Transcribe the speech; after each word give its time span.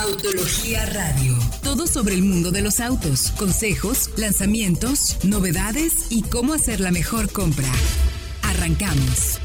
Autología 0.00 0.86
Radio. 0.86 1.34
Todo 1.64 1.88
sobre 1.88 2.14
el 2.14 2.22
mundo 2.22 2.52
de 2.52 2.62
los 2.62 2.78
autos, 2.78 3.32
consejos, 3.32 4.16
lanzamientos, 4.16 5.18
novedades 5.24 6.06
y 6.10 6.22
cómo 6.22 6.54
hacer 6.54 6.78
la 6.78 6.92
mejor 6.92 7.32
compra. 7.32 7.66
Arrancamos. 8.44 9.40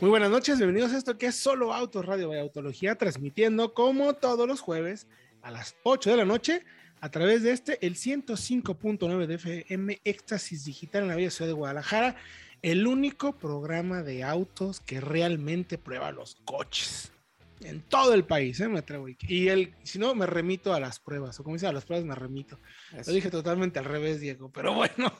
Muy 0.00 0.08
buenas 0.08 0.30
noches, 0.30 0.56
bienvenidos 0.56 0.94
a 0.94 0.96
esto 0.96 1.18
que 1.18 1.26
es 1.26 1.34
Solo 1.34 1.74
Autos 1.74 2.06
Radio 2.06 2.30
de 2.30 2.40
Autología, 2.40 2.94
transmitiendo 2.94 3.74
como 3.74 4.14
todos 4.14 4.48
los 4.48 4.62
jueves 4.62 5.06
a 5.42 5.50
las 5.50 5.76
8 5.82 6.10
de 6.10 6.16
la 6.16 6.24
noche 6.24 6.64
a 7.02 7.10
través 7.10 7.42
de 7.42 7.52
este, 7.52 7.86
el 7.86 7.96
105.9 7.96 9.26
de 9.26 9.34
FM 9.34 10.00
Éxtasis 10.04 10.64
Digital 10.64 11.02
en 11.02 11.08
la 11.08 11.16
Vía 11.16 11.30
Ciudad 11.30 11.50
de 11.50 11.54
Guadalajara, 11.54 12.16
el 12.62 12.86
único 12.86 13.32
programa 13.32 14.02
de 14.02 14.24
autos 14.24 14.80
que 14.80 15.00
realmente 15.00 15.78
prueba 15.78 16.12
los 16.12 16.36
coches 16.44 17.12
en 17.60 17.80
todo 17.82 18.14
el 18.14 18.24
país, 18.24 18.60
¿eh? 18.60 18.68
me 18.68 18.80
atrevo. 18.80 19.08
Y 19.08 19.48
el, 19.48 19.74
si 19.82 19.98
no, 19.98 20.14
me 20.14 20.26
remito 20.26 20.74
a 20.74 20.80
las 20.80 20.98
pruebas, 20.98 21.38
o 21.40 21.44
como 21.44 21.56
dice, 21.56 21.66
a 21.66 21.72
las 21.72 21.84
pruebas 21.84 22.06
me 22.06 22.14
remito. 22.14 22.58
Lo 23.06 23.12
dije 23.12 23.30
totalmente 23.30 23.78
al 23.78 23.86
revés, 23.86 24.20
Diego, 24.20 24.50
pero 24.50 24.74
bueno, 24.74 25.12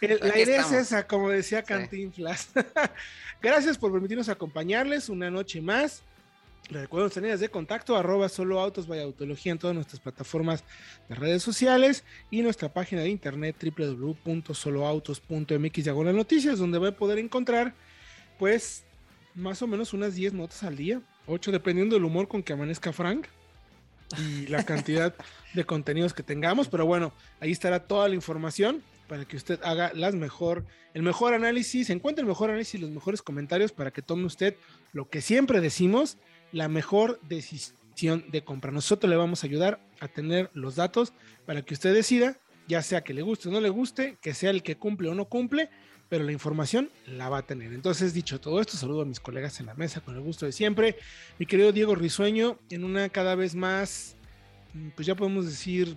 la 0.00 0.38
idea 0.38 0.60
es 0.60 0.72
esa, 0.72 1.06
como 1.06 1.30
decía 1.30 1.62
Cantinflas. 1.62 2.50
Gracias 3.42 3.78
por 3.78 3.92
permitirnos 3.92 4.28
acompañarles 4.28 5.08
una 5.08 5.30
noche 5.30 5.60
más. 5.60 6.02
Nuestras 6.68 7.22
líneas 7.22 7.38
de 7.38 7.48
contacto, 7.48 7.96
arroba 7.96 8.28
solo 8.28 8.60
autos, 8.60 8.88
vaya 8.88 9.04
autología 9.04 9.52
en 9.52 9.58
todas 9.58 9.74
nuestras 9.74 10.00
plataformas 10.00 10.64
de 11.08 11.14
redes 11.14 11.42
sociales 11.42 12.04
y 12.30 12.42
nuestra 12.42 12.70
página 12.72 13.00
de 13.02 13.08
internet 13.08 13.56
www.soloautos.mx 13.62 15.84
diagonal 15.84 16.16
noticias, 16.16 16.58
donde 16.58 16.78
va 16.78 16.88
a 16.88 16.96
poder 16.96 17.18
encontrar, 17.18 17.74
pues, 18.38 18.84
más 19.36 19.62
o 19.62 19.68
menos 19.68 19.92
unas 19.92 20.16
10 20.16 20.32
notas 20.32 20.64
al 20.64 20.76
día, 20.76 21.00
8 21.26 21.52
dependiendo 21.52 21.94
del 21.94 22.04
humor 22.04 22.26
con 22.26 22.42
que 22.42 22.52
amanezca 22.52 22.92
Frank 22.92 23.28
y 24.18 24.48
la 24.48 24.64
cantidad 24.66 25.14
de 25.54 25.64
contenidos 25.64 26.14
que 26.14 26.24
tengamos, 26.24 26.68
pero 26.68 26.84
bueno, 26.84 27.12
ahí 27.38 27.52
estará 27.52 27.86
toda 27.86 28.08
la 28.08 28.16
información 28.16 28.82
para 29.06 29.24
que 29.24 29.36
usted 29.36 29.60
haga 29.62 29.92
las 29.94 30.16
mejor, 30.16 30.64
el 30.94 31.02
mejor 31.02 31.32
análisis, 31.32 31.90
encuentre 31.90 32.22
el 32.22 32.28
mejor 32.28 32.50
análisis, 32.50 32.80
los 32.80 32.90
mejores 32.90 33.22
comentarios 33.22 33.70
para 33.70 33.92
que 33.92 34.02
tome 34.02 34.24
usted 34.24 34.56
lo 34.92 35.08
que 35.08 35.20
siempre 35.20 35.60
decimos, 35.60 36.18
la 36.52 36.68
mejor 36.68 37.20
decisión 37.22 38.24
de 38.28 38.44
compra. 38.44 38.70
Nosotros 38.72 39.08
le 39.08 39.16
vamos 39.16 39.42
a 39.42 39.46
ayudar 39.46 39.80
a 40.00 40.08
tener 40.08 40.50
los 40.52 40.76
datos 40.76 41.12
para 41.46 41.62
que 41.62 41.74
usted 41.74 41.94
decida, 41.94 42.36
ya 42.68 42.82
sea 42.82 43.02
que 43.02 43.14
le 43.14 43.22
guste 43.22 43.48
o 43.48 43.52
no 43.52 43.60
le 43.60 43.70
guste, 43.70 44.18
que 44.20 44.34
sea 44.34 44.50
el 44.50 44.62
que 44.62 44.76
cumple 44.76 45.08
o 45.08 45.14
no 45.14 45.26
cumple, 45.26 45.70
pero 46.08 46.24
la 46.24 46.32
información 46.32 46.90
la 47.06 47.28
va 47.28 47.38
a 47.38 47.42
tener. 47.42 47.72
Entonces, 47.72 48.14
dicho 48.14 48.40
todo 48.40 48.60
esto, 48.60 48.76
saludo 48.76 49.02
a 49.02 49.04
mis 49.04 49.20
colegas 49.20 49.58
en 49.60 49.66
la 49.66 49.74
mesa 49.74 50.00
con 50.00 50.14
el 50.14 50.20
gusto 50.20 50.46
de 50.46 50.52
siempre. 50.52 50.96
Mi 51.38 51.46
querido 51.46 51.72
Diego 51.72 51.94
Risueño, 51.94 52.58
en 52.70 52.84
una 52.84 53.08
cada 53.08 53.34
vez 53.34 53.54
más, 53.54 54.16
mm, 54.74 54.90
pues 54.90 55.06
ya 55.06 55.14
podemos 55.14 55.46
decir, 55.46 55.96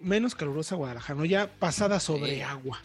menos 0.00 0.34
calurosa 0.34 0.76
Guadalajara, 0.76 1.18
¿no? 1.18 1.24
ya 1.24 1.50
pasada 1.58 1.98
sobre 1.98 2.42
agua. 2.44 2.80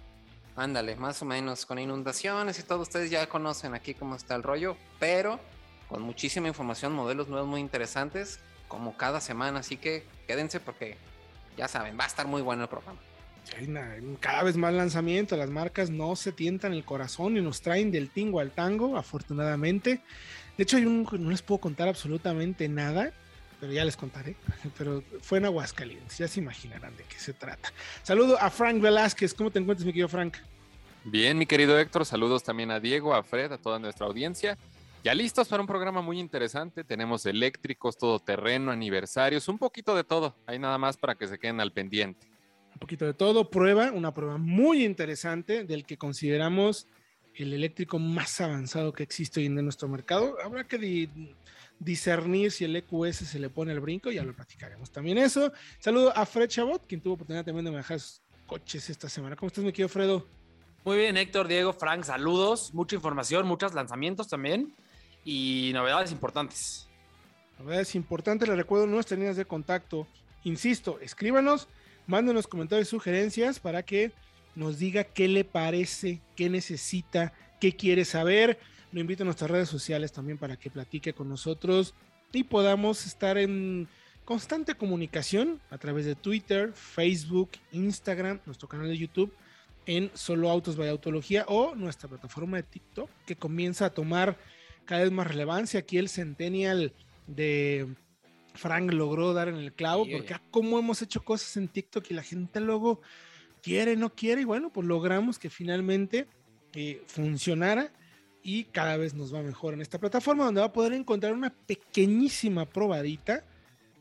Ándale, 0.55 0.95
más 0.95 1.21
o 1.21 1.25
menos, 1.25 1.65
con 1.65 1.79
inundaciones 1.79 2.59
y 2.59 2.63
todo, 2.63 2.81
ustedes 2.81 3.09
ya 3.09 3.27
conocen 3.27 3.73
aquí 3.73 3.93
cómo 3.93 4.15
está 4.15 4.35
el 4.35 4.43
rollo, 4.43 4.77
pero 4.99 5.39
con 5.87 6.01
muchísima 6.01 6.47
información, 6.47 6.93
modelos 6.93 7.27
nuevos 7.27 7.47
muy 7.47 7.61
interesantes, 7.61 8.39
como 8.67 8.97
cada 8.97 9.21
semana. 9.21 9.59
Así 9.59 9.77
que 9.77 10.03
quédense 10.27 10.59
porque 10.59 10.97
ya 11.57 11.67
saben, 11.67 11.97
va 11.99 12.05
a 12.05 12.07
estar 12.07 12.27
muy 12.27 12.41
bueno 12.41 12.63
el 12.63 12.69
programa. 12.69 12.99
Cada 14.19 14.43
vez 14.43 14.57
más 14.57 14.73
lanzamientos, 14.73 15.37
las 15.37 15.49
marcas 15.49 15.89
no 15.89 16.15
se 16.15 16.31
tientan 16.31 16.73
el 16.73 16.85
corazón 16.85 17.37
y 17.37 17.41
nos 17.41 17.61
traen 17.61 17.91
del 17.91 18.09
tingo 18.09 18.39
al 18.39 18.51
tango, 18.51 18.97
afortunadamente. 18.97 20.01
De 20.57 20.63
hecho, 20.63 20.77
hay 20.77 20.85
un, 20.85 21.07
no 21.19 21.29
les 21.29 21.41
puedo 21.41 21.59
contar 21.59 21.87
absolutamente 21.87 22.67
nada, 22.69 23.11
pero 23.59 23.73
ya 23.73 23.85
les 23.85 23.97
contaré. 23.97 24.35
Pero 24.77 25.03
fue 25.21 25.37
en 25.37 25.45
Aguascalientes, 25.45 26.17
ya 26.17 26.27
se 26.27 26.39
imaginarán 26.39 26.95
de 26.97 27.03
qué 27.03 27.17
se 27.17 27.33
trata. 27.33 27.71
Saludo 28.01 28.39
a 28.39 28.49
Frank 28.49 28.81
Velázquez, 28.81 29.33
¿cómo 29.33 29.51
te 29.51 29.59
encuentras, 29.59 29.85
mi 29.85 29.91
querido 29.91 30.09
Frank? 30.09 30.37
Bien, 31.05 31.37
mi 31.37 31.45
querido 31.45 31.77
Héctor, 31.77 32.05
saludos 32.05 32.43
también 32.43 32.71
a 32.71 32.79
Diego, 32.79 33.13
a 33.13 33.23
Fred, 33.23 33.51
a 33.51 33.57
toda 33.57 33.77
nuestra 33.79 34.05
audiencia. 34.05 34.57
Ya 35.03 35.13
listos 35.13 35.49
para 35.49 35.59
un 35.59 35.67
programa 35.67 36.01
muy 36.01 36.17
interesante. 36.17 36.85
Tenemos 36.85 37.25
eléctricos, 37.25 37.97
todoterreno, 37.97 38.71
aniversarios, 38.71 39.49
un 39.49 39.57
poquito 39.57 39.93
de 39.97 40.05
todo. 40.05 40.37
Hay 40.45 40.59
nada 40.59 40.77
más 40.77 40.95
para 40.95 41.15
que 41.15 41.27
se 41.27 41.37
queden 41.37 41.59
al 41.59 41.73
pendiente. 41.73 42.25
Un 42.71 42.79
poquito 42.79 43.05
de 43.05 43.13
todo. 43.13 43.49
Prueba, 43.49 43.91
una 43.91 44.13
prueba 44.13 44.37
muy 44.37 44.85
interesante 44.85 45.65
del 45.65 45.85
que 45.85 45.97
consideramos 45.97 46.87
el 47.35 47.51
eléctrico 47.51 47.99
más 47.99 48.39
avanzado 48.39 48.93
que 48.93 49.03
existe 49.03 49.41
hoy 49.41 49.47
en 49.47 49.55
nuestro 49.55 49.89
mercado. 49.89 50.37
Habrá 50.41 50.63
que 50.63 51.09
discernir 51.79 52.53
si 52.53 52.63
el 52.63 52.73
EQS 52.77 53.27
se 53.27 53.39
le 53.39 53.49
pone 53.49 53.73
el 53.73 53.81
brinco, 53.81 54.09
ya 54.09 54.23
lo 54.23 54.33
platicaremos 54.33 54.89
también 54.89 55.17
eso. 55.17 55.51
Saludo 55.79 56.15
a 56.15 56.25
Fred 56.25 56.47
Chabot, 56.47 56.87
quien 56.87 57.01
tuvo 57.01 57.15
oportunidad 57.15 57.43
también 57.43 57.65
de 57.65 57.71
manejar 57.71 57.99
sus 57.99 58.21
coches 58.47 58.89
esta 58.89 59.09
semana. 59.09 59.35
¿Cómo 59.35 59.47
estás, 59.47 59.65
mi 59.65 59.73
querido 59.73 59.89
Fredo? 59.89 60.25
Muy 60.85 60.95
bien, 60.95 61.17
Héctor, 61.17 61.49
Diego, 61.49 61.73
Frank, 61.73 62.05
saludos, 62.05 62.73
mucha 62.73 62.95
información, 62.95 63.45
muchos 63.45 63.73
lanzamientos 63.73 64.29
también 64.29 64.73
y 65.23 65.71
novedades 65.73 66.11
importantes. 66.11 66.87
Novedades 67.59 67.95
importantes, 67.95 68.47
les 68.47 68.57
recuerdo 68.57 68.87
nuestras 68.87 69.19
líneas 69.19 69.37
de 69.37 69.45
contacto. 69.45 70.07
Insisto, 70.43 70.99
escríbanos, 70.99 71.67
mándenos 72.07 72.47
comentarios 72.47 72.87
y 72.87 72.91
sugerencias 72.91 73.59
para 73.59 73.83
que 73.83 74.11
nos 74.55 74.79
diga 74.79 75.03
qué 75.03 75.27
le 75.27 75.43
parece, 75.43 76.21
qué 76.35 76.49
necesita, 76.49 77.33
qué 77.59 77.75
quiere 77.75 78.05
saber. 78.05 78.59
Lo 78.91 78.99
invito 78.99 79.23
a 79.23 79.25
nuestras 79.25 79.49
redes 79.49 79.69
sociales 79.69 80.11
también 80.11 80.37
para 80.37 80.57
que 80.57 80.69
platique 80.69 81.13
con 81.13 81.29
nosotros 81.29 81.93
y 82.31 82.43
podamos 82.43 83.05
estar 83.05 83.37
en 83.37 83.87
constante 84.25 84.75
comunicación 84.75 85.59
a 85.69 85.77
través 85.77 86.05
de 86.05 86.15
Twitter, 86.15 86.73
Facebook, 86.73 87.51
Instagram, 87.71 88.39
nuestro 88.45 88.67
canal 88.67 88.87
de 88.87 88.97
YouTube 88.97 89.33
en 89.85 90.11
Solo 90.13 90.49
Autos 90.49 90.77
by 90.77 90.89
Autología 90.89 91.45
o 91.47 91.75
nuestra 91.75 92.09
plataforma 92.09 92.57
de 92.57 92.63
TikTok 92.63 93.09
que 93.25 93.35
comienza 93.35 93.85
a 93.85 93.89
tomar 93.89 94.37
cada 94.85 95.03
vez 95.03 95.11
más 95.11 95.27
relevancia. 95.27 95.81
Aquí 95.81 95.97
el 95.97 96.09
Centennial 96.09 96.93
de 97.27 97.87
Frank 98.53 98.91
logró 98.91 99.33
dar 99.33 99.47
en 99.47 99.55
el 99.55 99.73
clavo, 99.73 100.05
porque 100.09 100.35
como 100.51 100.79
hemos 100.79 101.01
hecho 101.01 101.23
cosas 101.23 101.57
en 101.57 101.67
TikTok 101.67 102.09
y 102.09 102.13
la 102.13 102.23
gente 102.23 102.59
luego 102.59 103.01
quiere, 103.61 103.95
no 103.95 104.13
quiere, 104.13 104.41
y 104.41 104.45
bueno, 104.45 104.71
pues 104.71 104.87
logramos 104.87 105.39
que 105.39 105.49
finalmente 105.49 106.27
eh, 106.73 107.01
funcionara 107.07 107.91
y 108.43 108.65
cada 108.65 108.97
vez 108.97 109.13
nos 109.13 109.33
va 109.33 109.41
mejor 109.41 109.73
en 109.73 109.81
esta 109.81 109.99
plataforma 109.99 110.45
donde 110.45 110.61
va 110.61 110.67
a 110.67 110.73
poder 110.73 110.93
encontrar 110.93 111.33
una 111.33 111.53
pequeñísima 111.53 112.65
probadita 112.65 113.45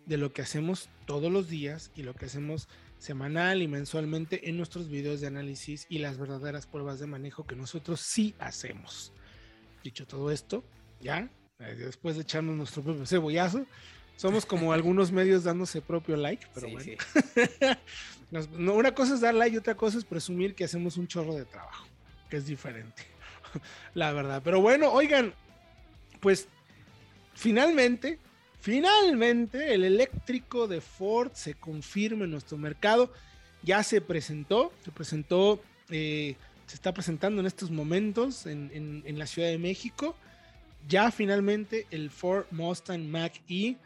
de 0.06 0.16
lo 0.16 0.32
que 0.32 0.43
hacemos 0.43 0.88
todos 1.06 1.31
los 1.31 1.49
días 1.49 1.93
y 1.94 2.03
lo 2.03 2.14
que 2.14 2.26
hacemos 2.26 2.69
semanal 2.99 3.62
y 3.62 3.69
mensualmente 3.69 4.49
en 4.49 4.56
nuestros 4.56 4.88
videos 4.88 5.20
de 5.20 5.28
análisis 5.28 5.87
y 5.88 5.99
las 5.99 6.19
verdaderas 6.19 6.66
pruebas 6.66 6.99
de 6.99 7.06
manejo 7.06 7.44
que 7.44 7.56
nosotros 7.56 8.00
sí 8.00 8.34
hacemos. 8.38 9.12
Dicho 9.82 10.06
todo 10.06 10.31
esto, 10.31 10.65
ya, 11.00 11.28
eh, 11.59 11.75
después 11.75 12.16
de 12.16 12.22
echarnos 12.22 12.56
nuestro 12.56 12.82
propio 12.82 13.06
cebollazo, 13.06 13.66
somos 14.16 14.47
como 14.47 14.72
algunos 14.72 15.10
medios 15.12 15.44
dándose 15.44 15.81
propio 15.81 16.16
like, 16.16 16.47
pero 16.54 16.69
bueno. 16.70 16.93
una 18.72 18.94
cosa 18.94 19.15
es 19.15 19.20
dar 19.20 19.34
like 19.34 19.54
y 19.54 19.59
otra 19.59 19.75
cosa 19.75 19.98
es 19.98 20.04
presumir 20.04 20.54
que 20.54 20.65
hacemos 20.65 20.97
un 20.97 21.06
chorro 21.06 21.34
de 21.34 21.44
trabajo, 21.44 21.87
que 22.31 22.37
es 22.37 22.47
diferente, 22.47 23.03
la 23.94 24.12
verdad. 24.12 24.41
Pero 24.44 24.60
bueno, 24.60 24.91
oigan, 24.93 25.34
pues 26.20 26.49
finalmente, 27.34 28.19
finalmente 28.60 29.75
el 29.75 29.84
eléctrico 29.84 30.69
de 30.69 30.81
Ford 30.81 31.32
se 31.34 31.54
confirma 31.54 32.25
en 32.25 32.31
nuestro 32.31 32.56
mercado. 32.56 33.12
Ya 33.64 33.82
se 33.84 34.00
presentó, 34.00 34.72
se 34.84 34.91
presentó 34.91 35.62
eh, 35.91 36.37
se 36.72 36.77
está 36.77 36.94
presentando 36.94 37.38
en 37.38 37.47
estos 37.47 37.71
momentos 37.71 38.47
en, 38.47 39.05
la 39.19 39.27
Ciudad 39.27 39.49
de 39.49 39.59
México. 39.59 40.16
Ya 40.88 41.10
finalmente 41.10 41.87
el 41.91 42.09
Ford 42.09 42.47
Mustang 42.50 43.06
Mach 43.11 43.37
E 43.47 43.76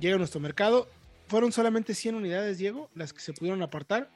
llega 0.00 0.16
a 0.16 0.18
nuestro 0.18 0.40
mercado. 0.40 0.88
Fueron 1.28 1.52
solamente 1.52 1.94
100 1.94 2.16
unidades, 2.16 2.58
Diego, 2.58 2.90
las 2.96 3.12
que 3.12 3.20
se 3.20 3.32
pudieron 3.32 3.62
apartar. 3.62 4.10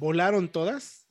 Volaron 0.00 0.48
todas, 0.48 1.06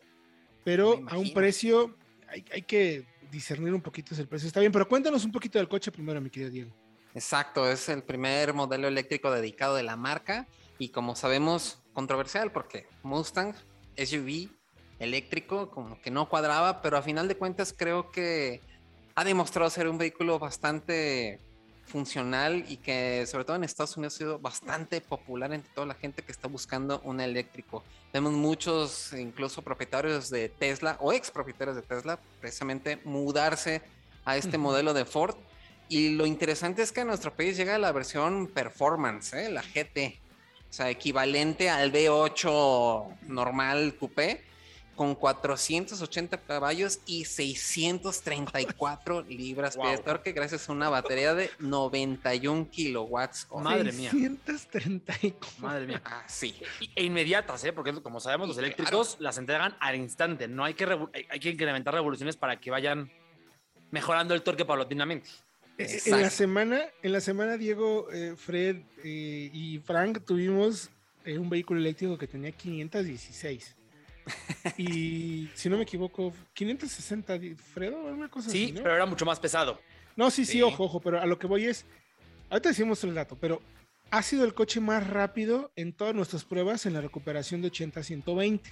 pero 0.66 1.01
a 1.07 1.18
un 1.18 1.31
precio, 1.34 1.95
hay, 2.28 2.44
hay, 2.51 2.63
que 2.63 3.06
discernir 3.31 3.74
un 3.74 3.81
poquito 3.81 4.13
ese 4.13 4.25
precio. 4.25 4.48
Está 4.48 4.60
bien, 4.60 4.74
pero 4.74 4.86
cuéntanos 4.86 5.24
un 5.24 5.31
poquito 5.31 5.60
del 5.60 5.69
coche 5.69 5.94
primero, 5.94 6.19
mi 6.19 6.30
querido 6.30 6.51
Diego. 6.51 6.72
Exacto, 7.16 7.72
es 7.72 7.88
el 7.88 8.04
primer 8.04 8.54
modelo 8.54 8.89
eléctrico 8.89 9.31
dedicado 9.31 9.75
de 9.75 9.84
la 9.84 9.95
marca 9.95 10.45
y 10.78 10.89
como 10.89 11.16
sabemos, 11.16 11.81
controversial 11.94 12.51
porque 12.51 12.86
Mustang, 13.04 13.56
SUV, 13.95 14.50
eléctrico, 15.00 15.69
como 15.69 16.00
que 16.01 16.12
no 16.12 16.30
cuadraba, 16.30 16.81
pero 16.81 16.98
a 16.98 17.01
final 17.01 17.28
de 17.28 17.36
cuentas 17.36 17.74
creo 17.75 18.12
que 18.12 18.62
ha 19.16 19.24
demostrado 19.24 19.69
ser 19.69 19.88
un 19.88 19.98
vehículo 19.98 20.40
bastante 20.40 21.40
funcional 21.90 22.63
y 22.69 22.78
que 22.78 23.25
sobre 23.25 23.44
todo 23.44 23.56
en 23.56 23.63
Estados 23.63 23.98
Unidos 23.98 24.16
ha 24.16 24.18
sido 24.18 24.40
bastante 24.40 25.01
popular 25.01 25.51
entre 25.51 25.74
toda 25.74 25.88
la 25.88 25.96
gente 25.96 26.22
que 26.22 26.31
está 26.31 26.48
buscando 26.48 27.01
un 27.04 27.19
eléctrico. 27.19 27.84
Vemos 28.13 28.34
muchos, 28.34 29.12
incluso 29.13 29.62
propietarios 29.62 30.30
de 30.30 30.50
Tesla 30.50 30.98
o 31.00 31.12
ex 31.12 31.31
propietarios 31.31 31.75
de 31.75 31.81
Tesla, 31.81 32.19
precisamente 32.40 33.00
mudarse 33.04 33.81
a 34.24 34.38
este 34.38 34.57
modelo 34.57 34.94
de 34.94 35.06
Ford. 35.06 35.36
Y 35.90 36.10
lo 36.12 36.25
interesante 36.28 36.84
es 36.84 36.92
que 36.92 37.01
a 37.01 37.06
nuestro 37.06 37.34
país 37.34 37.57
llega 37.57 37.78
la 37.80 37.92
versión 37.92 38.48
performance, 38.48 39.34
¿eh? 39.34 39.50
la 39.50 39.63
GT. 39.63 40.19
O 40.69 40.74
sea, 40.74 40.90
equivalente 40.92 41.69
al 41.69 41.92
V8 41.92 43.18
normal 43.28 43.96
coupé 44.00 44.49
con 45.00 45.16
480 45.16 46.42
caballos 46.42 47.00
y 47.06 47.24
634 47.24 49.22
libras 49.30 49.78
Wow. 49.78 49.92
de 49.92 49.98
torque 50.00 50.34
gracias 50.34 50.68
a 50.68 50.74
una 50.74 50.90
batería 50.90 51.34
de 51.34 51.50
91 51.60 52.69
kilowatts. 52.69 53.48
hora. 53.50 53.63
Madre 53.63 53.94
mía. 53.94 54.12
634. 54.12 55.50
Madre 55.60 55.88
mía. 55.88 56.01
Ah, 56.04 56.25
sí. 56.28 56.54
E 56.98 57.06
inmediatas, 57.06 57.63
¿eh? 57.63 57.72
Porque 57.72 57.94
como 58.01 58.19
sabemos, 58.19 58.50
los 58.50 58.57
eléctricos 58.57 59.16
las 59.22 59.38
entregan 59.38 59.74
al 59.80 59.96
instante. 59.96 60.50
No 60.50 60.66
hay 60.66 60.74
que, 60.74 60.84
hay- 61.30 61.40
que 61.40 61.50
incrementar 61.51 61.94
revoluciones 61.94 62.36
para 62.36 62.60
que 62.60 62.69
vayan 62.69 63.10
mejorando 63.92 64.34
el 64.34 64.42
torque 64.42 64.66
paulatinamente. 64.66 65.30
En 65.78 66.19
la 66.22 66.30
semana, 66.30 66.81
en 67.04 67.13
la 67.13 67.22
semana, 67.22 67.56
Diego, 67.56 68.12
eh, 68.12 68.36
Fred 68.36 68.81
eh, 69.01 69.50
y 69.54 69.80
Frank 69.80 70.25
tuvimos 70.25 70.90
eh, 71.24 71.38
un 71.38 71.50
vehículo 71.50 71.80
eléctrico 71.80 72.18
que 72.18 72.28
tenía 72.28 72.51
516. 72.51 73.78
Y 74.78 75.50
si 75.56 75.70
no 75.70 75.78
me 75.78 75.84
equivoco, 75.84 76.34
560, 76.54 77.38
di- 77.38 77.56
Fredo, 77.56 78.02
una 78.04 78.30
cosa 78.30 78.50
Sí, 78.50 78.66
así, 78.66 78.74
¿no? 78.74 78.84
pero 78.84 78.96
era 78.96 79.06
mucho 79.06 79.26
más 79.26 79.40
pesado. 79.40 79.80
No, 80.16 80.30
sí, 80.31 80.46
sí, 80.46 80.54
Sí. 80.54 80.62
ojo, 80.62 80.84
ojo, 80.86 81.00
pero 81.00 81.20
a 81.22 81.26
lo 81.26 81.38
que 81.40 81.48
voy 81.48 81.66
es, 81.66 81.86
ahorita 82.50 82.70
decimos 82.70 83.04
el 83.04 83.14
dato, 83.16 83.38
pero 83.40 83.62
ha 84.12 84.22
sido 84.24 84.44
el 84.46 84.54
coche 84.54 84.80
más 84.80 85.06
rápido 85.08 85.72
en 85.76 85.94
todas 85.94 86.16
nuestras 86.16 86.44
pruebas 86.44 86.86
en 86.86 86.94
la 86.94 87.02
recuperación 87.02 87.62
de 87.62 87.68
80 87.68 88.00
a 88.00 88.04
120. 88.04 88.72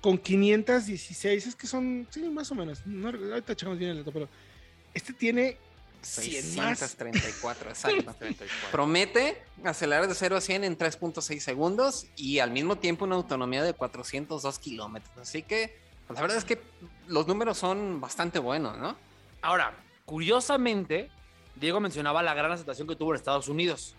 Con 0.00 0.18
516, 0.18 1.46
es 1.46 1.56
que 1.56 1.66
son, 1.66 2.06
sí, 2.10 2.20
más 2.28 2.50
o 2.50 2.54
menos, 2.54 2.86
no, 2.86 3.08
ahorita 3.08 3.52
echamos 3.54 3.78
bien 3.78 3.90
el 3.92 3.98
dato, 3.98 4.12
pero 4.12 4.28
este 4.94 5.12
tiene 5.12 5.56
100 5.56 5.56
más. 5.56 5.65
634, 6.06 7.68
exacto. 7.70 8.14
34. 8.18 8.70
Promete 8.70 9.42
acelerar 9.64 10.08
de 10.08 10.14
0 10.14 10.36
a 10.36 10.40
100 10.40 10.64
en 10.64 10.78
3.6 10.78 11.40
segundos 11.40 12.06
y 12.16 12.38
al 12.38 12.50
mismo 12.50 12.76
tiempo 12.76 13.04
una 13.04 13.16
autonomía 13.16 13.62
de 13.62 13.74
402 13.74 14.58
kilómetros. 14.58 15.16
Así 15.18 15.42
que 15.42 15.78
pues, 16.06 16.16
la 16.16 16.22
verdad 16.22 16.38
es 16.38 16.44
que 16.44 16.60
los 17.08 17.26
números 17.26 17.58
son 17.58 18.00
bastante 18.00 18.38
buenos, 18.38 18.78
¿no? 18.78 18.96
Ahora, 19.42 19.74
curiosamente, 20.04 21.10
Diego 21.56 21.80
mencionaba 21.80 22.22
la 22.22 22.34
gran 22.34 22.52
aceptación 22.52 22.86
que 22.86 22.96
tuvo 22.96 23.12
en 23.12 23.16
Estados 23.16 23.48
Unidos. 23.48 23.94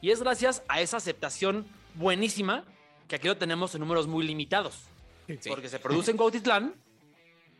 Y 0.00 0.10
es 0.10 0.20
gracias 0.20 0.62
a 0.68 0.80
esa 0.80 0.98
aceptación 0.98 1.66
buenísima 1.94 2.64
que 3.08 3.16
aquí 3.16 3.28
lo 3.28 3.36
tenemos 3.36 3.74
en 3.74 3.80
números 3.80 4.06
muy 4.06 4.26
limitados. 4.26 4.82
Sí. 5.26 5.48
Porque 5.48 5.68
se 5.68 5.78
produce 5.78 6.10
en 6.10 6.16
Cuautitlán, 6.16 6.74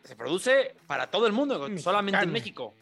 se 0.04 0.14
produce 0.14 0.76
para 0.86 1.10
todo 1.10 1.26
el 1.26 1.32
mundo, 1.32 1.58
Mexicano. 1.58 1.80
solamente 1.80 2.22
en 2.22 2.32
México. 2.32 2.74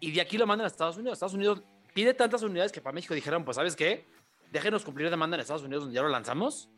Y 0.00 0.10
de 0.12 0.20
aquí 0.20 0.38
lo 0.38 0.46
mandan 0.46 0.64
a 0.64 0.68
Estados 0.68 0.96
Unidos. 0.96 1.14
Estados 1.16 1.34
Unidos 1.34 1.62
pide 1.94 2.14
tantas 2.14 2.42
unidades 2.42 2.72
que 2.72 2.80
para 2.80 2.94
México 2.94 3.14
dijeron, 3.14 3.44
pues 3.44 3.56
¿sabes 3.56 3.76
qué? 3.76 4.06
Déjenos 4.50 4.84
cumplir 4.84 5.10
demanda 5.10 5.36
en 5.36 5.42
Estados 5.42 5.62
Unidos 5.62 5.84
donde 5.84 5.94
ya 5.96 6.02
lo 6.02 6.08
lanzamos 6.08 6.68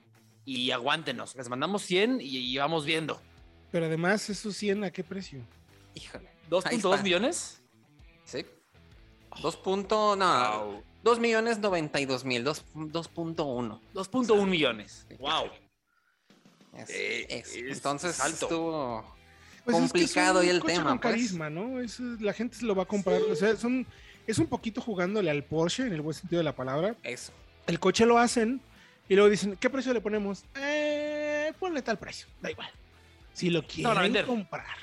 y 0.44 0.70
aguántenos. 0.72 1.34
Les 1.36 1.48
mandamos 1.48 1.82
100 1.82 2.20
y, 2.20 2.24
y 2.38 2.58
vamos 2.58 2.84
viendo. 2.84 3.20
Pero 3.70 3.86
además, 3.86 4.28
esos 4.28 4.54
100, 4.56 4.84
¿a 4.84 4.90
qué 4.90 5.04
precio? 5.04 5.40
Híjole. 5.94 6.28
Ahí 6.28 6.48
2.2 6.50 6.76
está. 6.76 7.02
millones. 7.02 7.62
Sí. 8.24 8.44
2. 9.40 9.56
punto- 9.56 10.16
no, 10.16 10.82
2 11.02 11.18
millones 11.20 11.58
92 11.58 12.24
mil, 12.24 12.44
2 12.44 12.64
2.1. 12.74 13.80
2.1 13.94 14.46
millones. 14.46 15.06
Wow. 15.18 15.46
Es- 16.76 16.90
Eh, 16.90 17.26
es- 17.30 17.54
es 17.54 17.76
entonces 17.76 18.20
alto. 18.20 18.46
estuvo 18.46 19.16
Pues 19.64 19.76
es 19.76 19.82
que 19.82 19.88
complicado 19.88 20.40
es 20.40 20.44
un 20.44 20.46
y 20.46 20.50
el 20.50 20.60
coche 20.60 20.74
tema. 20.74 20.90
Con 20.90 20.98
pues. 20.98 21.12
carisma, 21.12 21.50
¿no? 21.50 21.80
Es, 21.80 22.00
la 22.00 22.32
gente 22.32 22.56
se 22.56 22.64
lo 22.64 22.74
va 22.74 22.82
a 22.82 22.86
comprar. 22.86 23.20
O 23.22 23.36
sea, 23.36 23.56
son, 23.56 23.86
es 24.26 24.38
un 24.38 24.46
poquito 24.46 24.80
jugándole 24.80 25.30
al 25.30 25.44
Porsche, 25.44 25.86
en 25.86 25.92
el 25.92 26.00
buen 26.00 26.14
sentido 26.14 26.38
de 26.38 26.44
la 26.44 26.56
palabra. 26.56 26.96
Eso. 27.02 27.32
El 27.66 27.78
coche 27.78 28.06
lo 28.06 28.18
hacen 28.18 28.60
y 29.08 29.14
luego 29.14 29.30
dicen, 29.30 29.56
¿qué 29.56 29.70
precio 29.70 29.92
le 29.92 30.00
ponemos? 30.00 30.44
Eh, 30.56 31.52
ponle 31.58 31.82
tal 31.82 31.98
precio, 31.98 32.26
da 32.40 32.50
igual. 32.50 32.70
Si 33.32 33.50
lo 33.50 33.66
quieren 33.66 34.00
vender. 34.00 34.26
comprar. 34.26 34.76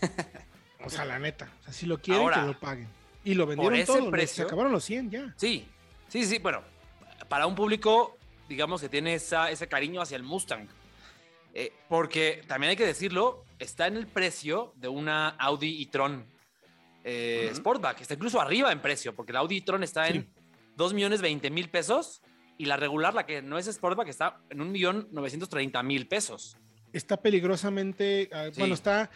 o 0.84 0.90
sea, 0.90 1.04
la 1.04 1.18
neta. 1.18 1.50
O 1.60 1.64
sea, 1.64 1.72
si 1.72 1.86
lo 1.86 2.00
quieren, 2.00 2.22
Ahora, 2.22 2.40
que 2.40 2.46
lo 2.46 2.58
paguen. 2.58 2.88
Y 3.24 3.34
lo 3.34 3.46
vendieron 3.46 3.84
todo. 3.84 3.98
¿no? 3.98 4.04
Se 4.06 4.10
precio- 4.10 4.44
acabaron 4.44 4.72
los 4.72 4.84
100 4.84 5.10
ya. 5.10 5.34
Sí, 5.36 5.66
sí, 6.08 6.24
sí. 6.24 6.38
Bueno, 6.38 6.62
para 7.28 7.46
un 7.46 7.54
público, 7.54 8.16
digamos 8.48 8.80
que 8.80 8.88
tiene 8.88 9.14
esa, 9.14 9.50
ese 9.50 9.68
cariño 9.68 10.02
hacia 10.02 10.16
el 10.16 10.22
Mustang. 10.22 10.66
Eh, 11.54 11.72
porque 11.88 12.42
también 12.46 12.70
hay 12.70 12.76
que 12.76 12.86
decirlo, 12.86 13.44
está 13.62 13.86
en 13.86 13.96
el 13.96 14.06
precio 14.06 14.72
de 14.76 14.88
una 14.88 15.30
Audi 15.30 15.82
e-tron 15.82 16.26
eh. 17.04 17.50
Sportback. 17.54 18.00
Está 18.00 18.14
incluso 18.14 18.40
arriba 18.40 18.70
en 18.72 18.80
precio, 18.80 19.14
porque 19.14 19.32
la 19.32 19.40
Audi 19.40 19.58
e-tron 19.58 19.82
está 19.82 20.06
Sí. 20.06 20.18
en 20.18 20.28
2 20.76 20.94
millones 20.94 21.20
20 21.20 21.50
mil 21.50 21.68
pesos 21.68 22.22
y 22.58 22.66
la 22.66 22.76
regular, 22.76 23.14
la 23.14 23.26
que 23.26 23.42
no 23.42 23.58
es 23.58 23.66
Sportback, 23.66 24.08
está 24.08 24.40
en 24.50 24.60
1 24.60 24.70
millón 24.70 25.08
930 25.10 25.82
mil 25.82 26.06
pesos. 26.06 26.56
Está 26.92 27.16
peligrosamente. 27.16 28.28
ah, 28.32 28.48
Sí. 28.52 28.58
Bueno, 28.60 28.74
está. 28.74 29.10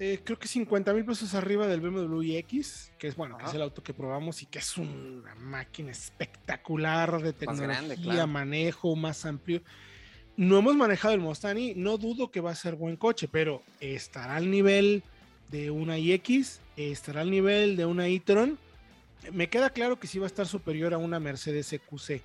eh, 0.00 0.20
creo 0.24 0.38
que 0.38 0.48
50 0.48 0.92
mil 0.92 1.04
pesos 1.04 1.34
arriba 1.34 1.66
del 1.68 1.80
BMW 1.80 2.20
iX, 2.38 2.92
que 2.98 3.06
es 3.06 3.14
bueno, 3.16 3.38
que 3.38 3.44
es 3.44 3.54
el 3.54 3.62
auto 3.62 3.80
que 3.82 3.94
probamos 3.94 4.42
y 4.42 4.46
que 4.46 4.58
es 4.58 4.76
una 4.76 5.34
máquina 5.36 5.92
espectacular 5.92 7.12
de 7.22 7.30
Más 7.30 7.38
tecnología, 7.38 7.66
grande, 7.68 7.96
claro. 7.96 8.26
manejo 8.26 8.96
más 8.96 9.24
amplio. 9.24 9.62
No 10.36 10.58
hemos 10.58 10.74
manejado 10.74 11.14
el 11.14 11.20
Mustang 11.20 11.58
y 11.58 11.74
no 11.74 11.96
dudo 11.96 12.30
que 12.30 12.40
va 12.40 12.50
a 12.50 12.56
ser 12.56 12.74
buen 12.74 12.96
coche, 12.96 13.28
pero 13.30 13.62
estará 13.80 14.36
al 14.36 14.50
nivel 14.50 15.02
de 15.50 15.70
una 15.70 15.96
iX, 15.98 16.60
estará 16.76 17.20
al 17.20 17.30
nivel 17.30 17.76
de 17.76 17.86
una 17.86 18.08
e-tron. 18.08 18.58
Me 19.32 19.48
queda 19.48 19.70
claro 19.70 20.00
que 20.00 20.08
sí 20.08 20.18
va 20.18 20.26
a 20.26 20.28
estar 20.28 20.46
superior 20.46 20.92
a 20.92 20.98
una 20.98 21.20
Mercedes 21.20 21.72
EQC, 21.72 22.20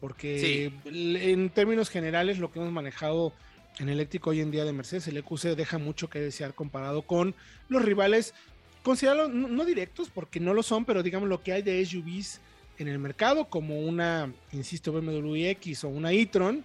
porque 0.00 0.72
en 0.84 1.50
términos 1.50 1.88
generales 1.88 2.38
lo 2.38 2.50
que 2.50 2.58
hemos 2.58 2.72
manejado 2.72 3.32
en 3.78 3.88
eléctrico 3.88 4.30
hoy 4.30 4.40
en 4.40 4.50
día 4.50 4.64
de 4.64 4.72
Mercedes, 4.72 5.06
el 5.08 5.16
EQC 5.18 5.56
deja 5.56 5.78
mucho 5.78 6.10
que 6.10 6.18
desear 6.18 6.54
comparado 6.54 7.02
con 7.02 7.34
los 7.68 7.82
rivales, 7.82 8.34
considerados 8.82 9.32
no, 9.32 9.46
no 9.46 9.64
directos 9.64 10.10
porque 10.10 10.40
no 10.40 10.52
lo 10.52 10.64
son, 10.64 10.84
pero 10.84 11.02
digamos 11.02 11.28
lo 11.28 11.42
que 11.42 11.52
hay 11.52 11.62
de 11.62 11.84
SUVs 11.86 12.40
en 12.78 12.88
el 12.88 12.98
mercado, 12.98 13.46
como 13.46 13.80
una, 13.80 14.32
insisto, 14.52 14.92
BMW 14.92 15.46
X 15.46 15.84
o 15.84 15.88
una 15.88 16.12
e-tron. 16.12 16.64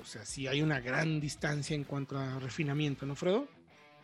O 0.00 0.04
sea, 0.04 0.24
sí 0.24 0.46
hay 0.46 0.62
una 0.62 0.80
gran 0.80 1.20
distancia 1.20 1.74
en 1.74 1.84
cuanto 1.84 2.18
a 2.18 2.38
refinamiento, 2.38 3.06
¿no, 3.06 3.14
Fredo? 3.14 3.46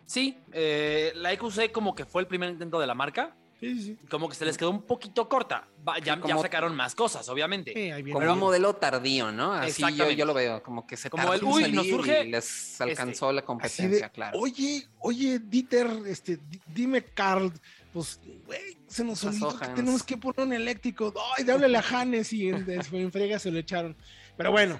Sí, 0.05 0.37
eh, 0.53 1.13
la 1.17 1.33
EQC 1.33 1.73
como 1.73 1.95
que 1.95 2.05
fue 2.05 2.23
el 2.23 2.29
primer 2.29 2.51
intento 2.51 2.79
de 2.79 2.87
la 2.87 2.95
marca, 2.95 3.35
Sí, 3.59 3.75
sí, 3.75 3.83
sí. 3.85 3.99
como 4.11 4.29
que 4.29 4.35
se 4.35 4.45
les 4.45 4.59
quedó 4.59 4.71
un 4.71 4.83
poquito 4.83 5.29
corta. 5.29 5.67
Va, 5.89 5.99
ya, 5.99 6.21
como- 6.21 6.43
sacaron 6.43 6.77
más 6.77 6.95
cosas, 6.95 7.27
obviamente. 7.31 7.73
Sí, 7.73 7.91
ahí 7.91 8.03
viene 8.03 8.13
Como 8.21 8.33
un 8.33 8.39
modelo 8.39 8.75
tardío, 8.77 9.33
¿no? 9.33 9.53
Así 9.55 9.81
yo, 9.81 9.87
Exactamente. 9.89 10.17
yo 10.17 10.27
lo 10.27 10.35
veo, 10.35 10.63
como 10.63 10.87
que 10.87 10.97
se 10.97 11.09
Como 11.09 11.23
tardó 11.25 11.35
el, 11.35 11.41
en 11.41 11.47
uy, 11.47 11.63
salir 11.63 11.77
nos 11.77 11.87
surge 11.89 12.25
y 12.25 12.31
les 12.31 12.81
alcanzó 12.81 13.33
la 13.33 13.43
competencia, 13.43 14.07
de, 14.07 14.11
claro. 14.13 14.39
oye, 14.39 14.87
oye, 15.01 15.39
Dieter, 15.39 15.89
este, 16.07 16.37
di- 16.37 16.61
dime, 16.67 17.03
Carl, 17.03 17.51
pues, 17.93 18.21
güey, 18.45 18.77
se 18.87 19.03
nos 19.03 19.25
olvidó 19.25 19.59
que 19.59 19.69
tenemos 19.69 20.03
que 20.03 20.19
poner 20.19 20.47
un 20.47 20.53
eléctrico. 20.53 21.15
Ay, 21.39 21.49
háblale 21.51 21.79
a 21.79 21.85
Hannes 21.89 22.31
y 22.35 22.51
en, 22.51 22.67
en 22.93 23.11
frega 23.11 23.39
se 23.39 23.51
lo 23.51 23.59
echaron. 23.59 23.97
Pero 24.37 24.53
bueno, 24.53 24.79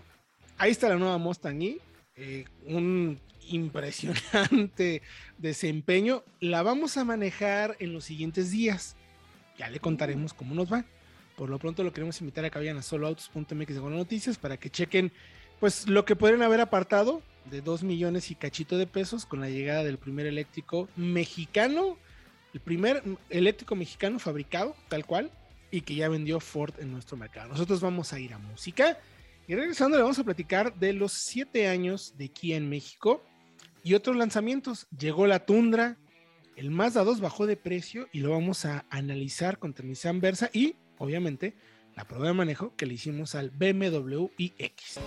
ahí 0.59 0.71
está 0.71 0.89
la 0.89 0.97
nueva 0.97 1.19
Mustang 1.19 1.63
E, 1.63 1.79
eh, 2.17 2.45
un 2.67 3.21
impresionante 3.49 5.03
desempeño. 5.39 6.25
La 6.41 6.63
vamos 6.63 6.97
a 6.97 7.05
manejar 7.05 7.77
en 7.79 7.93
los 7.93 8.05
siguientes 8.05 8.51
días. 8.51 8.97
Ya 9.59 9.71
le 9.71 9.81
contaremos 9.81 10.35
cómo 10.35 10.55
nos 10.55 10.73
va. 10.73 10.85
Por 11.37 11.51
lo 11.51 11.59
pronto 11.59 11.83
lo 11.83 11.93
queremos 11.93 12.21
invitar 12.21 12.45
a 12.45 12.51
que 12.51 12.59
vayan 12.59 12.79
a 12.79 12.83
soloautos.mx 12.83 13.75
de 13.75 13.81
noticias 13.81 14.39
para 14.39 14.57
que 14.57 14.71
chequen 14.71 15.13
pues 15.61 15.89
lo 15.89 16.05
que 16.05 16.17
podrían 16.17 16.43
haber 16.43 16.61
apartado 16.61 17.23
de 17.51 17.61
2 17.61 17.83
millones 17.83 18.31
y 18.31 18.35
cachito 18.35 18.79
de 18.79 18.87
pesos 18.87 19.27
con 19.27 19.41
la 19.41 19.49
llegada 19.49 19.85
del 19.85 19.99
primer 19.99 20.27
eléctrico 20.27 20.89
mexicano, 20.97 21.97
el 22.53 22.61
primer 22.61 23.03
eléctrico 23.31 23.77
mexicano 23.77 24.19
fabricado 24.19 24.75
tal 24.89 25.07
cual 25.07 25.31
y 25.71 25.83
que 25.83 25.95
ya 25.95 26.09
vendió 26.09 26.41
Ford 26.41 26.75
en 26.79 26.93
nuestro 26.93 27.17
mercado. 27.17 27.49
Nosotros 27.49 27.81
vamos 27.81 28.13
a 28.13 28.21
ir 28.21 28.33
a 28.33 28.39
música 28.39 28.99
y 29.49 29.55
regresando 29.55 29.97
le 29.97 30.03
vamos 30.03 30.19
a 30.19 30.25
platicar 30.25 30.75
de 30.79 30.93
los 30.93 31.13
7 31.13 31.69
años 31.69 32.15
de 32.17 32.29
Kia 32.29 32.57
en 32.57 32.69
México 32.69 33.23
y 33.83 33.95
otros 33.95 34.17
lanzamientos. 34.17 34.87
Llegó 34.97 35.27
la 35.27 35.47
Tundra, 35.47 35.97
el 36.57 36.71
Mazda 36.71 37.05
2 37.05 37.21
bajó 37.21 37.47
de 37.47 37.57
precio 37.57 38.09
y 38.13 38.21
lo 38.21 38.31
vamos 38.31 38.65
a 38.65 38.85
analizar 38.91 39.59
contra 39.59 39.87
Nissan 39.87 40.21
y 40.53 40.75
obviamente 40.99 41.55
la 41.95 42.05
prueba 42.05 42.27
de 42.29 42.35
manejo 42.35 42.75
que 42.77 42.87
le 42.87 42.95
hicimos 42.95 43.35
al 43.35 43.51
BMW 43.51 44.27
iX. 44.37 45.01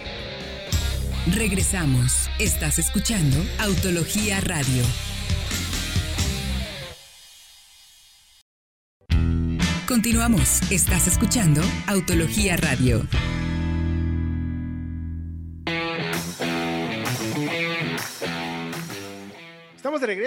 Regresamos. 1.35 2.29
Estás 2.39 2.79
escuchando 2.79 3.37
Autología 3.59 4.39
Radio. 4.41 4.83
Continuamos. 9.87 10.61
Estás 10.71 11.07
escuchando 11.07 11.61
Autología 11.87 12.55
Radio. 12.57 13.05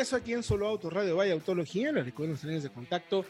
Regreso 0.03 0.17
aquí 0.17 0.33
en 0.33 0.43
Solo 0.43 0.67
Auto 0.67 0.91
Radio 0.91 1.15
Vaya 1.15 1.33
Autología. 1.33 1.93
Les 1.93 2.05
recuerdo 2.05 2.31
nuestras 2.31 2.49
líneas 2.49 2.65
de 2.65 2.71
contacto 2.71 3.25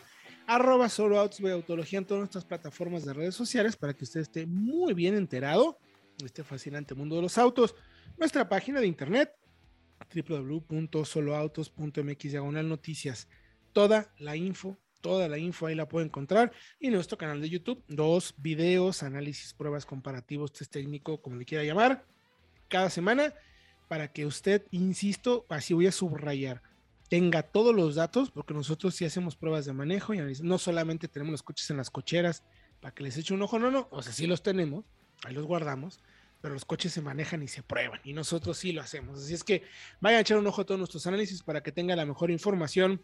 arroba 0.47 0.89
solo 0.89 1.21
autos 1.21 1.41
de 1.41 1.53
autología 1.53 1.99
en 1.99 2.07
todas 2.07 2.21
nuestras 2.21 2.47
plataformas 2.47 3.05
de 3.05 3.13
redes 3.13 3.35
sociales 3.35 3.77
para 3.77 3.93
que 3.93 4.05
usted 4.05 4.21
esté 4.21 4.47
muy 4.47 4.95
bien 4.95 5.15
enterado 5.15 5.79
de 6.17 6.25
este 6.25 6.43
fascinante 6.45 6.95
mundo 6.95 7.17
de 7.17 7.23
los 7.23 7.37
autos. 7.37 7.75
Nuestra 8.17 8.49
página 8.49 8.81
de 8.81 8.87
internet 8.87 9.35
www.soloautos.mx 10.15 12.31
diagonal 12.31 12.67
noticias. 12.67 13.29
Toda 13.75 14.11
la 14.17 14.35
info, 14.35 14.79
toda 15.03 15.29
la 15.29 15.37
info 15.37 15.67
ahí 15.67 15.75
la 15.75 15.87
puede 15.87 16.07
encontrar. 16.07 16.53
Y 16.81 16.89
nuestro 16.89 17.19
canal 17.19 17.43
de 17.43 17.51
YouTube, 17.51 17.85
dos 17.87 18.35
videos, 18.39 19.03
análisis, 19.03 19.53
pruebas, 19.53 19.85
comparativos, 19.85 20.55
test 20.55 20.73
técnico, 20.73 21.21
como 21.21 21.37
le 21.37 21.45
quiera 21.45 21.65
llamar, 21.65 22.07
cada 22.69 22.89
semana 22.89 23.35
para 23.93 24.09
que 24.09 24.25
usted, 24.25 24.67
insisto, 24.71 25.45
así 25.51 25.75
voy 25.75 25.87
a 25.87 25.93
subrayar, 25.93 26.63
tenga 27.11 27.43
todos 27.43 27.75
los 27.75 27.95
datos, 27.95 28.31
porque 28.31 28.55
nosotros 28.55 28.95
sí 28.95 29.05
hacemos 29.05 29.37
pruebas 29.37 29.67
de 29.67 29.75
manejo 29.75 30.15
y 30.15 30.19
no 30.41 30.57
solamente 30.57 31.09
tenemos 31.09 31.33
los 31.33 31.43
coches 31.43 31.69
en 31.69 31.77
las 31.77 31.91
cocheras 31.91 32.43
para 32.81 32.95
que 32.95 33.03
les 33.03 33.19
eche 33.19 33.35
un 33.35 33.43
ojo, 33.43 33.59
no, 33.59 33.71
no, 33.71 33.89
o 33.91 34.01
sea, 34.01 34.15
sí 34.15 34.27
los 34.27 34.43
tenemos, 34.43 34.87
ahí 35.25 35.35
los 35.35 35.45
guardamos, 35.45 36.01
pero 36.41 36.55
los 36.55 36.65
coches 36.65 36.91
se 36.91 37.03
manejan 37.03 37.43
y 37.43 37.49
se 37.49 37.63
prueban 37.63 38.01
y 38.03 38.15
nosotros 38.15 38.57
sí 38.57 38.73
lo 38.73 38.81
hacemos. 38.81 39.19
Así 39.19 39.35
es 39.35 39.45
que 39.45 39.63
vayan 40.01 40.17
a 40.17 40.23
echar 40.23 40.39
un 40.39 40.47
ojo 40.47 40.63
a 40.63 40.65
todos 40.65 40.79
nuestros 40.79 41.07
análisis 41.07 41.43
para 41.43 41.63
que 41.63 41.71
tenga 41.71 41.95
la 41.95 42.07
mejor 42.07 42.31
información 42.31 43.03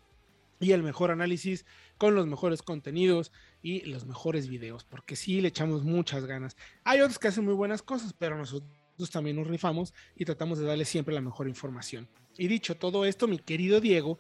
y 0.59 0.73
el 0.73 0.83
mejor 0.83 1.11
análisis 1.11 1.66
con 1.99 2.14
los 2.14 2.26
mejores 2.26 2.62
contenidos 2.62 3.30
y 3.61 3.83
los 3.83 4.07
mejores 4.07 4.49
videos, 4.49 4.85
porque 4.85 5.16
sí 5.16 5.42
le 5.42 5.49
echamos 5.49 5.85
muchas 5.85 6.25
ganas. 6.25 6.57
Hay 6.83 7.02
otros 7.02 7.18
que 7.18 7.28
hacen 7.28 7.45
muy 7.45 7.52
buenas 7.52 7.83
cosas, 7.83 8.14
pero 8.18 8.38
nosotros 8.38 8.73
también 9.07 9.37
nos 9.37 9.47
rifamos 9.47 9.95
y 10.17 10.25
tratamos 10.25 10.59
de 10.59 10.67
darle 10.67 10.85
siempre 10.85 11.14
la 11.14 11.21
mejor 11.21 11.49
información. 11.49 12.09
Y 12.37 12.49
dicho 12.49 12.76
todo 12.76 13.05
esto, 13.05 13.26
mi 13.26 13.38
querido 13.38 13.81
Diego, 13.81 14.19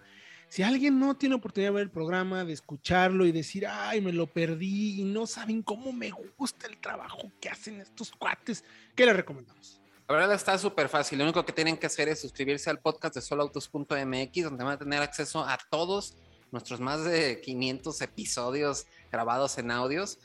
si 0.48 0.62
alguien 0.62 0.98
no 0.98 1.16
tiene 1.16 1.34
oportunidad 1.34 1.70
de 1.70 1.74
ver 1.74 1.82
el 1.82 1.90
programa, 1.90 2.44
de 2.44 2.54
escucharlo 2.54 3.26
y 3.26 3.32
decir, 3.32 3.66
ay, 3.66 4.00
me 4.00 4.12
lo 4.12 4.26
perdí 4.26 5.00
y 5.00 5.04
no 5.04 5.26
saben 5.26 5.62
cómo 5.62 5.92
me 5.92 6.10
gusta 6.38 6.66
el 6.66 6.78
trabajo 6.78 7.30
que 7.40 7.48
hacen 7.48 7.80
estos 7.80 8.10
cuates, 8.12 8.64
¿qué 8.94 9.04
le 9.04 9.12
recomendamos? 9.12 9.80
La 10.08 10.14
verdad 10.14 10.34
está 10.34 10.56
súper 10.56 10.88
fácil. 10.88 11.18
Lo 11.18 11.24
único 11.24 11.44
que 11.44 11.52
tienen 11.52 11.76
que 11.76 11.86
hacer 11.86 12.08
es 12.08 12.20
suscribirse 12.20 12.70
al 12.70 12.80
podcast 12.80 13.16
de 13.16 13.20
soloautos.mx, 13.20 14.42
donde 14.42 14.64
van 14.64 14.72
a 14.72 14.78
tener 14.78 15.02
acceso 15.02 15.44
a 15.44 15.58
todos 15.70 16.16
nuestros 16.50 16.80
más 16.80 17.04
de 17.04 17.42
500 17.42 18.00
episodios 18.00 18.86
grabados 19.12 19.58
en 19.58 19.70
audios 19.70 20.18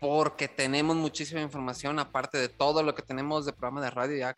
porque 0.00 0.48
tenemos 0.48 0.96
muchísima 0.96 1.42
información, 1.42 1.98
aparte 1.98 2.38
de 2.38 2.48
todo 2.48 2.82
lo 2.82 2.94
que 2.94 3.02
tenemos 3.02 3.46
de 3.46 3.52
programa 3.52 3.82
de 3.82 3.90
radio 3.90 4.16
ya 4.16 4.36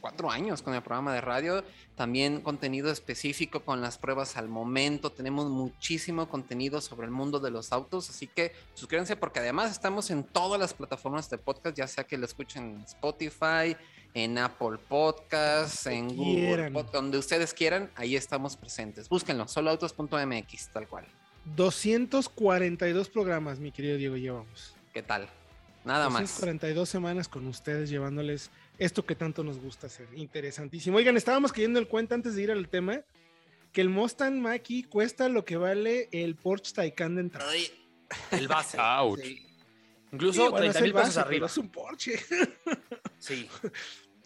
cuatro 0.00 0.30
años 0.30 0.62
con 0.62 0.74
el 0.74 0.82
programa 0.82 1.12
de 1.12 1.20
radio, 1.20 1.64
también 1.96 2.40
contenido 2.40 2.90
específico 2.90 3.60
con 3.60 3.80
las 3.80 3.98
pruebas 3.98 4.36
al 4.36 4.48
momento, 4.48 5.10
tenemos 5.10 5.48
muchísimo 5.48 6.28
contenido 6.28 6.80
sobre 6.80 7.06
el 7.06 7.10
mundo 7.10 7.40
de 7.40 7.50
los 7.50 7.72
autos, 7.72 8.08
así 8.08 8.26
que 8.26 8.52
suscríbanse 8.74 9.16
porque 9.16 9.40
además 9.40 9.70
estamos 9.70 10.10
en 10.10 10.24
todas 10.24 10.60
las 10.60 10.72
plataformas 10.72 11.28
de 11.30 11.38
podcast, 11.38 11.76
ya 11.76 11.86
sea 11.86 12.04
que 12.04 12.16
lo 12.16 12.24
escuchen 12.26 12.76
en 12.76 12.80
Spotify, 12.82 13.76
en 14.14 14.38
Apple 14.38 14.78
Podcasts, 14.88 15.86
en 15.86 16.16
Google, 16.16 16.70
donde 16.92 17.18
ustedes 17.18 17.52
quieran, 17.52 17.90
ahí 17.96 18.16
estamos 18.16 18.56
presentes. 18.56 19.08
Búsquenlo, 19.08 19.46
soloautos.mx, 19.48 20.68
tal 20.72 20.88
cual. 20.88 21.06
242 21.56 23.08
programas, 23.08 23.58
mi 23.58 23.72
querido 23.72 23.96
Diego, 23.96 24.16
llevamos. 24.16 24.77
¿Qué 24.98 25.04
tal? 25.04 25.28
Nada 25.84 26.10
más. 26.10 26.40
42 26.40 26.88
semanas 26.88 27.28
con 27.28 27.46
ustedes 27.46 27.88
llevándoles 27.88 28.50
esto 28.78 29.06
que 29.06 29.14
tanto 29.14 29.44
nos 29.44 29.60
gusta 29.60 29.86
hacer. 29.86 30.08
Interesantísimo. 30.16 30.96
Oigan, 30.96 31.16
estábamos 31.16 31.52
cayendo 31.52 31.78
el 31.78 31.86
cuenta 31.86 32.16
antes 32.16 32.34
de 32.34 32.42
ir 32.42 32.50
al 32.50 32.68
tema 32.68 33.02
que 33.70 33.80
el 33.80 33.90
Mustang 33.90 34.40
Mach-E 34.40 34.88
cuesta 34.88 35.28
lo 35.28 35.44
que 35.44 35.56
vale 35.56 36.08
el 36.10 36.34
Porsche 36.34 36.74
Taycan 36.74 37.14
de 37.14 37.20
entrada. 37.20 37.52
El 38.32 38.48
base. 38.48 38.76
Incluso 40.12 40.52
30 40.52 40.80
mil 40.80 40.92
pesos 40.92 41.16
arriba. 41.16 41.46
Es 41.46 41.56
un 41.58 41.68
Porsche. 41.68 42.18
sí. 43.20 43.48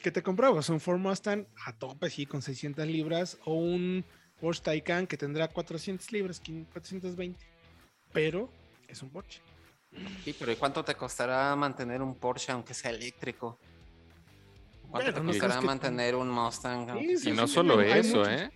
¿Qué 0.00 0.10
te 0.10 0.22
comprabas? 0.22 0.70
Un 0.70 0.80
Ford 0.80 1.00
Mustang 1.00 1.46
a 1.66 1.74
tope, 1.74 2.08
sí, 2.08 2.24
con 2.24 2.40
600 2.40 2.86
libras 2.86 3.36
o 3.44 3.56
un 3.56 4.06
Porsche 4.40 4.62
Taycan 4.62 5.06
que 5.06 5.18
tendrá 5.18 5.48
400 5.48 6.10
libras, 6.12 6.40
420. 6.40 7.38
Pero 8.10 8.48
es 8.88 9.02
un 9.02 9.10
Porsche. 9.10 9.42
Sí, 10.24 10.34
pero 10.38 10.52
¿y 10.52 10.56
cuánto 10.56 10.84
te 10.84 10.94
costará 10.94 11.54
mantener 11.56 12.00
un 12.02 12.14
Porsche 12.14 12.52
aunque 12.52 12.74
sea 12.74 12.90
eléctrico? 12.90 13.58
¿Cuánto 14.90 15.14
te 15.14 15.22
costará 15.22 15.60
mantener 15.60 16.14
un 16.14 16.28
Mustang? 16.28 16.98
y 17.00 17.30
no 17.32 17.46
solo 17.48 17.80
eso, 17.80 18.28
¿eh? 18.28 18.50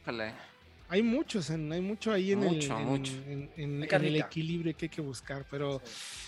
Hay 0.88 1.02
muchos, 1.02 1.50
hay 1.50 1.81
mucho 1.81 2.12
ahí 2.12 2.33
en, 2.33 2.45
el, 2.45 2.62
en, 3.57 3.83
el 3.83 4.16
equilibrio 4.16 4.76
que 4.76 4.85
hay 4.85 4.88
que 4.88 5.00
buscar, 5.00 5.45
pero 5.50 5.83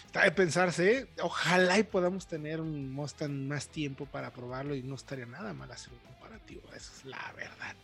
está 0.06 0.24
de 0.24 0.32
pensarse, 0.32 1.06
ojalá 1.22 1.78
y 1.78 1.84
podamos 1.84 2.26
tener 2.26 2.60
un 2.60 2.92
Mustang 2.92 3.46
más 3.46 3.68
tiempo 3.68 4.04
para 4.06 4.32
probarlo 4.32 4.74
y 4.74 4.82
no 4.82 4.96
estaría 4.96 5.26
nada 5.26 5.52
mal 5.52 5.70
hacer 5.70 5.92
un 5.92 6.00
comparativo, 6.00 6.62
eso 6.74 6.92
es 6.96 7.04
la 7.04 7.32
verdad. 7.36 7.76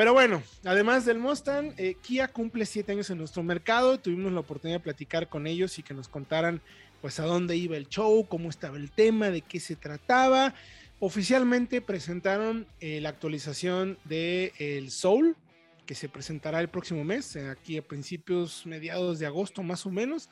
Pero 0.00 0.14
bueno, 0.14 0.42
además 0.64 1.04
del 1.04 1.18
Mustang, 1.18 1.74
eh, 1.76 1.94
Kia 2.00 2.26
cumple 2.26 2.64
siete 2.64 2.92
años 2.92 3.10
en 3.10 3.18
nuestro 3.18 3.42
mercado. 3.42 4.00
Tuvimos 4.00 4.32
la 4.32 4.40
oportunidad 4.40 4.78
de 4.78 4.84
platicar 4.84 5.28
con 5.28 5.46
ellos 5.46 5.78
y 5.78 5.82
que 5.82 5.92
nos 5.92 6.08
contaran 6.08 6.62
pues 7.02 7.20
a 7.20 7.24
dónde 7.24 7.54
iba 7.54 7.76
el 7.76 7.86
show, 7.86 8.26
cómo 8.26 8.48
estaba 8.48 8.78
el 8.78 8.90
tema, 8.90 9.28
de 9.28 9.42
qué 9.42 9.60
se 9.60 9.76
trataba. 9.76 10.54
Oficialmente 11.00 11.82
presentaron 11.82 12.66
eh, 12.80 13.02
la 13.02 13.10
actualización 13.10 13.98
de 14.06 14.54
el 14.58 14.90
Soul, 14.90 15.36
que 15.84 15.94
se 15.94 16.08
presentará 16.08 16.60
el 16.60 16.68
próximo 16.68 17.04
mes, 17.04 17.36
eh, 17.36 17.50
aquí 17.50 17.76
a 17.76 17.82
principios, 17.82 18.64
mediados 18.64 19.18
de 19.18 19.26
agosto 19.26 19.62
más 19.62 19.84
o 19.84 19.90
menos. 19.90 20.30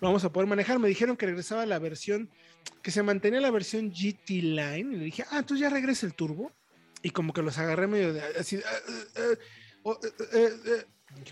Lo 0.00 0.08
vamos 0.08 0.24
a 0.24 0.32
poder 0.32 0.48
manejar. 0.48 0.78
Me 0.78 0.88
dijeron 0.88 1.18
que 1.18 1.26
regresaba 1.26 1.66
la 1.66 1.78
versión, 1.78 2.30
que 2.80 2.90
se 2.90 3.02
mantenía 3.02 3.42
la 3.42 3.50
versión 3.50 3.90
GT 3.90 4.30
Line. 4.40 4.94
Y 4.94 4.96
le 4.96 5.04
dije, 5.04 5.24
ah, 5.28 5.40
entonces 5.40 5.60
ya 5.60 5.68
regresa 5.68 6.06
el 6.06 6.14
turbo 6.14 6.50
y 7.02 7.10
como 7.10 7.32
que 7.32 7.42
los 7.42 7.58
agarré 7.58 7.86
medio 7.86 8.12
de 8.12 8.22
así. 8.38 8.60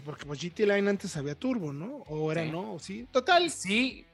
porque 0.05 0.25
pues 0.27 0.41
GT 0.41 0.61
Line 0.61 0.91
antes 0.91 1.17
había 1.17 1.35
turbo, 1.35 1.73
¿no? 1.73 2.05
O 2.09 2.33
era 2.33 2.45
no, 2.45 2.79
sí. 2.79 3.07
Total. 3.13 3.51
Sí. 3.51 4.05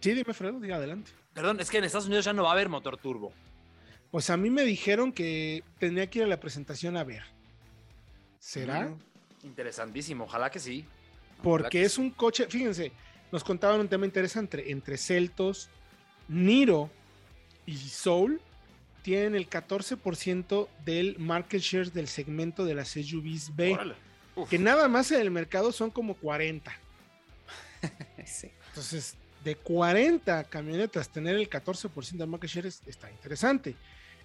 Sí, 0.00 0.12
dime, 0.12 0.34
Fredo, 0.34 0.58
diga 0.60 0.76
adelante. 0.76 1.12
Perdón, 1.32 1.60
es 1.60 1.70
que 1.70 1.78
en 1.78 1.84
Estados 1.84 2.06
Unidos 2.06 2.24
ya 2.24 2.32
no 2.32 2.42
va 2.42 2.50
a 2.50 2.52
haber 2.52 2.68
motor 2.68 2.96
turbo. 2.96 3.32
Pues 4.10 4.28
a 4.30 4.36
mí 4.36 4.50
me 4.50 4.62
dijeron 4.62 5.12
que 5.12 5.64
tenía 5.78 6.08
que 6.10 6.18
ir 6.18 6.24
a 6.24 6.28
la 6.28 6.40
presentación 6.40 6.96
a 6.96 7.04
ver. 7.04 7.22
¿Será? 8.38 8.94
interesantísimo, 9.44 10.24
ojalá 10.24 10.50
que 10.50 10.60
sí. 10.60 10.84
Porque 11.42 11.82
es 11.82 11.98
un 11.98 12.10
coche, 12.10 12.46
fíjense, 12.48 12.92
nos 13.32 13.42
contaban 13.42 13.80
un 13.80 13.88
tema 13.88 14.06
interesante 14.06 14.70
entre 14.70 14.96
Celtos, 14.96 15.68
Niro 16.28 16.90
y 17.66 17.76
Soul 17.76 18.40
tienen 19.02 19.34
el 19.34 19.50
14% 19.50 20.68
del 20.84 21.18
market 21.18 21.60
share 21.60 21.92
del 21.92 22.08
segmento 22.08 22.64
de 22.64 22.74
las 22.74 22.88
SUVs 22.88 23.54
B. 23.54 23.78
Que 24.48 24.58
nada 24.58 24.88
más 24.88 25.10
en 25.10 25.20
el 25.20 25.30
mercado 25.30 25.72
son 25.72 25.90
como 25.90 26.14
40. 26.14 26.72
Entonces, 28.68 29.16
de 29.44 29.56
40 29.56 30.44
camionetas, 30.44 31.08
tener 31.08 31.36
el 31.36 31.50
14% 31.50 32.12
del 32.12 32.28
market 32.28 32.50
share 32.50 32.66
está 32.66 33.10
interesante. 33.10 33.74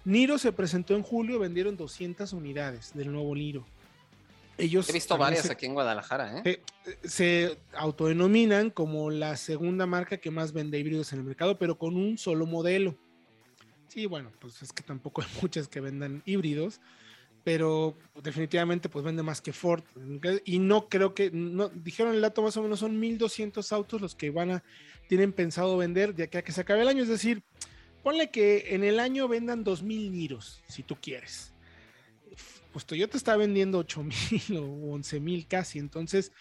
Niro 0.04 0.38
se 0.38 0.52
presentó 0.52 0.94
en 0.94 1.02
julio, 1.02 1.38
vendieron 1.38 1.76
200 1.76 2.32
unidades 2.32 2.92
del 2.94 3.12
nuevo 3.12 3.34
Niro. 3.34 3.66
Ellos 4.56 4.88
He 4.88 4.92
visto 4.92 5.16
varias 5.16 5.48
aquí 5.50 5.66
en 5.66 5.74
Guadalajara. 5.74 6.42
¿eh? 6.44 6.60
se 7.04 7.58
autodenominan 7.74 8.70
como 8.70 9.10
la 9.10 9.36
segunda 9.36 9.86
marca 9.86 10.16
que 10.16 10.30
más 10.30 10.52
vende 10.52 10.78
híbridos 10.78 11.12
en 11.12 11.20
el 11.20 11.24
mercado, 11.24 11.58
pero 11.58 11.78
con 11.78 11.96
un 11.96 12.18
solo 12.18 12.46
modelo. 12.46 12.96
Sí, 13.88 14.06
bueno, 14.06 14.30
pues 14.38 14.62
es 14.62 14.72
que 14.72 14.82
tampoco 14.82 15.22
hay 15.22 15.28
muchas 15.42 15.68
que 15.68 15.80
vendan 15.80 16.22
híbridos, 16.26 16.80
pero 17.44 17.96
definitivamente 18.22 18.88
pues 18.88 19.04
vende 19.04 19.22
más 19.22 19.40
que 19.40 19.52
Ford. 19.52 19.82
Y 20.44 20.58
no 20.58 20.88
creo 20.88 21.14
que, 21.14 21.30
no, 21.30 21.68
dijeron 21.68 22.14
el 22.14 22.20
dato 22.20 22.42
más 22.42 22.56
o 22.56 22.62
menos 22.62 22.80
son 22.80 22.98
1200 23.00 23.72
autos 23.72 24.00
los 24.00 24.14
que 24.14 24.30
van 24.30 24.50
a, 24.50 24.64
tienen 25.08 25.32
pensado 25.32 25.76
vender 25.76 26.14
de 26.14 26.24
aquí 26.24 26.38
a 26.38 26.42
que 26.42 26.52
se 26.52 26.60
acabe 26.60 26.82
el 26.82 26.88
año. 26.88 27.02
Es 27.02 27.08
decir, 27.08 27.42
ponle 28.02 28.30
que 28.30 28.74
en 28.74 28.84
el 28.84 29.00
año 29.00 29.28
vendan 29.28 29.64
2000 29.64 30.12
Niros, 30.12 30.62
si 30.68 30.82
tú 30.82 30.96
quieres. 31.00 31.52
Pues 32.72 32.84
Toyota 32.84 33.16
está 33.16 33.36
vendiendo 33.36 33.78
8000 33.78 34.56
o 34.58 34.94
11000 34.94 35.46
casi, 35.46 35.78
entonces 35.78 36.32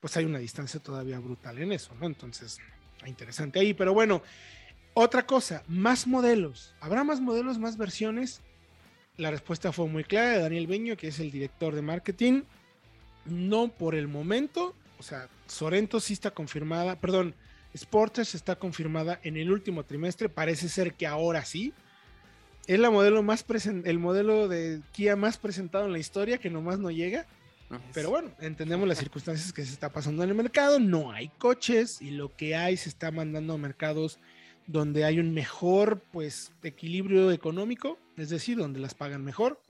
pues 0.00 0.16
hay 0.16 0.24
una 0.24 0.38
distancia 0.38 0.80
todavía 0.80 1.20
brutal 1.20 1.58
en 1.60 1.70
eso, 1.70 1.94
¿no? 2.00 2.06
Entonces, 2.06 2.58
interesante 3.06 3.60
ahí, 3.60 3.72
pero 3.72 3.94
bueno, 3.94 4.20
otra 4.94 5.26
cosa, 5.26 5.62
más 5.68 6.06
modelos. 6.06 6.74
¿Habrá 6.80 7.04
más 7.04 7.20
modelos, 7.20 7.58
más 7.58 7.76
versiones? 7.76 8.42
La 9.16 9.30
respuesta 9.30 9.72
fue 9.72 9.88
muy 9.88 10.04
clara 10.04 10.32
de 10.32 10.40
Daniel 10.40 10.66
Beño, 10.66 10.96
que 10.96 11.08
es 11.08 11.18
el 11.20 11.30
director 11.30 11.74
de 11.74 11.82
marketing. 11.82 12.42
No 13.24 13.68
por 13.68 13.94
el 13.94 14.08
momento. 14.08 14.74
O 14.98 15.02
sea, 15.02 15.28
Sorento 15.46 16.00
sí 16.00 16.12
está 16.12 16.30
confirmada. 16.30 16.96
Perdón, 16.96 17.34
Sportage 17.76 18.36
está 18.36 18.56
confirmada 18.56 19.20
en 19.22 19.36
el 19.36 19.50
último 19.50 19.84
trimestre. 19.84 20.28
Parece 20.28 20.68
ser 20.68 20.94
que 20.94 21.06
ahora 21.06 21.44
sí. 21.44 21.72
Es 22.66 22.78
la 22.78 22.90
modelo 22.90 23.22
más 23.22 23.44
el 23.84 23.98
modelo 23.98 24.46
de 24.46 24.80
Kia 24.92 25.16
más 25.16 25.36
presentado 25.36 25.86
en 25.86 25.92
la 25.92 25.98
historia, 25.98 26.38
que 26.38 26.50
nomás 26.50 26.78
no 26.78 26.90
llega. 26.90 27.26
Pero 27.94 28.10
bueno, 28.10 28.30
entendemos 28.40 28.86
las 28.86 28.98
circunstancias 28.98 29.52
que 29.52 29.64
se 29.64 29.72
está 29.72 29.88
pasando 29.88 30.22
en 30.22 30.28
el 30.28 30.34
mercado. 30.34 30.78
No 30.78 31.10
hay 31.10 31.28
coches 31.38 32.02
y 32.02 32.10
lo 32.10 32.34
que 32.36 32.54
hay 32.54 32.76
se 32.76 32.88
está 32.88 33.10
mandando 33.10 33.54
a 33.54 33.58
mercados 33.58 34.18
donde 34.66 35.04
hay 35.04 35.18
un 35.18 35.34
mejor 35.34 36.00
pues 36.12 36.52
equilibrio 36.62 37.30
económico, 37.32 37.98
es 38.16 38.30
decir, 38.30 38.58
donde 38.58 38.80
las 38.80 38.94
pagan 38.94 39.24
mejor. 39.24 39.60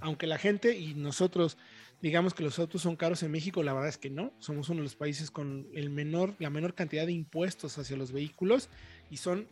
Aunque 0.00 0.26
la 0.26 0.38
gente 0.38 0.76
y 0.76 0.94
nosotros 0.94 1.56
digamos 2.02 2.34
que 2.34 2.42
los 2.42 2.58
autos 2.58 2.82
son 2.82 2.96
caros 2.96 3.22
en 3.22 3.30
México, 3.30 3.62
la 3.62 3.72
verdad 3.72 3.88
es 3.88 3.98
que 3.98 4.10
no. 4.10 4.32
Somos 4.38 4.68
uno 4.68 4.78
de 4.78 4.84
los 4.84 4.96
países 4.96 5.30
con 5.30 5.66
el 5.74 5.90
menor, 5.90 6.34
la 6.38 6.50
menor 6.50 6.74
cantidad 6.74 7.06
de 7.06 7.12
impuestos 7.12 7.78
hacia 7.78 7.96
los 7.96 8.12
vehículos 8.12 8.68
y 9.10 9.16
son 9.16 9.48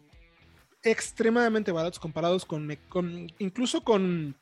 extremadamente 0.82 1.72
baratos 1.72 1.98
comparados 1.98 2.44
con, 2.44 2.76
con 2.88 3.32
incluso 3.38 3.82
con 3.82 4.36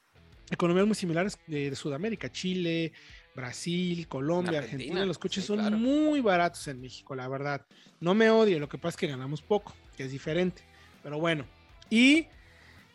economías 0.51 0.87
muy 0.87 0.97
similares 0.97 1.39
de, 1.47 1.75
Sudamérica, 1.77 2.31
Chile, 2.31 2.93
Brasil, 3.35 4.07
Colombia, 4.09 4.59
Argentina. 4.59 5.07
Los 5.07 5.19
coches 5.19 5.45
son 5.45 5.81
muy 5.81 6.21
baratos 6.21 6.67
en 6.69 6.81
México, 6.81 7.15
la 7.15 7.29
verdad. 7.29 7.65
No 8.01 8.15
me 8.15 8.29
odie, 8.31 8.59
lo 8.59 8.69
que 8.69 8.79
pasa 8.79 8.91
es 8.91 8.97
que 8.97 9.07
ganamos 9.07 9.41
poco, 9.41 9.73
que 9.97 10.05
es 10.05 10.13
diferente. 10.13 10.63
Pero 11.03 11.19
bueno, 11.19 11.45
y 11.91 12.27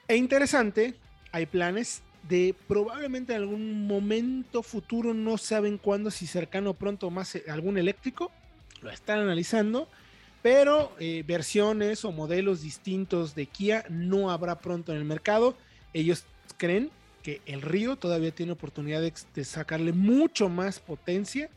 e 0.08 0.16
interesante, 0.16 0.96
hay 1.32 1.46
planes 1.46 2.02
de 2.28 2.56
probablemente 2.68 3.34
en 3.34 3.42
algún 3.42 3.88
momento 3.88 4.64
futuro, 4.64 5.14
no 5.14 5.38
saben 5.38 5.78
cuándo, 5.78 6.12
si 6.12 6.28
cercano 6.28 6.74
pronto 6.74 7.10
más 7.10 7.36
eh, 7.36 7.44
algún 7.50 7.78
eléctrico, 7.78 8.32
lo 8.82 8.90
están 8.90 9.20
analizando, 9.20 9.88
pero 10.42 10.96
eh, 11.00 11.24
versiones 11.26 12.06
o 12.06 12.12
modelos 12.12 12.62
distintos 12.62 13.36
de 13.36 13.48
Kia 13.48 13.86
no 13.90 14.32
habrá 14.32 14.60
pronto 14.60 14.92
en 14.92 15.00
el 15.00 15.06
mercado. 15.06 15.58
Ellos 15.94 16.26
creen 16.58 16.92
que 17.24 17.42
el 17.46 17.62
Río 17.62 17.98
todavía 17.98 18.32
tiene 18.32 18.54
oportunidad 18.54 19.02
de, 19.02 19.44
sacarle 19.44 19.92
mucho 19.92 20.48
más 20.48 20.80
potencia. 20.80 21.50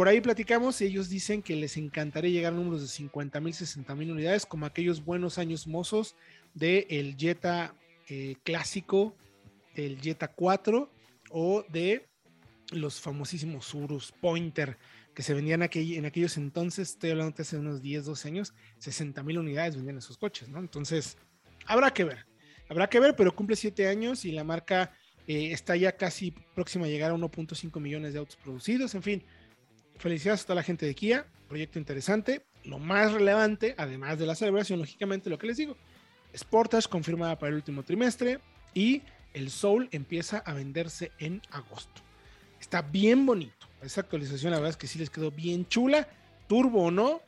Por 0.00 0.08
ahí 0.08 0.22
platicamos, 0.22 0.80
ellos 0.80 1.10
dicen 1.10 1.42
que 1.42 1.54
les 1.54 1.76
encantaría 1.76 2.30
llegar 2.30 2.54
a 2.54 2.56
números 2.56 2.80
de 2.80 2.88
50 2.88 3.38
mil, 3.38 3.52
60 3.52 3.94
mil 3.94 4.10
unidades, 4.10 4.46
como 4.46 4.64
aquellos 4.64 5.04
buenos 5.04 5.36
años 5.36 5.66
mozos 5.66 6.16
del 6.54 6.86
el 6.88 7.18
Jetta 7.18 7.74
eh, 8.08 8.36
clásico 8.42 9.14
del 9.74 10.00
Jetta 10.00 10.28
4 10.28 10.90
o 11.32 11.64
de 11.68 12.08
los 12.72 12.98
famosísimos 12.98 13.74
Urus 13.74 14.10
Pointer 14.10 14.78
que 15.14 15.22
se 15.22 15.34
vendían 15.34 15.68
en 15.70 16.06
aquellos 16.06 16.38
entonces, 16.38 16.92
estoy 16.92 17.10
hablando 17.10 17.36
de 17.36 17.42
hace 17.42 17.58
unos 17.58 17.82
10, 17.82 18.06
12 18.06 18.28
años, 18.28 18.54
60 18.78 19.22
mil 19.22 19.36
unidades 19.36 19.76
vendían 19.76 19.98
esos 19.98 20.16
coches, 20.16 20.48
¿no? 20.48 20.60
Entonces, 20.60 21.18
habrá 21.66 21.92
que 21.92 22.04
ver, 22.04 22.24
habrá 22.70 22.88
que 22.88 23.00
ver, 23.00 23.14
pero 23.16 23.36
cumple 23.36 23.54
7 23.54 23.86
años 23.86 24.24
y 24.24 24.32
la 24.32 24.44
marca 24.44 24.94
eh, 25.26 25.52
está 25.52 25.76
ya 25.76 25.92
casi 25.92 26.30
próxima 26.54 26.86
a 26.86 26.88
llegar 26.88 27.10
a 27.10 27.14
1.5 27.14 27.78
millones 27.80 28.14
de 28.14 28.18
autos 28.18 28.36
producidos, 28.36 28.94
en 28.94 29.02
fin, 29.02 29.24
felicidades 30.00 30.42
a 30.42 30.44
toda 30.44 30.56
la 30.56 30.62
gente 30.62 30.86
de 30.86 30.94
Kia, 30.94 31.26
proyecto 31.48 31.78
interesante, 31.78 32.44
lo 32.64 32.78
más 32.78 33.12
relevante, 33.12 33.74
además 33.78 34.18
de 34.18 34.26
la 34.26 34.34
celebración, 34.34 34.78
lógicamente, 34.78 35.30
lo 35.30 35.38
que 35.38 35.46
les 35.46 35.56
digo, 35.56 35.76
Sportage 36.36 36.88
confirmada 36.88 37.38
para 37.38 37.50
el 37.50 37.56
último 37.56 37.82
trimestre 37.82 38.40
y 38.72 39.02
el 39.34 39.50
Soul 39.50 39.88
empieza 39.92 40.38
a 40.38 40.54
venderse 40.54 41.12
en 41.18 41.42
agosto. 41.50 42.02
Está 42.60 42.82
bien 42.82 43.26
bonito. 43.26 43.66
Esa 43.82 44.02
actualización, 44.02 44.52
la 44.52 44.58
verdad 44.58 44.70
es 44.70 44.76
que 44.76 44.86
sí 44.86 44.98
les 44.98 45.10
quedó 45.10 45.30
bien 45.30 45.66
chula. 45.66 46.08
Turbo 46.46 46.84
o 46.84 46.90
no, 46.90 47.22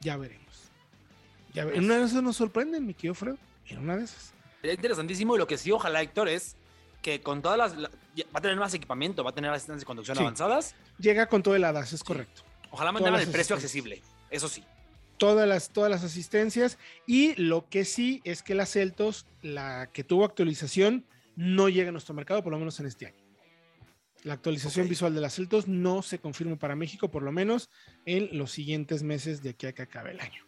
ya 0.00 0.16
veremos. 0.16 0.70
Ya 1.54 1.62
En 1.62 1.84
una 1.84 1.98
de 1.98 2.04
esas 2.04 2.22
nos 2.22 2.36
sorprenden, 2.36 2.86
mi 2.86 2.94
querido 2.94 3.14
Fred. 3.14 3.36
En 3.68 3.78
una 3.78 3.96
de 3.96 4.04
esas. 4.04 4.34
Es 4.62 4.74
interesantísimo. 4.74 5.34
Y 5.36 5.38
lo 5.38 5.46
que 5.46 5.56
sí, 5.56 5.70
ojalá, 5.72 6.02
Héctor, 6.02 6.28
es 6.28 6.56
que 7.06 7.20
con 7.20 7.40
todas 7.40 7.56
las. 7.56 7.76
va 7.80 7.88
a 8.32 8.40
tener 8.40 8.56
más 8.56 8.74
equipamiento, 8.74 9.22
va 9.22 9.30
a 9.30 9.32
tener 9.32 9.48
asistencias 9.52 9.82
de 9.82 9.86
conducción 9.86 10.18
avanzadas. 10.18 10.74
Llega 10.98 11.26
con 11.26 11.40
todo 11.40 11.54
el 11.54 11.62
ADAS, 11.62 11.92
es 11.92 12.02
correcto. 12.02 12.42
Ojalá 12.72 12.90
mantengan 12.90 13.20
el 13.20 13.28
precio 13.28 13.54
accesible. 13.54 14.02
Eso 14.28 14.48
sí 14.48 14.64
todas 15.18 15.48
las, 15.48 15.70
todas 15.70 15.88
las 15.88 16.02
asistencias. 16.02 16.78
Y 17.06 17.40
lo 17.40 17.68
que 17.68 17.84
sí 17.84 18.20
es 18.24 18.42
que 18.42 18.56
la 18.56 18.66
Celtos, 18.66 19.24
la 19.40 19.88
que 19.92 20.02
tuvo 20.02 20.24
actualización, 20.24 21.06
no 21.36 21.68
llega 21.68 21.90
a 21.90 21.92
nuestro 21.92 22.12
mercado, 22.12 22.42
por 22.42 22.52
lo 22.52 22.58
menos 22.58 22.80
en 22.80 22.86
este 22.86 23.06
año. 23.06 23.24
La 24.24 24.34
actualización 24.34 24.88
visual 24.88 25.14
de 25.14 25.20
la 25.20 25.30
Celtos 25.30 25.68
no 25.68 26.02
se 26.02 26.18
confirma 26.18 26.56
para 26.56 26.74
México, 26.74 27.08
por 27.08 27.22
lo 27.22 27.30
menos 27.30 27.70
en 28.04 28.36
los 28.36 28.50
siguientes 28.50 29.04
meses 29.04 29.44
de 29.44 29.50
aquí 29.50 29.68
a 29.68 29.72
que 29.72 29.82
acabe 29.82 30.10
el 30.10 30.20
año. 30.20 30.44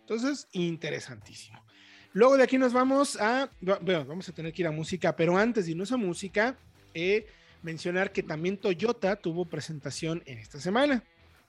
Entonces, 0.00 0.48
interesantísimo. 0.50 1.64
Luego 2.12 2.36
de 2.36 2.42
aquí 2.42 2.58
nos 2.58 2.72
vamos 2.72 3.16
a, 3.20 3.50
bueno, 3.60 4.04
vamos 4.04 4.28
a 4.28 4.32
tener 4.32 4.52
que 4.52 4.62
ir 4.62 4.68
a 4.68 4.72
música, 4.72 5.14
pero 5.14 5.38
antes 5.38 5.66
de 5.66 5.72
irnos 5.72 5.92
a 5.92 5.96
música, 5.96 6.56
eh, 6.92 7.26
mencionar 7.62 8.12
que 8.12 8.22
también 8.22 8.56
Toyota 8.56 9.16
tuvo 9.16 9.44
presentación 9.44 10.22
en 10.26 10.38
esta 10.38 10.58
semana 10.60 11.04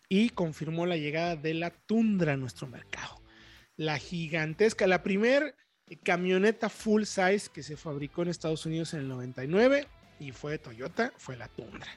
y 0.07 0.29
confirmó 0.29 0.85
la 0.85 0.97
llegada 0.97 1.35
de 1.35 1.55
la 1.55 1.71
Tundra 1.71 2.33
a 2.33 2.37
nuestro 2.37 2.67
mercado. 2.67 3.21
La 3.75 3.97
gigantesca, 3.97 4.85
la 4.85 5.01
primer 5.01 5.55
camioneta 6.03 6.69
full 6.69 7.03
size 7.03 7.49
que 7.51 7.63
se 7.63 7.75
fabricó 7.75 8.21
en 8.21 8.29
Estados 8.29 8.65
Unidos 8.65 8.93
en 8.93 9.01
el 9.01 9.07
99 9.07 9.87
y 10.19 10.31
fue 10.31 10.59
Toyota, 10.59 11.11
fue 11.17 11.37
la 11.37 11.47
Tundra. 11.47 11.89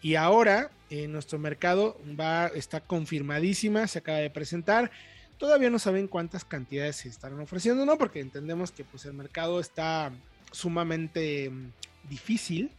Y 0.00 0.14
ahora 0.14 0.70
en 0.90 1.10
nuestro 1.10 1.38
mercado 1.38 2.00
va, 2.18 2.46
está 2.48 2.80
confirmadísima, 2.80 3.88
se 3.88 3.98
acaba 3.98 4.18
de 4.18 4.30
presentar. 4.30 4.90
Todavía 5.38 5.70
no 5.70 5.78
saben 5.78 6.08
cuántas 6.08 6.44
cantidades 6.44 6.96
se 6.96 7.08
estarán 7.08 7.40
ofreciendo, 7.40 7.84
¿no? 7.84 7.98
Porque 7.98 8.20
entendemos 8.20 8.72
que 8.72 8.84
pues, 8.84 9.04
el 9.04 9.12
mercado 9.12 9.60
está 9.60 10.12
sumamente 10.52 11.50
mm, 11.50 11.72
difícil 12.08 12.70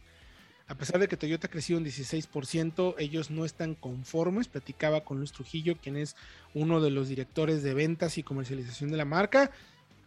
a 0.68 0.74
pesar 0.74 1.00
de 1.00 1.08
que 1.08 1.16
Toyota 1.16 1.46
ha 1.46 1.50
crecido 1.50 1.78
un 1.78 1.86
16%, 1.86 2.94
ellos 2.98 3.30
no 3.30 3.46
están 3.46 3.74
conformes. 3.74 4.48
Platicaba 4.48 5.02
con 5.02 5.16
Luis 5.16 5.32
Trujillo, 5.32 5.78
quien 5.78 5.96
es 5.96 6.14
uno 6.52 6.82
de 6.82 6.90
los 6.90 7.08
directores 7.08 7.62
de 7.62 7.72
ventas 7.72 8.18
y 8.18 8.22
comercialización 8.22 8.90
de 8.90 8.98
la 8.98 9.06
marca. 9.06 9.50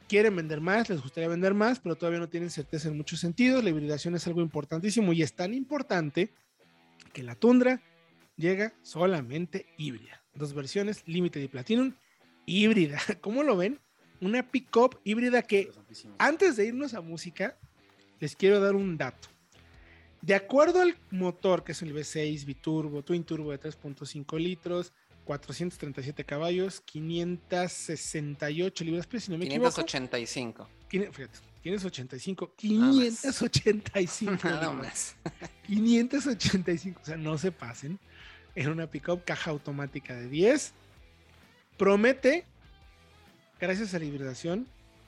Quieren 0.08 0.36
vender 0.36 0.62
más, 0.62 0.88
les 0.88 1.02
gustaría 1.02 1.30
vender 1.30 1.56
más, 1.56 1.80
pero 1.80 1.96
todavía 1.96 2.20
no 2.20 2.30
tienen 2.30 2.52
certeza 2.52 2.90
en 2.90 2.98
muchos 2.98 3.20
sentidos. 3.20 3.64
La 3.64 3.72
hibridación 3.72 4.14
es 4.14 4.28
algo 4.28 4.42
importantísimo 4.42 5.14
y 5.14 5.24
es 5.24 5.34
tan 5.34 5.56
importante 5.56 6.32
que 7.12 7.24
la 7.24 7.34
Tundra 7.34 7.82
llega 8.38 8.74
solamente 8.84 9.66
híbrida. 9.78 10.22
Dos 10.36 10.54
versiones, 10.54 11.02
Limited 11.08 11.42
y 11.42 11.48
Platinum, 11.48 11.96
híbrida. 12.52 13.00
¿Cómo 13.22 13.44
lo 13.44 13.56
ven? 13.58 13.80
Una 14.20 14.52
pickup 14.52 15.00
híbrida 15.04 15.42
que 15.42 15.72
antes 16.20 16.58
de 16.58 16.68
irnos 16.68 16.94
a 16.94 17.02
música, 17.02 17.58
les 18.20 18.36
quiero 18.36 18.60
dar 18.60 18.76
un 18.76 18.98
dato. 18.98 19.30
De 20.22 20.36
acuerdo 20.36 20.82
al 20.82 20.96
motor, 21.10 21.64
que 21.64 21.72
es 21.72 21.82
el 21.82 21.96
V6 21.96 22.46
biturbo, 22.46 23.02
twin 23.04 23.24
turbo 23.24 23.50
de 23.52 23.60
3.5 23.60 24.38
litros, 24.38 24.94
437 25.24 26.24
caballos, 26.24 26.82
568 26.82 28.84
libras, 28.84 29.08
pero 29.08 29.22
si 29.22 29.32
no 29.32 29.40
me 29.40 29.48
585. 29.48 30.70
equivoco. 30.88 31.18
585. 31.64 32.54
585. 32.58 34.38
Nada 34.44 34.72
más. 34.72 35.16
585. 35.66 37.00
O 37.02 37.06
sea, 37.06 37.18
no 37.18 37.40
se 37.40 37.52
pasen. 37.52 38.00
En 38.54 38.70
una 38.70 38.86
pickup 38.88 39.24
caja 39.24 39.50
automática 39.50 40.16
de 40.16 40.28
10. 40.28 40.76
Promete, 41.82 42.46
gracias 43.60 43.96
a 43.96 43.98
la 43.98 44.06
hibridación 44.06 44.68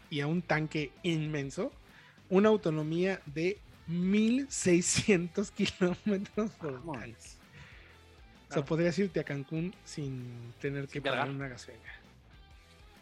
y 0.09 0.21
a 0.21 0.25
un 0.25 0.41
tanque 0.41 0.91
inmenso, 1.03 1.71
una 2.31 2.49
autonomía 2.49 3.21
de 3.27 3.59
1600 3.85 5.51
kilómetros 5.55 6.49
por. 6.53 6.73
O 6.73 6.87
sea, 8.49 8.65
podrías 8.65 8.97
irte 8.97 9.19
a 9.19 9.23
Cancún 9.23 9.75
sin 9.85 10.51
tener 10.59 10.87
que 10.87 10.99
pagar 10.99 11.29
una 11.29 11.47
gasolina. 11.47 11.93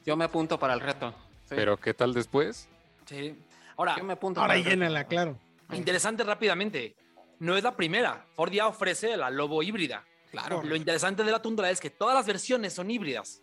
Yo 0.05 0.17
me 0.17 0.25
apunto 0.25 0.60
para 0.60 0.73
el 0.73 0.81
reto. 0.81 1.15
Pero 1.47 1.77
¿qué 1.77 1.93
tal 1.93 2.13
después? 2.13 2.67
Sí. 3.05 3.38
Ahora, 3.77 3.95
Yo 3.97 4.03
me 4.03 4.13
apunto 4.13 4.41
ahora 4.41 4.57
llénala, 4.57 5.05
claro. 5.05 5.39
Interesante 5.71 6.25
rápidamente. 6.25 6.97
No 7.39 7.55
es 7.55 7.63
la 7.63 7.77
primera. 7.77 8.25
Ford 8.36 8.51
ya 8.51 8.67
ofrece 8.67 9.15
la 9.15 9.29
Lobo 9.29 9.63
híbrida. 9.63 10.03
Claro. 10.29 10.62
Lo 10.62 10.75
interesante 10.75 11.23
de 11.23 11.31
la 11.31 11.41
Tundra 11.41 11.69
es 11.69 11.79
que 11.79 11.89
todas 11.89 12.15
las 12.15 12.25
versiones 12.27 12.73
son 12.73 12.91
híbridas. 12.91 13.41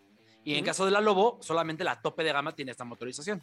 Y 0.48 0.54
en 0.54 0.64
caso 0.64 0.86
de 0.86 0.90
la 0.90 1.02
Lobo, 1.02 1.36
solamente 1.42 1.84
la 1.84 2.00
tope 2.00 2.24
de 2.24 2.32
gama 2.32 2.54
tiene 2.54 2.70
esta 2.70 2.82
motorización. 2.82 3.42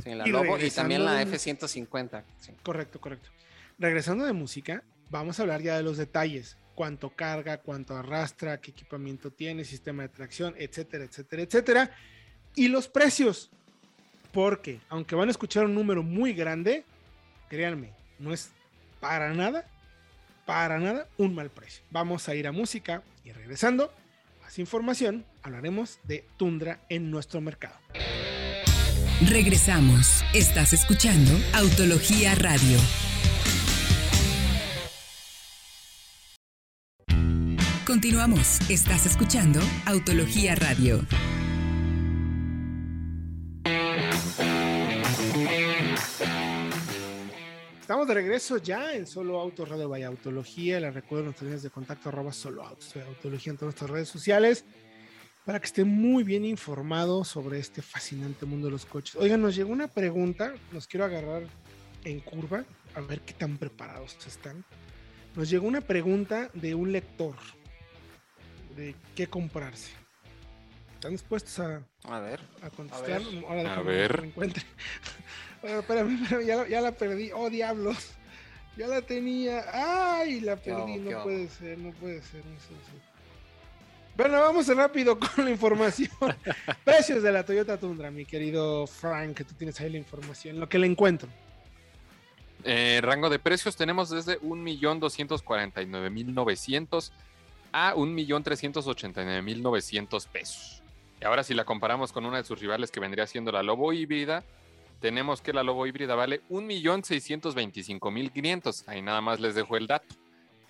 Sí, 0.00 0.14
la 0.14 0.28
y 0.28 0.30
Lobo 0.30 0.56
y 0.60 0.70
también 0.70 1.04
la 1.04 1.20
F-150. 1.22 2.22
Correcto, 2.62 3.00
correcto. 3.00 3.30
Regresando 3.80 4.24
de 4.24 4.32
música, 4.32 4.84
vamos 5.10 5.40
a 5.40 5.42
hablar 5.42 5.60
ya 5.60 5.76
de 5.76 5.82
los 5.82 5.96
detalles. 5.96 6.56
Cuánto 6.76 7.10
carga, 7.10 7.56
cuánto 7.58 7.96
arrastra, 7.96 8.60
qué 8.60 8.70
equipamiento 8.70 9.32
tiene, 9.32 9.64
sistema 9.64 10.04
de 10.04 10.08
tracción, 10.08 10.54
etcétera, 10.56 11.02
etcétera, 11.02 11.42
etcétera. 11.42 11.90
Y 12.54 12.68
los 12.68 12.86
precios. 12.86 13.50
Porque, 14.30 14.78
aunque 14.90 15.16
van 15.16 15.26
a 15.26 15.32
escuchar 15.32 15.64
un 15.64 15.74
número 15.74 16.04
muy 16.04 16.32
grande, 16.32 16.84
créanme, 17.48 17.90
no 18.20 18.32
es 18.32 18.52
para 19.00 19.34
nada, 19.34 19.68
para 20.46 20.78
nada 20.78 21.08
un 21.18 21.34
mal 21.34 21.50
precio. 21.50 21.82
Vamos 21.90 22.28
a 22.28 22.36
ir 22.36 22.46
a 22.46 22.52
música 22.52 23.02
y 23.24 23.32
regresando, 23.32 23.92
más 24.44 24.58
información, 24.58 25.24
hablaremos 25.42 26.00
de 26.04 26.26
Tundra 26.36 26.84
en 26.90 27.10
nuestro 27.10 27.40
mercado. 27.40 27.76
Regresamos. 29.26 30.22
Estás 30.34 30.74
escuchando 30.74 31.32
Autología 31.54 32.34
Radio. 32.34 32.78
Continuamos. 37.86 38.58
Estás 38.68 39.06
escuchando 39.06 39.60
Autología 39.86 40.54
Radio. 40.56 41.00
Estamos 47.84 48.08
de 48.08 48.14
regreso 48.14 48.56
ya 48.56 48.94
en 48.94 49.06
Solo 49.06 49.38
Autos 49.38 49.68
Radio 49.68 49.90
Vaya 49.90 50.06
Autología. 50.06 50.80
Les 50.80 50.94
recuerdo 50.94 51.26
nuestras 51.26 51.42
líneas 51.44 51.62
de 51.64 51.68
contacto 51.68 52.08
arroba 52.08 52.32
Solo 52.32 52.64
Autos 52.64 52.96
Autología 52.96 53.50
en 53.50 53.58
todas 53.58 53.74
nuestras 53.74 53.90
redes 53.90 54.08
sociales 54.08 54.64
para 55.44 55.60
que 55.60 55.66
estén 55.66 55.88
muy 55.88 56.24
bien 56.24 56.46
informados 56.46 57.28
sobre 57.28 57.58
este 57.58 57.82
fascinante 57.82 58.46
mundo 58.46 58.68
de 58.68 58.70
los 58.70 58.86
coches. 58.86 59.16
Oigan, 59.16 59.42
nos 59.42 59.54
llegó 59.54 59.70
una 59.70 59.86
pregunta, 59.88 60.54
los 60.72 60.86
quiero 60.86 61.04
agarrar 61.04 61.42
en 62.04 62.20
curva, 62.20 62.64
a 62.94 63.02
ver 63.02 63.20
qué 63.20 63.34
tan 63.34 63.58
preparados 63.58 64.16
están. 64.26 64.64
Nos 65.36 65.50
llegó 65.50 65.68
una 65.68 65.82
pregunta 65.82 66.48
de 66.54 66.74
un 66.74 66.90
lector 66.90 67.34
de 68.76 68.94
qué 69.14 69.26
comprarse. 69.26 69.90
¿Están 70.94 71.12
dispuestos 71.12 71.58
a, 71.58 71.82
A 72.04 72.20
ver. 72.20 72.40
a 72.62 72.70
contestar? 72.70 73.20
A 73.20 73.24
ver. 73.28 73.44
Ahora 73.46 73.60
A 73.60 73.62
déjame 73.64 73.92
ver. 73.92 74.20
que 74.22 74.26
encuentre. 74.28 74.62
Bueno, 75.64 75.80
espérame, 75.80 76.14
espérame, 76.22 76.46
ya, 76.46 76.56
la- 76.56 76.68
ya 76.68 76.80
la 76.82 76.92
perdí. 76.92 77.30
Oh, 77.34 77.48
diablos. 77.48 77.96
Ya 78.76 78.86
la 78.86 79.00
tenía. 79.02 79.64
¡Ay! 79.72 80.40
La 80.40 80.56
¿Qué 80.56 80.72
perdí. 80.74 80.96
No 80.98 81.10
hago? 81.12 81.22
puede 81.24 81.48
ser, 81.48 81.78
no 81.78 81.90
puede 81.92 82.20
ser. 82.22 82.44
no 82.44 82.60
sé, 82.60 82.68
sí. 82.68 82.98
Bueno, 84.16 84.40
vamos 84.40 84.68
rápido 84.68 85.18
con 85.36 85.44
la 85.44 85.50
información. 85.50 86.10
Precios 86.84 87.22
de 87.22 87.32
la 87.32 87.44
Toyota 87.46 87.78
Tundra, 87.78 88.10
mi 88.10 88.24
querido 88.26 88.86
Frank, 88.86 89.36
que 89.38 89.44
tú 89.44 89.54
tienes 89.54 89.80
ahí 89.80 89.88
la 89.90 89.96
información, 89.98 90.60
lo 90.60 90.68
que 90.68 90.78
le 90.78 90.86
encuentro. 90.86 91.28
Eh, 92.64 93.00
rango 93.02 93.28
de 93.30 93.38
precios 93.38 93.76
tenemos 93.76 94.10
desde 94.10 94.38
1.249.900 94.40 97.10
a 97.72 97.94
1.389.900 97.94 100.26
pesos. 100.28 100.82
Y 101.20 101.24
ahora 101.24 101.42
si 101.44 101.54
la 101.54 101.64
comparamos 101.64 102.12
con 102.12 102.24
una 102.26 102.36
de 102.38 102.44
sus 102.44 102.58
rivales 102.60 102.90
que 102.90 103.00
vendría 103.00 103.26
siendo 103.26 103.50
la 103.52 103.62
Lobo 103.62 103.92
híbrida, 103.92 104.42
tenemos 105.00 105.40
que 105.42 105.52
la 105.52 105.62
Lobo 105.62 105.86
híbrida 105.86 106.14
vale 106.14 106.40
1.625.500. 106.50 108.84
Ahí 108.86 109.02
nada 109.02 109.20
más 109.20 109.40
les 109.40 109.54
dejo 109.54 109.76
el 109.76 109.86
dato. 109.86 110.14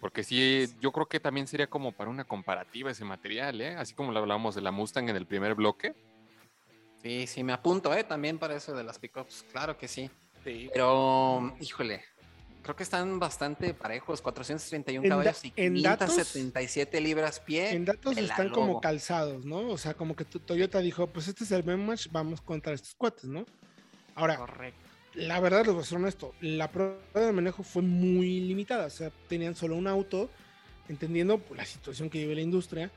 Porque 0.00 0.22
sí, 0.22 0.66
yo 0.80 0.92
creo 0.92 1.06
que 1.06 1.18
también 1.20 1.46
sería 1.46 1.66
como 1.68 1.92
para 1.92 2.10
una 2.10 2.24
comparativa 2.24 2.90
ese 2.90 3.04
material, 3.04 3.60
¿eh? 3.60 3.74
Así 3.76 3.94
como 3.94 4.12
lo 4.12 4.18
hablábamos 4.18 4.54
de 4.54 4.60
la 4.60 4.70
Mustang 4.70 5.08
en 5.08 5.16
el 5.16 5.26
primer 5.26 5.54
bloque. 5.54 5.94
Sí, 7.02 7.26
sí, 7.26 7.42
me 7.42 7.52
apunto, 7.54 7.94
¿eh? 7.94 8.04
También 8.04 8.38
para 8.38 8.54
eso 8.56 8.74
de 8.74 8.84
las 8.84 8.98
pickups. 8.98 9.44
Claro 9.50 9.78
que 9.78 9.88
sí. 9.88 10.10
Sí. 10.42 10.68
Pero, 10.74 11.56
híjole, 11.58 12.02
creo 12.62 12.76
que 12.76 12.82
están 12.82 13.18
bastante 13.18 13.72
parejos. 13.72 14.20
431 14.20 15.04
En 15.04 15.08
caballos 15.10 15.42
y 15.44 15.52
en 15.56 15.82
datos- 15.82 16.10
577 16.10 17.00
libras 17.00 17.40
pie. 17.40 17.70
En 17.70 17.86
datos 17.86 18.14
están 18.18 18.50
como 18.50 18.82
calzados, 18.82 19.46
¿no? 19.46 19.70
O 19.70 19.78
sea, 19.78 19.94
como 19.94 20.14
que 20.16 20.26
tu- 20.26 20.40
Toyota 20.40 20.80
dijo, 20.80 21.06
pues 21.06 21.28
este 21.28 21.44
es 21.44 21.52
el 21.52 21.64
match, 21.78 22.08
vamos 22.10 22.42
contra 22.42 22.74
estos 22.74 22.94
cuates, 22.94 23.24
¿no? 23.24 23.46
Ahora, 24.14 24.36
Correcto. 24.36 24.80
la 25.14 25.40
verdad, 25.40 25.64
les 25.64 25.74
voy 25.74 25.82
a 25.82 25.86
ser 25.86 25.98
honesto, 25.98 26.34
la 26.40 26.70
prueba 26.70 26.96
de 27.14 27.32
manejo 27.32 27.62
fue 27.62 27.82
muy 27.82 28.40
limitada. 28.40 28.86
O 28.86 28.90
sea, 28.90 29.10
tenían 29.28 29.54
solo 29.54 29.76
un 29.76 29.86
auto, 29.86 30.30
entendiendo 30.88 31.38
pues, 31.38 31.58
la 31.58 31.64
situación 31.64 32.10
que 32.10 32.18
vive 32.18 32.34
la 32.34 32.42
industria, 32.42 32.90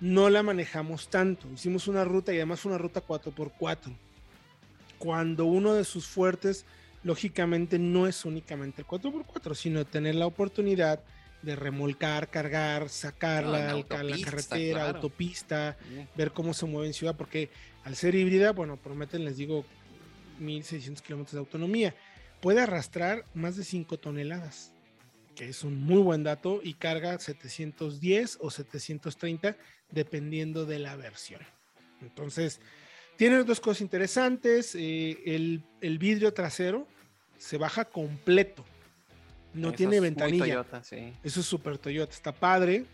no 0.00 0.30
la 0.30 0.42
manejamos 0.42 1.08
tanto. 1.08 1.48
Hicimos 1.52 1.88
una 1.88 2.04
ruta 2.04 2.32
y 2.32 2.36
además 2.36 2.60
fue 2.60 2.72
una 2.72 2.78
ruta 2.78 3.04
4x4. 3.06 3.94
Cuando 4.98 5.44
uno 5.46 5.74
de 5.74 5.84
sus 5.84 6.06
fuertes, 6.06 6.64
lógicamente, 7.02 7.78
no 7.78 8.06
es 8.06 8.24
únicamente 8.24 8.82
el 8.82 8.86
4x4, 8.86 9.54
sino 9.54 9.84
tener 9.86 10.14
la 10.14 10.26
oportunidad 10.26 11.00
de 11.42 11.56
remolcar, 11.56 12.28
cargar, 12.28 12.88
sacarla 12.90 13.70
a 13.70 14.02
la 14.02 14.18
carretera, 14.20 14.80
claro. 14.80 14.96
autopista, 14.96 15.76
ver 16.14 16.32
cómo 16.32 16.52
se 16.52 16.66
mueve 16.66 16.88
en 16.88 16.94
ciudad, 16.94 17.16
porque 17.16 17.50
al 17.84 17.96
ser 17.96 18.14
híbrida, 18.14 18.52
bueno, 18.52 18.76
prometen, 18.76 19.24
les 19.24 19.38
digo, 19.38 19.64
1600 20.40 21.02
kilómetros 21.02 21.32
de 21.34 21.38
autonomía. 21.38 21.94
Puede 22.40 22.60
arrastrar 22.60 23.24
más 23.34 23.56
de 23.56 23.64
5 23.64 23.98
toneladas, 23.98 24.72
que 25.36 25.48
es 25.48 25.62
un 25.62 25.80
muy 25.80 26.02
buen 26.02 26.22
dato, 26.22 26.60
y 26.62 26.74
carga 26.74 27.18
710 27.18 28.38
o 28.40 28.50
730, 28.50 29.56
dependiendo 29.90 30.66
de 30.66 30.78
la 30.78 30.96
versión. 30.96 31.40
Entonces, 32.00 32.60
tiene 33.16 33.44
dos 33.44 33.60
cosas 33.60 33.82
interesantes. 33.82 34.74
eh, 34.74 35.20
el, 35.26 35.62
el 35.80 35.98
vidrio 35.98 36.32
trasero 36.32 36.86
se 37.38 37.58
baja 37.58 37.84
completo. 37.84 38.64
No 39.54 39.68
Eso 39.68 39.76
tiene 39.76 39.96
es 39.96 40.00
muy 40.00 40.08
ventanilla. 40.08 40.44
Toyota, 40.44 40.84
sí. 40.84 41.12
Eso 41.24 41.40
es 41.40 41.46
super 41.46 41.78
Toyota, 41.78 42.12
está 42.12 42.32
padre. 42.32 42.84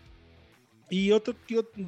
Y 0.89 1.11
otro, 1.11 1.35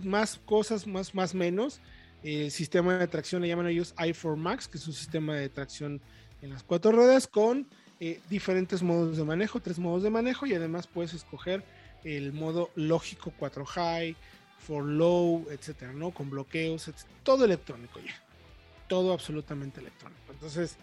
más 0.03 0.37
cosas, 0.45 0.85
más, 0.85 1.15
más 1.15 1.33
menos. 1.33 1.79
El 2.23 2.51
sistema 2.51 2.97
de 2.97 3.07
tracción 3.07 3.41
le 3.41 3.47
llaman 3.47 3.67
ellos 3.67 3.95
i4 3.95 4.35
Max, 4.35 4.67
que 4.67 4.77
es 4.77 4.87
un 4.87 4.93
sistema 4.93 5.35
de 5.35 5.49
tracción 5.49 6.01
en 6.41 6.49
las 6.49 6.63
cuatro 6.63 6.91
ruedas 6.91 7.27
con 7.27 7.67
eh, 7.99 8.19
diferentes 8.29 8.81
modos 8.81 9.17
de 9.17 9.23
manejo, 9.23 9.59
tres 9.59 9.79
modos 9.79 10.03
de 10.03 10.09
manejo 10.09 10.45
y 10.45 10.53
además 10.53 10.87
puedes 10.87 11.13
escoger 11.13 11.63
el 12.03 12.31
modo 12.33 12.69
lógico 12.75 13.33
4 13.37 13.65
high, 13.65 14.15
for 14.57 14.83
low, 14.83 15.45
etcétera, 15.49 15.93
¿no? 15.93 16.11
Con 16.11 16.29
bloqueos, 16.29 16.91
todo 17.23 17.45
electrónico 17.45 17.99
ya. 17.99 18.15
Todo 18.87 19.13
absolutamente 19.13 19.81
electrónico. 19.81 20.31
Entonces, 20.31 20.77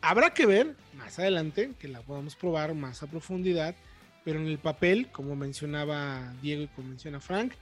habrá 0.00 0.32
que 0.32 0.46
ver 0.46 0.76
más 0.96 1.18
adelante 1.18 1.72
que 1.78 1.88
la 1.88 2.00
podamos 2.00 2.36
probar 2.36 2.74
más 2.74 3.02
a 3.02 3.06
profundidad 3.06 3.74
pero 4.24 4.38
en 4.38 4.46
el 4.46 4.58
papel, 4.58 5.08
como 5.10 5.34
mencionaba 5.36 6.34
Diego 6.42 6.62
y 6.62 6.68
como 6.68 6.88
menciona 6.88 7.20
Frank, 7.20 7.52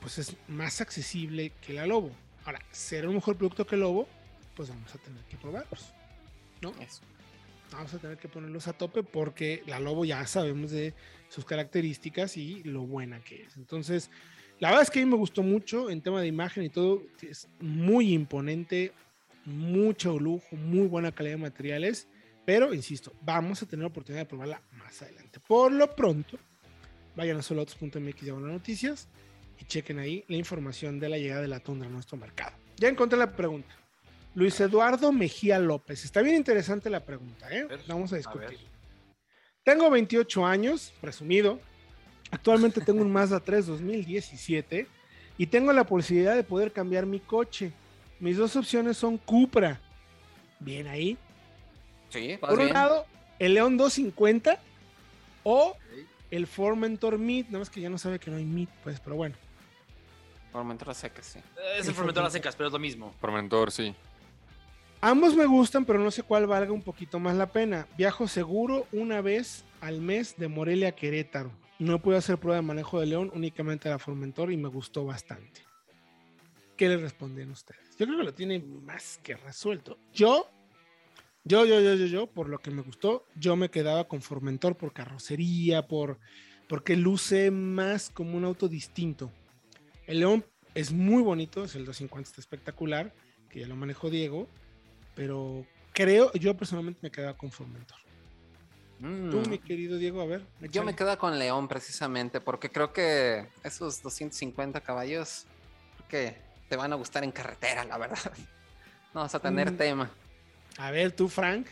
pues 0.00 0.18
es 0.18 0.36
más 0.48 0.80
accesible 0.80 1.52
que 1.60 1.74
la 1.74 1.86
Lobo. 1.86 2.10
Ahora, 2.44 2.60
¿será 2.70 3.08
un 3.08 3.14
mejor 3.14 3.36
producto 3.36 3.66
que 3.66 3.76
Lobo? 3.76 4.06
Pues 4.54 4.68
vamos 4.68 4.94
a 4.94 4.98
tener 4.98 5.22
que 5.24 5.36
probarlos. 5.36 5.92
¿no? 6.60 6.70
Eso. 6.80 7.02
Vamos 7.72 7.92
a 7.94 7.98
tener 7.98 8.16
que 8.18 8.28
ponerlos 8.28 8.68
a 8.68 8.72
tope 8.72 9.02
porque 9.02 9.62
la 9.66 9.80
Lobo 9.80 10.04
ya 10.04 10.26
sabemos 10.26 10.70
de 10.70 10.94
sus 11.28 11.44
características 11.44 12.36
y 12.36 12.62
lo 12.62 12.82
buena 12.82 13.20
que 13.20 13.42
es. 13.42 13.56
Entonces, 13.56 14.10
la 14.60 14.68
verdad 14.68 14.84
es 14.84 14.90
que 14.90 15.00
a 15.00 15.04
mí 15.04 15.10
me 15.10 15.16
gustó 15.16 15.42
mucho 15.42 15.90
en 15.90 16.00
tema 16.00 16.20
de 16.20 16.28
imagen 16.28 16.62
y 16.64 16.68
todo. 16.68 17.02
Es 17.22 17.48
muy 17.60 18.12
imponente, 18.12 18.92
mucho 19.44 20.18
lujo, 20.18 20.54
muy 20.54 20.86
buena 20.86 21.12
calidad 21.12 21.36
de 21.36 21.42
materiales. 21.42 22.06
Pero, 22.44 22.74
insisto, 22.74 23.12
vamos 23.22 23.62
a 23.62 23.66
tener 23.66 23.82
la 23.82 23.88
oportunidad 23.88 24.22
de 24.22 24.28
probarla 24.28 24.62
más 24.78 25.00
adelante. 25.02 25.40
Por 25.40 25.72
lo 25.72 25.94
pronto, 25.96 26.38
vayan 27.16 27.38
a 27.38 27.42
soloautos.mx 27.42 28.22
y 28.22 28.30
noticias 28.30 29.08
y 29.60 29.64
chequen 29.64 29.98
ahí 29.98 30.24
la 30.28 30.36
información 30.36 30.98
de 30.98 31.08
la 31.08 31.18
llegada 31.18 31.42
de 31.42 31.48
la 31.48 31.60
tundra 31.60 31.88
a 31.88 31.90
nuestro 31.92 32.16
mercado. 32.16 32.52
Ya 32.76 32.88
encontré 32.88 33.18
la 33.18 33.34
pregunta. 33.34 33.74
Luis 34.34 34.58
Eduardo 34.60 35.12
Mejía 35.12 35.58
López. 35.58 36.04
Está 36.04 36.20
bien 36.20 36.36
interesante 36.36 36.90
la 36.90 37.04
pregunta, 37.04 37.48
¿eh? 37.50 37.68
Vamos 37.86 38.12
a 38.12 38.16
discutir. 38.16 38.58
Tengo 39.62 39.88
28 39.90 40.44
años, 40.44 40.92
presumido. 41.00 41.60
Actualmente 42.30 42.80
tengo 42.80 43.00
un 43.00 43.12
Mazda 43.12 43.40
3 43.40 43.66
2017 43.66 44.88
y 45.38 45.46
tengo 45.46 45.72
la 45.72 45.84
posibilidad 45.84 46.34
de 46.34 46.42
poder 46.42 46.72
cambiar 46.72 47.06
mi 47.06 47.20
coche. 47.20 47.72
Mis 48.18 48.36
dos 48.36 48.56
opciones 48.56 48.96
son 48.96 49.18
Cupra. 49.18 49.80
Bien 50.58 50.88
ahí. 50.88 51.16
Sí, 52.10 52.36
Por 52.40 52.58
un 52.58 52.68
lado, 52.68 53.06
el 53.38 53.54
León 53.54 53.76
250 53.76 54.58
o 55.44 55.76
el 56.30 56.46
Formentor 56.46 57.18
Meat. 57.18 57.46
Nada 57.46 57.60
más 57.60 57.70
que 57.70 57.80
ya 57.80 57.90
no 57.90 57.98
sabe 57.98 58.18
que 58.18 58.30
no 58.30 58.36
hay 58.36 58.44
Meat, 58.44 58.68
pues, 58.82 59.00
pero 59.00 59.16
bueno. 59.16 59.36
Sé 60.92 61.10
que 61.10 61.22
sí. 61.22 61.40
Es 61.76 61.88
el 61.88 61.94
fermentor 61.94 62.24
a 62.24 62.30
secas, 62.30 62.54
pero 62.54 62.68
es 62.68 62.72
lo 62.72 62.78
mismo. 62.78 63.12
Formentor, 63.20 63.72
sí. 63.72 63.92
Ambos 65.00 65.34
me 65.34 65.46
gustan, 65.46 65.84
pero 65.84 65.98
no 65.98 66.12
sé 66.12 66.22
cuál 66.22 66.46
valga 66.46 66.72
un 66.72 66.82
poquito 66.82 67.18
más 67.18 67.34
la 67.34 67.50
pena. 67.50 67.88
Viajo 67.98 68.28
seguro 68.28 68.86
una 68.92 69.20
vez 69.20 69.64
al 69.80 70.00
mes 70.00 70.36
de 70.36 70.46
Morelia 70.46 70.90
a 70.90 70.92
Querétaro. 70.92 71.50
No 71.80 72.00
pude 72.00 72.18
hacer 72.18 72.38
prueba 72.38 72.56
de 72.56 72.62
manejo 72.62 73.00
de 73.00 73.06
León, 73.06 73.32
únicamente 73.34 73.88
la 73.88 73.98
Formentor 73.98 74.52
y 74.52 74.56
me 74.56 74.68
gustó 74.68 75.04
bastante. 75.04 75.62
¿Qué 76.76 76.88
le 76.88 76.98
responden 76.98 77.50
ustedes? 77.50 77.96
Yo 77.98 78.06
creo 78.06 78.18
que 78.18 78.24
lo 78.24 78.34
tienen 78.34 78.84
más 78.84 79.18
que 79.24 79.34
resuelto. 79.34 79.98
Yo, 80.12 80.48
yo, 81.42 81.64
yo, 81.64 81.80
yo, 81.80 81.94
yo, 81.94 82.06
yo, 82.06 82.26
por 82.28 82.48
lo 82.48 82.58
que 82.58 82.70
me 82.70 82.82
gustó, 82.82 83.26
yo 83.34 83.56
me 83.56 83.70
quedaba 83.70 84.04
con 84.04 84.22
Formentor 84.22 84.76
por 84.76 84.92
carrocería, 84.92 85.88
por 85.88 86.20
porque 86.68 86.96
luce 86.96 87.50
más 87.50 88.08
como 88.08 88.36
un 88.36 88.44
auto 88.44 88.68
distinto. 88.68 89.32
El 90.06 90.20
León 90.20 90.44
es 90.74 90.92
muy 90.92 91.22
bonito, 91.22 91.64
es 91.64 91.74
el 91.74 91.84
250 91.84 92.28
está 92.30 92.40
espectacular, 92.40 93.12
que 93.50 93.60
ya 93.60 93.66
lo 93.66 93.76
manejó 93.76 94.10
Diego, 94.10 94.48
pero 95.14 95.64
creo, 95.92 96.32
yo 96.34 96.56
personalmente 96.56 97.00
me 97.02 97.10
quedaba 97.10 97.34
con 97.36 97.50
Formentor. 97.50 97.98
Tú, 98.98 99.04
Mm. 99.06 99.50
mi 99.50 99.58
querido 99.58 99.98
Diego, 99.98 100.20
a 100.22 100.26
ver. 100.26 100.46
Yo 100.70 100.82
me 100.84 100.94
quedo 100.94 101.16
con 101.18 101.38
León 101.38 101.68
precisamente 101.68 102.40
porque 102.40 102.70
creo 102.70 102.92
que 102.92 103.46
esos 103.62 104.02
250 104.02 104.80
caballos 104.80 105.46
creo 105.96 106.08
que 106.08 106.38
te 106.68 106.76
van 106.76 106.92
a 106.92 106.96
gustar 106.96 107.24
en 107.24 107.32
carretera, 107.32 107.84
la 107.84 107.98
verdad. 107.98 108.18
No 109.14 109.20
vas 109.20 109.34
a 109.34 109.38
tener 109.38 109.70
Mm. 109.70 109.76
tema. 109.76 110.10
A 110.76 110.90
ver, 110.90 111.12
tú, 111.12 111.28
Frank. 111.28 111.68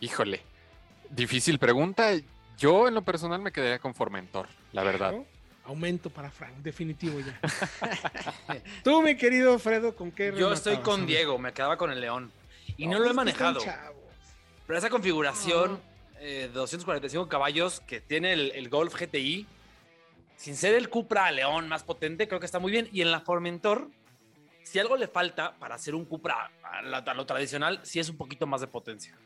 Híjole. 0.00 0.40
Difícil 1.10 1.58
pregunta. 1.58 2.12
Yo 2.56 2.88
en 2.88 2.94
lo 2.94 3.02
personal 3.02 3.42
me 3.42 3.52
quedaría 3.52 3.78
con 3.78 3.94
Formentor, 3.94 4.48
la 4.72 4.82
verdad. 4.82 5.12
¿no? 5.12 5.26
Aumento 5.66 6.10
para 6.10 6.30
Frank, 6.30 6.54
definitivo 6.58 7.18
ya. 7.20 7.40
Tú, 8.84 9.02
mi 9.02 9.16
querido 9.16 9.58
Fredo, 9.58 9.94
¿con 9.96 10.12
qué 10.12 10.32
Yo 10.36 10.52
estoy 10.52 10.76
con. 10.78 11.06
Diego, 11.06 11.38
me 11.38 11.52
quedaba 11.52 11.76
con 11.76 11.90
el 11.90 12.00
León. 12.00 12.30
Y 12.76 12.86
no, 12.86 12.98
No, 12.98 13.04
lo 13.04 13.10
he 13.10 13.14
manejado. 13.14 13.60
Pero 14.66 14.78
esa 14.78 14.90
configuración 14.90 15.80
eh, 16.20 16.48
de 16.48 16.48
245 16.48 17.28
caballos 17.28 17.80
que 17.80 18.00
tiene 18.00 18.32
el, 18.32 18.52
el 18.54 18.68
Golf 18.68 18.94
GTI, 18.94 19.46
sin 20.36 20.56
ser 20.56 20.74
el 20.74 20.88
Cupra 20.88 21.30
León 21.32 21.68
más 21.68 21.82
potente, 21.84 22.28
creo 22.28 22.40
que 22.40 22.46
está 22.46 22.58
muy 22.58 22.70
bien. 22.72 22.88
Y 22.92 23.00
en 23.02 23.10
la 23.10 23.20
Formentor, 23.20 23.90
si 24.62 24.78
algo 24.78 24.96
le 24.96 25.08
falta 25.08 25.54
para 25.56 25.74
hacer 25.76 25.94
un 25.94 26.04
Cupra 26.04 26.50
a, 26.62 26.82
la- 26.82 26.98
a 26.98 27.14
lo 27.14 27.26
tradicional, 27.26 27.80
sí 27.82 28.00
es 28.00 28.08
un 28.08 28.16
poquito 28.16 28.46
más 28.46 28.60
de 28.60 28.66
potencia. 28.66 29.16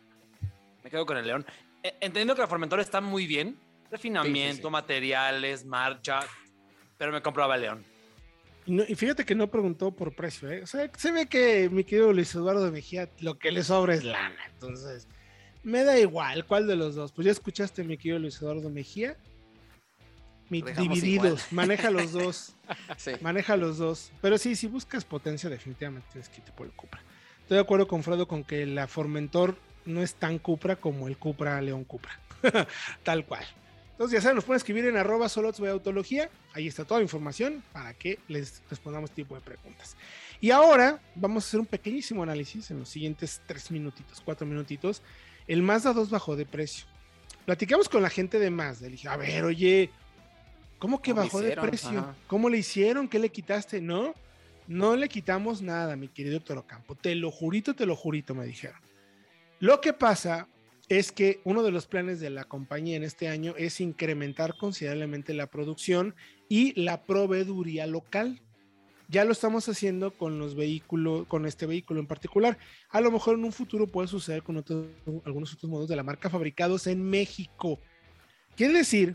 Me 0.85 0.91
quedo 0.91 1.05
con 1.07 1.17
el 1.17 1.27
León. 1.27 1.45
Eh, 1.83 1.91
entendiendo 2.01 2.35
que 2.35 2.41
la 2.43 2.47
Formentor 2.49 2.81
está 2.81 3.01
muy 3.01 3.27
bien, 3.27 3.59
refinamiento, 3.91 4.51
Sí, 4.53 4.57
sí, 4.57 4.63
sí. 4.63 4.71
materiales, 4.71 5.65
marcha, 5.65 6.21
pero 6.97 7.13
me 7.13 7.23
compraba 7.23 7.57
el 7.57 7.63
León. 7.63 7.85
Y, 8.67 8.73
no- 8.73 8.85
y 8.87 8.95
fíjate 8.95 9.25
que 9.25 9.35
no 9.35 9.51
preguntó 9.51 9.91
por 9.91 10.15
precio, 10.15 10.51
¿eh? 10.51 10.63
O 10.63 10.67
sea, 10.67 10.91
se 10.97 11.13
ve 11.13 11.27
que 11.27 11.69
mi 11.71 11.85
querido 11.85 12.13
Luis 12.13 12.35
Eduardo 12.35 12.71
Mejía 12.71 13.09
lo 13.21 13.39
que 13.39 13.51
le 13.51 13.63
sobra 13.65 13.95
es 13.95 14.05
lana. 14.05 14.37
Entonces, 14.53 15.09
me 15.63 15.83
da 15.85 15.99
igual 15.99 16.45
cuál 16.47 16.67
de 16.67 16.77
los 16.77 16.95
dos. 16.95 17.13
Pues 17.13 17.25
ya 17.27 17.33
escuchaste, 17.33 17.83
mi 17.85 17.97
querido 17.97 18.19
Luis 18.19 18.37
Eduardo 18.41 18.69
Mejía. 18.71 19.17
Mi- 20.51 20.63
divididos, 20.63 21.47
igual. 21.53 21.67
maneja 21.69 21.91
los 21.91 22.13
dos. 22.13 22.55
Sí. 22.97 23.13
Maneja 23.21 23.57
los 23.57 23.79
dos. 23.79 24.13
Pero 24.21 24.37
sí, 24.39 24.55
si 24.57 24.67
buscas 24.67 25.05
potencia, 25.05 25.49
definitivamente 25.49 26.09
tienes 26.13 26.29
que 26.29 26.39
irte 26.39 26.53
por 26.53 26.67
el 26.67 26.73
Cupra. 26.73 27.01
Estoy 27.43 27.57
de 27.57 27.63
acuerdo 27.63 27.89
con 27.89 28.03
Fredo 28.03 28.29
con 28.29 28.45
que 28.45 28.67
la 28.67 28.87
Formentor 28.87 29.57
no 29.87 30.03
es 30.03 30.15
tan 30.15 30.39
Cupra 30.39 30.77
como 30.77 31.09
el 31.09 31.17
Cupra 31.17 31.61
León 31.63 31.85
Cupra. 31.85 32.19
Tal 33.03 33.25
cual. 33.27 33.45
Entonces, 34.01 34.17
ya 34.17 34.23
saben, 34.23 34.37
nos 34.37 34.47
pueden 34.47 34.57
escribir 34.57 34.87
en 34.87 34.97
arroba 34.97 35.29
de 35.29 35.69
autología. 35.69 36.31
Ahí 36.55 36.67
está 36.67 36.87
toda 36.87 37.01
la 37.01 37.03
información 37.03 37.63
para 37.71 37.93
que 37.93 38.19
les 38.29 38.63
respondamos 38.71 39.11
este 39.11 39.25
tipo 39.25 39.35
de 39.35 39.43
preguntas. 39.43 39.95
Y 40.41 40.53
ahora 40.53 40.99
vamos 41.15 41.45
a 41.45 41.47
hacer 41.47 41.61
un 41.61 41.67
pequeñísimo 41.67 42.23
análisis 42.23 42.71
en 42.71 42.79
los 42.79 42.89
siguientes 42.89 43.43
tres 43.47 43.71
minutitos, 43.71 44.23
cuatro 44.25 44.47
minutitos. 44.47 45.03
El 45.47 45.61
Mazda 45.61 45.93
2 45.93 46.09
bajó 46.09 46.35
de 46.35 46.47
precio. 46.47 46.87
Platicamos 47.45 47.91
con 47.91 48.01
la 48.01 48.09
gente 48.09 48.39
de 48.39 48.49
Mazda. 48.49 48.87
Le 48.87 48.93
dije, 48.93 49.07
a 49.07 49.19
ver, 49.19 49.45
oye, 49.45 49.91
¿cómo 50.79 51.03
que 51.03 51.11
¿Cómo 51.11 51.23
bajó 51.23 51.43
de 51.43 51.55
precio? 51.59 51.99
Ajá. 51.99 52.15
¿Cómo 52.27 52.49
le 52.49 52.57
hicieron? 52.57 53.07
¿Qué 53.07 53.19
le 53.19 53.29
quitaste? 53.29 53.83
No, 53.83 54.15
no 54.67 54.97
le 54.97 55.11
quitamos 55.11 55.61
nada, 55.61 55.95
mi 55.97 56.09
querido 56.09 56.39
Héctor 56.39 56.57
Ocampo. 56.57 56.95
Te 56.95 57.15
lo 57.15 57.31
jurito, 57.31 57.75
te 57.75 57.85
lo 57.85 57.97
jurito, 57.97 58.35
me 58.35 58.47
dijeron. 58.47 58.81
Lo 59.59 59.83
que 59.83 59.93
pasa 59.93 60.49
es 60.91 61.13
que 61.13 61.41
uno 61.45 61.63
de 61.63 61.71
los 61.71 61.87
planes 61.87 62.19
de 62.19 62.31
la 62.31 62.45
compañía 62.45 62.97
en 62.97 63.05
este 63.05 63.29
año 63.29 63.55
es 63.57 63.81
incrementar 63.81 64.57
considerablemente 64.59 65.33
la 65.35 65.47
producción 65.47 66.17
y 66.49 66.79
la 66.79 67.05
proveeduría 67.05 67.87
local. 67.87 68.43
Ya 69.09 69.25
lo 69.25 69.31
estamos 69.31 69.69
haciendo 69.69 70.11
con 70.11 70.41
los 70.41 70.57
vehículos, 70.57 71.29
con 71.29 71.47
este 71.47 71.65
vehículo 71.67 72.01
en 72.01 72.09
particular. 72.09 72.59
A 72.91 73.01
lo 73.01 73.13
mejor 73.13 73.39
en 73.39 73.45
un 73.45 73.53
futuro 73.53 73.87
puede 73.87 74.09
suceder 74.09 74.43
con 74.43 74.57
otros- 74.57 74.89
algunos 75.25 75.55
otros 75.55 75.71
modos 75.71 75.89
de 75.89 75.95
la 75.95 76.03
marca 76.03 76.29
fabricados 76.29 76.89
en 76.89 77.03
México. 77.03 77.79
Quiere 78.57 78.75
decir 78.75 79.15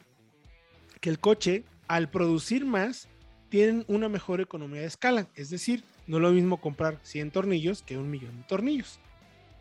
que 1.01 1.09
el 1.09 1.19
coche, 1.19 1.65
al 1.89 2.09
producir 2.09 2.65
más, 2.65 3.09
tienen 3.49 3.83
una 3.89 4.07
mejor 4.07 4.39
economía 4.39 4.79
de 4.79 4.87
escala. 4.87 5.27
Es 5.35 5.49
decir, 5.49 5.83
no 6.07 6.17
es 6.17 6.23
lo 6.23 6.31
mismo 6.31 6.61
comprar 6.61 6.99
100 7.03 7.31
tornillos 7.31 7.83
que 7.83 7.97
un 7.97 8.09
millón 8.09 8.37
de 8.37 8.43
tornillos. 8.43 8.99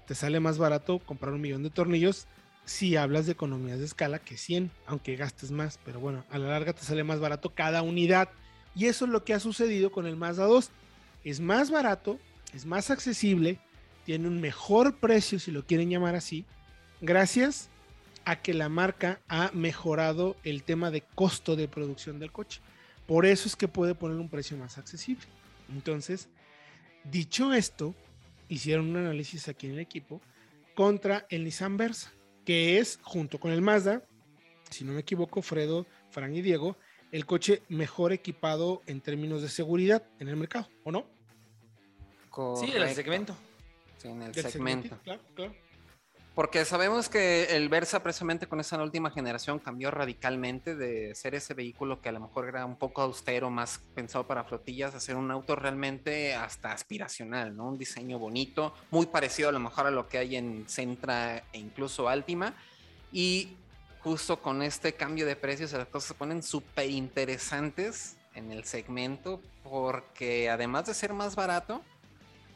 Te 0.07 0.15
sale 0.15 0.41
más 0.41 0.59
barato 0.59 0.99
comprar 0.99 1.33
un 1.33 1.41
millón 1.41 1.63
de 1.63 1.71
tornillos 1.71 2.27
si 2.65 2.97
hablas 2.97 3.27
de 3.27 3.33
economías 3.33 3.79
de 3.79 3.85
escala 3.85 4.19
que 4.19 4.37
100, 4.37 4.71
aunque 4.87 5.17
gastes 5.17 5.51
más. 5.51 5.79
Pero 5.85 6.01
bueno, 6.01 6.25
a 6.31 6.39
la 6.39 6.49
larga 6.49 6.73
te 6.73 6.83
sale 6.83 7.05
más 7.05 7.21
barato 7.21 7.55
cada 7.55 7.83
unidad. 7.83 8.29
Y 8.75 8.87
eso 8.87 9.05
es 9.05 9.11
lo 9.11 9.25
que 9.25 9.35
ha 9.35 9.41
sucedido 9.41 9.93
con 9.93 10.07
el 10.07 10.17
Mazda 10.17 10.47
2. 10.47 10.71
Es 11.25 11.41
más 11.41 11.71
barato, 11.71 12.19
es 12.53 12.67
más 12.67 12.91
accesible, 12.91 13.59
tiene 14.05 14.29
un 14.29 14.41
mejor 14.41 14.97
precio, 14.97 15.39
si 15.39 15.51
lo 15.51 15.65
quieren 15.65 15.91
llamar 15.91 16.15
así, 16.15 16.45
gracias 17.01 17.69
a 18.25 18.37
que 18.37 18.55
la 18.55 18.69
marca 18.69 19.21
ha 19.29 19.51
mejorado 19.53 20.37
el 20.45 20.63
tema 20.63 20.91
de 20.91 21.03
costo 21.03 21.57
de 21.57 21.69
producción 21.69 22.19
del 22.19 22.33
coche. 22.33 22.61
Por 23.07 23.27
eso 23.27 23.49
es 23.49 23.57
que 23.57 23.69
puede 23.69 23.95
poner 23.95 24.19
un 24.19 24.29
precio 24.29 24.57
más 24.57 24.79
accesible. 24.79 25.27
Entonces, 25.71 26.29
dicho 27.05 27.53
esto, 27.53 27.95
hicieron 28.49 28.91
un 28.91 28.97
análisis 28.97 29.49
aquí 29.49 29.67
en 29.67 29.75
el 29.75 29.81
equipo 29.81 30.21
contra 30.75 31.27
el 31.31 31.45
Nissan 31.45 31.77
Versa, 31.77 32.13
que 32.45 32.79
es, 32.79 32.99
junto 33.03 33.39
con 33.39 33.53
el 33.53 33.63
Mazda, 33.63 34.03
si 34.71 34.85
no 34.85 34.93
me 34.93 35.01
equivoco, 35.01 35.43
Fredo, 35.43 35.87
Fran 36.11 36.35
y 36.35 36.43
Diego, 36.43 36.77
el 37.13 37.27
coche 37.27 37.63
mejor 37.69 38.13
equipado 38.13 38.83
en 38.87 39.01
términos 39.01 39.41
de 39.43 39.49
seguridad 39.49 40.05
en 40.19 40.29
el 40.29 40.37
mercado, 40.37 40.69
¿o 40.83 40.91
no? 40.91 41.07
Sí, 42.57 42.73
en 42.75 42.83
el 42.83 42.95
segmento. 42.95 43.37
Sí, 43.99 44.09
en 44.09 44.23
el 44.23 44.35
segmento. 44.35 44.51
segmentito, 44.51 44.99
Claro, 45.05 45.23
claro. 45.35 45.55
Porque 46.35 46.65
sabemos 46.65 47.09
que 47.09 47.57
el 47.57 47.69
Versa 47.69 48.03
precisamente 48.03 48.49
con 48.49 48.59
esa 48.59 48.83
última 48.83 49.13
generación 49.13 49.61
cambió 49.61 49.93
radicalmente 49.93 50.75
de 50.75 51.15
ser 51.15 51.37
ese 51.37 51.55
vehículo 51.55 52.01
que 52.01 52.09
a 52.09 52.13
lo 52.13 52.19
mejor 52.19 52.49
era 52.49 52.67
un 52.67 52.75
poco 52.75 53.03
austero, 53.03 53.51
más 53.51 53.81
pensado 53.95 54.27
para 54.27 54.43
flotillas, 54.43 54.97
a 54.97 55.01
ser 55.01 55.15
un 55.15 55.31
auto 55.31 55.55
realmente 55.55 56.35
hasta 56.35 56.73
aspiracional, 56.73 57.57
¿no? 57.57 57.69
Un 57.69 57.79
diseño 57.79 58.19
bonito, 58.19 58.75
muy 58.91 59.07
parecido 59.07 59.51
a 59.51 59.53
lo 59.53 59.61
mejor 59.61 59.87
a 59.87 59.93
lo 59.93 60.09
que 60.09 60.19
hay 60.19 60.35
en 60.35 60.65
Centra 60.69 61.37
e 61.53 61.59
incluso 61.59 62.09
Altima. 62.09 62.55
Y 63.13 63.57
justo 64.01 64.43
con 64.43 64.61
este 64.63 64.95
cambio 64.95 65.27
de 65.27 65.37
precios 65.37 65.73
las 65.73 65.87
cosas 65.87 66.09
se 66.09 66.15
ponen 66.15 66.43
súper 66.43 66.91
interesantes 66.91 68.17
en 68.35 68.51
el 68.51 68.65
segmento 68.65 69.41
porque 69.63 70.51
además 70.51 70.87
de 70.87 70.95
ser 70.95 71.13
más 71.13 71.37
barato, 71.37 71.81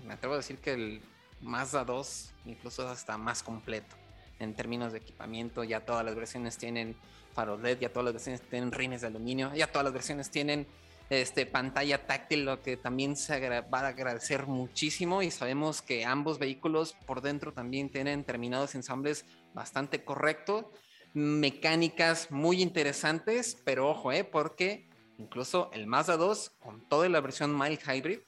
me 0.04 0.14
atrevo 0.14 0.34
a 0.34 0.38
decir 0.38 0.58
que 0.58 0.72
el 0.72 1.00
Mazda 1.40 1.84
2 1.84 2.34
incluso 2.46 2.88
hasta 2.88 3.16
más 3.18 3.42
completo 3.42 3.96
en 4.38 4.54
términos 4.54 4.92
de 4.92 4.98
equipamiento. 4.98 5.64
Ya 5.64 5.84
todas 5.84 6.04
las 6.04 6.14
versiones 6.14 6.56
tienen 6.56 6.96
faros 7.34 7.60
LED, 7.60 7.78
ya 7.80 7.92
todas 7.92 8.06
las 8.06 8.14
versiones 8.14 8.42
tienen 8.42 8.72
rines 8.72 9.02
de 9.02 9.08
aluminio, 9.08 9.54
ya 9.54 9.66
todas 9.66 9.84
las 9.84 9.92
versiones 9.92 10.30
tienen 10.30 10.66
este, 11.10 11.46
pantalla 11.46 12.06
táctil, 12.06 12.44
lo 12.44 12.62
que 12.62 12.76
también 12.76 13.16
se 13.16 13.60
va 13.62 13.80
a 13.80 13.88
agradecer 13.88 14.46
muchísimo. 14.46 15.22
Y 15.22 15.30
sabemos 15.30 15.82
que 15.82 16.04
ambos 16.04 16.38
vehículos 16.38 16.94
por 17.06 17.22
dentro 17.22 17.52
también 17.52 17.90
tienen 17.90 18.24
terminados 18.24 18.74
ensambles 18.74 19.24
bastante 19.54 20.04
correctos, 20.04 20.66
mecánicas 21.14 22.30
muy 22.30 22.62
interesantes, 22.62 23.56
pero 23.64 23.88
ojo, 23.88 24.12
eh, 24.12 24.24
porque 24.24 24.88
incluso 25.18 25.70
el 25.72 25.86
Mazda 25.86 26.16
2 26.16 26.50
con 26.58 26.86
toda 26.88 27.08
la 27.08 27.20
versión 27.20 27.56
mild 27.58 27.80
hybrid 27.80 28.20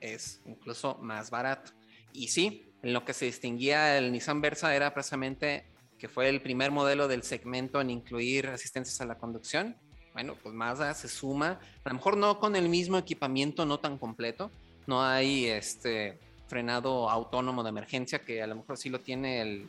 es 0.00 0.40
incluso 0.46 0.96
más 1.00 1.30
barato. 1.30 1.72
Y 2.14 2.28
sí, 2.28 2.72
en 2.82 2.92
lo 2.94 3.04
que 3.04 3.12
se 3.12 3.26
distinguía 3.26 3.98
el 3.98 4.12
Nissan 4.12 4.40
Versa 4.40 4.74
era 4.74 4.94
precisamente 4.94 5.66
que 5.98 6.08
fue 6.08 6.28
el 6.28 6.40
primer 6.40 6.70
modelo 6.70 7.08
del 7.08 7.24
segmento 7.24 7.80
en 7.80 7.90
incluir 7.90 8.46
asistencias 8.46 9.00
a 9.00 9.04
la 9.04 9.18
conducción. 9.18 9.76
Bueno, 10.12 10.36
pues 10.40 10.54
Mazda 10.54 10.94
se 10.94 11.08
suma, 11.08 11.58
a 11.82 11.88
lo 11.88 11.94
mejor 11.96 12.16
no 12.16 12.38
con 12.38 12.54
el 12.54 12.68
mismo 12.68 12.98
equipamiento, 12.98 13.66
no 13.66 13.80
tan 13.80 13.98
completo. 13.98 14.50
No 14.86 15.02
hay 15.02 15.46
este 15.46 16.18
frenado 16.46 17.10
autónomo 17.10 17.64
de 17.64 17.70
emergencia, 17.70 18.20
que 18.20 18.40
a 18.42 18.46
lo 18.46 18.54
mejor 18.54 18.78
sí 18.78 18.90
lo 18.90 19.00
tiene 19.00 19.40
el... 19.40 19.68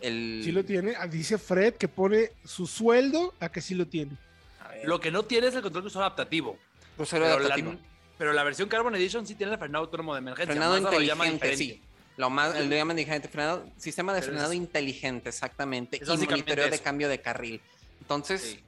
el 0.00 0.40
Sí 0.42 0.52
lo 0.52 0.64
tiene. 0.64 0.94
Ah, 0.96 1.06
Dice 1.06 1.36
Fred 1.36 1.74
que 1.74 1.88
pone 1.88 2.30
su 2.42 2.66
sueldo 2.66 3.34
a 3.38 3.50
que 3.50 3.60
sí 3.60 3.74
lo 3.74 3.86
tiene. 3.86 4.12
Lo 4.84 4.98
que 4.98 5.10
no 5.10 5.24
tiene 5.24 5.48
es 5.48 5.54
el 5.54 5.62
control 5.62 5.90
adaptativo. 5.94 6.56
crucero 6.96 7.24
Pero 7.24 7.36
adaptativo. 7.36 7.72
la, 7.72 7.78
pero 8.20 8.34
la 8.34 8.44
versión 8.44 8.68
Carbon 8.68 8.94
Edition 8.96 9.26
sí 9.26 9.34
tiene 9.34 9.54
el 9.54 9.58
frenado 9.58 9.84
autónomo 9.86 10.12
de 10.12 10.18
emergencia. 10.18 10.52
Frenado 10.52 10.74
lo 10.78 10.82
inteligente, 10.82 11.32
diferente. 11.32 11.56
sí. 11.56 11.82
Lo 12.18 12.28
más, 12.28 12.54
lo 12.54 12.76
llaman 12.76 12.94
diferente, 12.94 13.28
frenado, 13.28 13.66
sistema 13.78 14.12
de 14.12 14.20
Pero 14.20 14.32
frenado 14.32 14.52
es- 14.52 14.58
inteligente, 14.58 15.30
exactamente. 15.30 15.96
Y 15.96 16.04
monitoreo 16.26 16.68
de 16.68 16.74
eso. 16.74 16.84
cambio 16.84 17.08
de 17.08 17.18
carril. 17.22 17.62
Entonces, 18.02 18.42
Sí. 18.42 18.60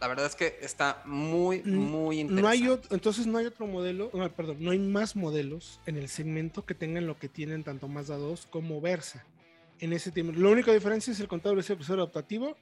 la 0.00 0.08
verdad 0.08 0.26
es 0.26 0.34
que 0.34 0.58
está 0.62 1.00
muy, 1.04 1.62
muy 1.62 2.18
interesante. 2.18 2.42
No 2.42 2.48
hay 2.48 2.66
otro, 2.66 2.92
entonces 2.92 3.28
no 3.28 3.38
hay 3.38 3.46
otro 3.46 3.68
modelo, 3.68 4.10
no, 4.12 4.28
perdón, 4.32 4.56
no 4.58 4.72
hay 4.72 4.80
más 4.80 5.14
modelos 5.14 5.78
en 5.86 5.96
el 5.96 6.08
segmento 6.08 6.66
que 6.66 6.74
tengan 6.74 7.06
lo 7.06 7.16
que 7.20 7.28
tienen 7.28 7.62
tanto 7.62 7.86
Mazda 7.86 8.16
2 8.16 8.48
como 8.50 8.80
Versa. 8.80 9.24
En 9.78 9.92
ese 9.92 10.10
tiempo. 10.10 10.32
La 10.36 10.48
única 10.48 10.72
diferencia 10.72 11.12
es 11.12 11.20
el 11.20 11.28
contador 11.28 11.62
de 11.62 11.74
crucero 11.76 12.02
adaptativo, 12.02 12.56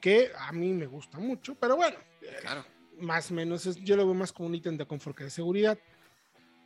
que 0.00 0.32
a 0.36 0.50
mí 0.50 0.72
me 0.72 0.86
gusta 0.86 1.18
mucho, 1.20 1.54
pero 1.54 1.76
bueno, 1.76 1.96
Claro. 2.42 2.64
Más 3.00 3.30
o 3.30 3.34
menos 3.34 3.66
es- 3.66 3.76
yo 3.76 3.96
lo 3.96 4.04
veo 4.04 4.14
más 4.14 4.32
como 4.32 4.48
un 4.48 4.54
ítem 4.54 4.76
de 4.76 4.86
confort 4.86 5.16
que 5.16 5.24
de 5.24 5.30
seguridad. 5.30 5.78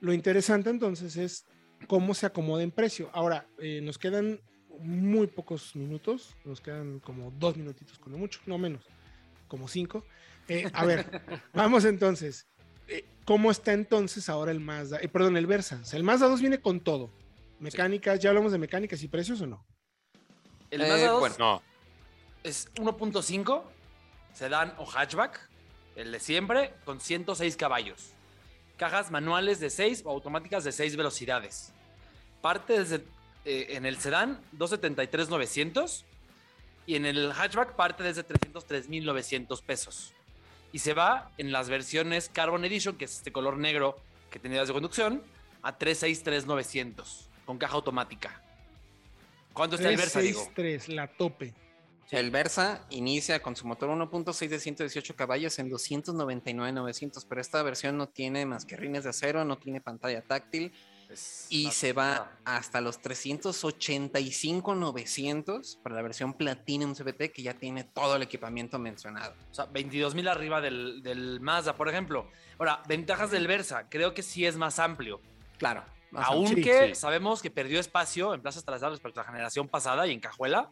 Lo 0.00 0.12
interesante 0.12 0.70
entonces 0.70 1.16
es 1.16 1.44
cómo 1.86 2.14
se 2.14 2.26
acomoda 2.26 2.62
en 2.62 2.70
precio. 2.70 3.10
Ahora, 3.12 3.46
eh, 3.58 3.80
nos 3.82 3.98
quedan 3.98 4.40
muy 4.80 5.26
pocos 5.26 5.76
minutos, 5.76 6.34
nos 6.44 6.60
quedan 6.60 6.98
como 7.00 7.30
dos 7.32 7.56
minutitos 7.56 7.98
con 7.98 8.12
lo 8.12 8.18
mucho, 8.18 8.40
no 8.46 8.58
menos, 8.58 8.84
como 9.48 9.68
cinco. 9.68 10.04
Eh, 10.48 10.68
a 10.72 10.84
ver, 10.84 11.06
vamos 11.54 11.84
entonces. 11.84 12.46
Eh, 12.88 13.04
¿Cómo 13.24 13.50
está 13.52 13.72
entonces 13.72 14.28
ahora 14.28 14.50
el 14.50 14.58
Mazda? 14.60 14.98
Eh, 15.00 15.08
perdón, 15.08 15.36
el 15.36 15.46
Versa. 15.46 15.78
O 15.82 15.84
sea, 15.84 15.96
el 15.96 16.02
Mazda 16.04 16.26
2 16.28 16.40
viene 16.40 16.60
con 16.60 16.80
todo. 16.80 17.10
Mecánicas, 17.60 18.18
¿ya 18.18 18.30
hablamos 18.30 18.50
de 18.50 18.58
mecánicas 18.58 19.00
y 19.04 19.08
precios 19.08 19.40
o 19.40 19.46
no? 19.46 19.64
El 20.70 20.80
Eh, 20.80 20.88
Mazda 20.88 21.08
2 21.10 21.20
bueno. 21.20 21.36
No, 21.38 21.62
es 22.42 22.68
1.5, 22.74 23.62
sedán 24.32 24.74
o 24.78 24.84
hatchback. 24.86 25.48
El 25.96 26.12
de 26.12 26.20
siempre, 26.20 26.72
con 26.84 27.00
106 27.00 27.56
caballos. 27.56 28.12
Cajas 28.76 29.10
manuales 29.10 29.60
de 29.60 29.70
6 29.70 30.02
o 30.04 30.10
automáticas 30.10 30.64
de 30.64 30.72
6 30.72 30.96
velocidades. 30.96 31.72
Parte 32.40 32.78
desde, 32.78 33.04
eh, 33.44 33.68
en 33.70 33.86
el 33.86 33.98
sedán 33.98 34.40
273,900 34.52 36.04
y 36.86 36.96
en 36.96 37.06
el 37.06 37.32
hatchback 37.32 37.74
parte 37.74 38.02
desde 38.02 38.24
303,900 38.24 39.62
pesos. 39.62 40.12
Y 40.72 40.78
se 40.78 40.94
va 40.94 41.30
en 41.38 41.52
las 41.52 41.68
versiones 41.68 42.30
Carbon 42.32 42.64
Edition, 42.64 42.96
que 42.96 43.04
es 43.04 43.16
este 43.18 43.30
color 43.30 43.58
negro 43.58 43.96
que 44.30 44.38
tenía 44.38 44.64
de 44.64 44.72
conducción, 44.72 45.22
a 45.62 45.76
363,900 45.76 47.28
con 47.44 47.58
caja 47.58 47.74
automática. 47.74 48.42
¿Cuánto 49.52 49.76
está 49.76 49.90
el 49.90 49.96
Versa, 49.96 50.20
digo? 50.20 50.40
363, 50.54 50.88
la 50.96 51.06
tope. 51.06 51.54
El 52.12 52.30
Versa 52.30 52.86
inicia 52.90 53.40
con 53.40 53.56
su 53.56 53.66
motor 53.66 53.88
1.6 53.88 54.48
de 54.48 54.60
118 54.60 55.16
caballos 55.16 55.58
en 55.58 55.70
299,900, 55.70 57.24
pero 57.24 57.40
esta 57.40 57.62
versión 57.62 57.96
no 57.96 58.06
tiene 58.06 58.44
más 58.44 58.66
que 58.66 58.76
rines 58.76 59.04
de 59.04 59.10
acero, 59.10 59.46
no 59.46 59.56
tiene 59.56 59.80
pantalla 59.80 60.20
táctil 60.20 60.74
Es 61.08 61.46
y 61.48 61.70
se 61.70 61.94
va 61.94 62.32
hasta 62.44 62.82
los 62.82 63.00
385,900 63.00 65.78
para 65.82 65.94
la 65.94 66.02
versión 66.02 66.34
Platinum 66.34 66.94
CBT 66.94 67.32
que 67.32 67.42
ya 67.42 67.54
tiene 67.54 67.84
todo 67.84 68.16
el 68.16 68.22
equipamiento 68.22 68.78
mencionado. 68.78 69.32
O 69.50 69.54
sea, 69.54 69.64
22 69.64 70.14
mil 70.14 70.28
arriba 70.28 70.60
del, 70.60 71.02
del 71.02 71.40
Mazda, 71.40 71.76
por 71.76 71.88
ejemplo. 71.88 72.28
Ahora, 72.58 72.82
ventajas 72.86 73.30
del 73.30 73.46
Versa. 73.46 73.88
Creo 73.88 74.12
que 74.12 74.22
sí 74.22 74.44
es 74.44 74.58
más 74.58 74.78
amplio. 74.78 75.22
Claro. 75.56 75.82
más 76.10 76.26
Aunque 76.28 76.88
sí. 76.88 76.94
sabemos 76.94 77.40
que 77.40 77.50
perdió 77.50 77.80
espacio 77.80 78.34
en 78.34 78.42
plazas 78.42 78.66
traseras 78.66 78.92
respecto 78.92 79.20
a 79.20 79.22
la 79.22 79.30
generación 79.30 79.66
pasada 79.66 80.06
y 80.06 80.12
en 80.12 80.20
cajuela, 80.20 80.68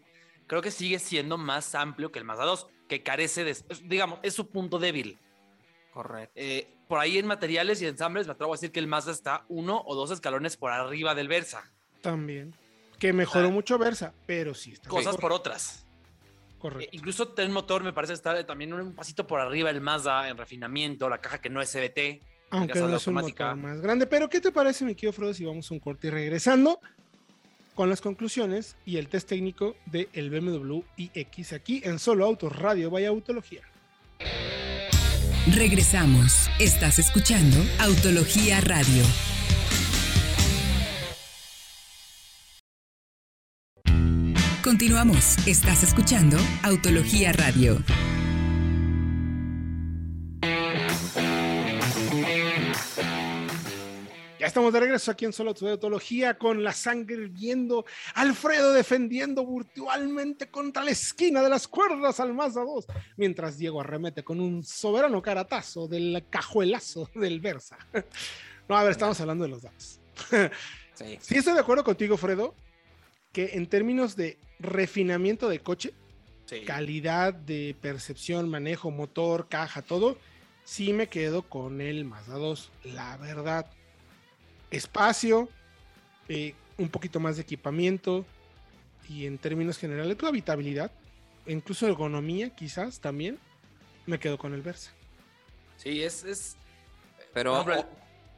creo 0.51 0.63
que 0.63 0.73
sigue 0.73 0.99
siendo 0.99 1.39
más 1.39 1.77
amplio 1.77 2.11
que 2.11 2.19
el 2.19 2.25
Mazda 2.25 2.45
2, 2.45 2.67
que 2.89 3.05
carece 3.05 3.45
de, 3.45 3.57
digamos, 3.85 4.19
es 4.25 4.35
su 4.35 4.51
punto 4.51 4.81
débil. 4.81 5.17
Correcto. 5.93 6.33
Eh, 6.35 6.75
por 6.89 6.99
ahí 6.99 7.19
en 7.19 7.27
materiales 7.27 7.81
y 7.83 7.87
ensambles 7.87 8.27
me 8.27 8.33
atrevo 8.33 8.53
a 8.53 8.57
decir 8.57 8.73
que 8.73 8.81
el 8.81 8.89
Mazda 8.89 9.13
está 9.13 9.45
uno 9.49 9.81
o 9.87 9.95
dos 9.95 10.11
escalones 10.11 10.57
por 10.57 10.73
arriba 10.73 11.15
del 11.15 11.29
Versa. 11.29 11.63
También. 12.01 12.53
Que 12.99 13.13
mejoró 13.13 13.47
Ah. 13.47 13.51
mucho 13.53 13.79
Versa, 13.79 14.13
pero 14.27 14.53
sí 14.55 14.73
está 14.73 14.89
Cosas 14.89 15.07
mejor. 15.15 15.21
por 15.21 15.33
otras. 15.33 15.87
Eh, 15.87 16.55
Correcto. 16.59 16.91
incluso 16.97 17.33
el 17.37 17.51
motor 17.51 17.85
me 17.85 17.93
parece 17.93 18.13
estar 18.15 18.43
también 18.45 18.73
un 18.75 18.93
pasito 18.95 19.27
por 19.29 19.39
arriba 19.39 19.71
el 19.71 19.81
Mazda 19.81 20.29
en 20.29 20.37
refinamiento, 20.37 21.09
la 21.09 21.19
caja 21.21 21.41
que 21.41 21.49
no 21.49 21.63
es 21.63 21.71
CBT. 21.71 22.21
Aunque 22.51 22.81
no 22.81 22.97
es 22.97 23.07
un 23.07 23.15
automática. 23.17 23.55
motor 23.55 23.71
más 23.71 23.81
grande. 23.81 24.07
Pero, 24.09 24.29
¿qué 24.29 24.41
te 24.41 24.51
parece, 24.51 24.85
mi 24.85 24.97
querido 24.97 25.13
Frodo, 25.13 25.33
si 25.33 25.45
vamos 25.45 25.71
a 25.71 25.75
un 25.75 25.79
corte 25.79 26.09
y 26.09 26.11
regresando 26.11 26.81
con 27.75 27.89
las 27.89 28.01
conclusiones 28.01 28.77
y 28.85 28.97
el 28.97 29.09
test 29.09 29.29
técnico 29.29 29.77
del 29.87 30.09
el 30.13 30.31
BMW 30.31 30.81
iX 30.97 31.53
aquí 31.53 31.81
en 31.85 31.99
Solo 31.99 32.25
Autos 32.25 32.55
Radio 32.55 32.91
Vaya 32.91 33.09
Autología? 33.09 33.63
Regresamos. 35.47 36.49
Estás 36.59 36.99
escuchando 36.99 37.57
Autología 37.79 38.61
Radio. 38.61 39.03
Continuamos. 44.63 45.37
Estás 45.47 45.83
escuchando 45.83 46.37
Autología 46.63 47.33
Radio. 47.33 47.83
Estamos 54.71 54.83
de 54.83 54.87
regreso 54.87 55.11
aquí 55.11 55.25
en 55.25 55.33
Solo 55.33 55.53
Radio 55.53 55.71
Autología 55.73 56.39
con 56.39 56.63
la 56.63 56.73
sangre 56.73 57.17
hirviendo. 57.17 57.85
Alfredo 58.15 58.73
defendiendo 58.73 59.45
virtualmente 59.45 60.49
contra 60.49 60.85
la 60.85 60.93
esquina 60.93 61.43
de 61.43 61.49
las 61.49 61.67
cuerdas 61.67 62.21
al 62.21 62.35
Mazda 62.35 62.63
2. 62.63 62.87
Mientras 63.17 63.59
Diego 63.59 63.81
arremete 63.81 64.23
con 64.23 64.39
un 64.41 64.63
soberano 64.63 65.21
caratazo 65.23 65.89
del 65.89 66.25
cajuelazo 66.31 67.11
del 67.15 67.41
Versa. 67.41 67.79
No, 68.69 68.77
a 68.77 68.85
ver, 68.85 68.93
estamos 68.93 69.21
hablando 69.21 69.43
de 69.43 69.51
los 69.51 69.63
datos. 69.63 70.01
Sí. 70.95 71.19
Sí, 71.21 71.39
estoy 71.39 71.55
de 71.55 71.61
acuerdo 71.61 71.83
contigo, 71.83 72.17
Fredo, 72.17 72.55
que 73.33 73.53
en 73.55 73.67
términos 73.67 74.15
de 74.15 74.39
refinamiento 74.61 75.49
de 75.49 75.59
coche, 75.61 75.95
Sí. 76.45 76.61
calidad 76.67 77.33
de 77.35 77.75
percepción, 77.81 78.49
manejo, 78.49 78.91
motor, 78.93 79.49
caja, 79.49 79.83
todo, 79.83 80.19
sí 80.63 80.93
me 80.93 81.09
quedo 81.09 81.43
con 81.43 81.81
el 81.81 82.05
Mazda 82.05 82.35
2, 82.37 82.71
la 82.85 83.17
verdad. 83.17 83.67
Espacio, 84.71 85.49
eh, 86.29 86.55
un 86.79 86.89
poquito 86.89 87.21
más 87.21 87.37
de 87.37 87.43
equipamiento 87.43 88.25
y 89.09 89.27
en 89.27 89.39
términos 89.39 89.79
generales, 89.79 90.17
tu 90.17 90.27
habitabilidad, 90.27 90.91
e 91.47 91.53
incluso 91.53 91.87
ergonomía 91.87 92.51
quizás 92.51 93.01
también, 93.01 93.39
me 94.07 94.19
quedo 94.19 94.39
con 94.39 94.55
el 94.55 94.63
Versa. 94.63 94.93
Sí, 95.77 96.03
es, 96.03 96.25
es 96.25 96.57
Pero 97.33 97.65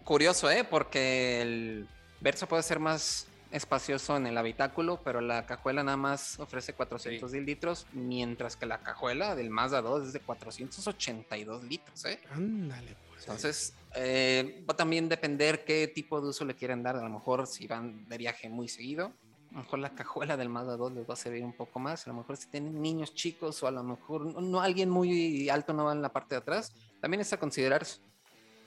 curioso, 0.05 0.51
¿eh? 0.51 0.65
Porque 0.65 1.43
el 1.43 1.89
Versa 2.21 2.47
puede 2.47 2.63
ser 2.63 2.79
más 2.79 3.27
espacioso 3.53 4.17
en 4.17 4.27
el 4.27 4.37
habitáculo, 4.39 5.01
pero 5.05 5.21
la 5.21 5.47
cajuela 5.47 5.83
nada 5.85 5.97
más 5.97 6.41
ofrece 6.41 6.73
400 6.73 7.33
litros, 7.33 7.87
mientras 7.93 8.57
que 8.57 8.67
la 8.67 8.79
cajuela 8.79 9.35
del 9.35 9.51
Mazda 9.51 9.83
2 9.83 10.07
es 10.09 10.13
de 10.13 10.21
482 10.21 11.65
litros, 11.65 12.05
¿eh? 12.07 12.19
Ándale, 12.33 12.97
pues. 13.09 13.23
Entonces, 13.23 13.75
eh, 13.95 14.65
va 14.69 14.73
a 14.73 14.77
también 14.77 15.09
depender 15.09 15.65
qué 15.65 15.87
tipo 15.89 16.21
de 16.21 16.29
uso 16.29 16.45
le 16.45 16.55
quieren 16.55 16.83
dar. 16.83 16.97
A 16.97 17.03
lo 17.03 17.11
mejor 17.11 17.47
si 17.47 17.67
van 17.67 18.09
de 18.09 18.19
viaje 18.19 18.49
muy 18.49 18.69
seguido, 18.69 19.13
a 19.51 19.55
lo 19.57 19.59
mejor 19.65 19.79
la 19.81 19.91
cajuela 19.95 20.37
del 20.37 20.49
Mazda 20.49 20.77
2 20.77 20.93
les 20.95 21.09
va 21.09 21.15
a 21.15 21.17
servir 21.17 21.45
un 21.45 21.53
poco 21.53 21.79
más. 21.79 22.07
A 22.07 22.11
lo 22.11 22.17
mejor 22.17 22.37
si 22.37 22.49
tienen 22.49 22.81
niños 22.81 23.15
chicos 23.15 23.63
o 23.63 23.67
a 23.67 23.71
lo 23.71 23.83
mejor 23.85 24.25
no, 24.27 24.41
no 24.41 24.61
alguien 24.61 24.89
muy 24.89 25.49
alto 25.51 25.73
no 25.75 25.85
va 25.85 25.93
en 25.93 26.01
la 26.03 26.13
parte 26.13 26.35
de 26.35 26.41
atrás, 26.41 26.73
también 27.01 27.21
es 27.21 27.33
a 27.33 27.37
considerarse. 27.39 28.01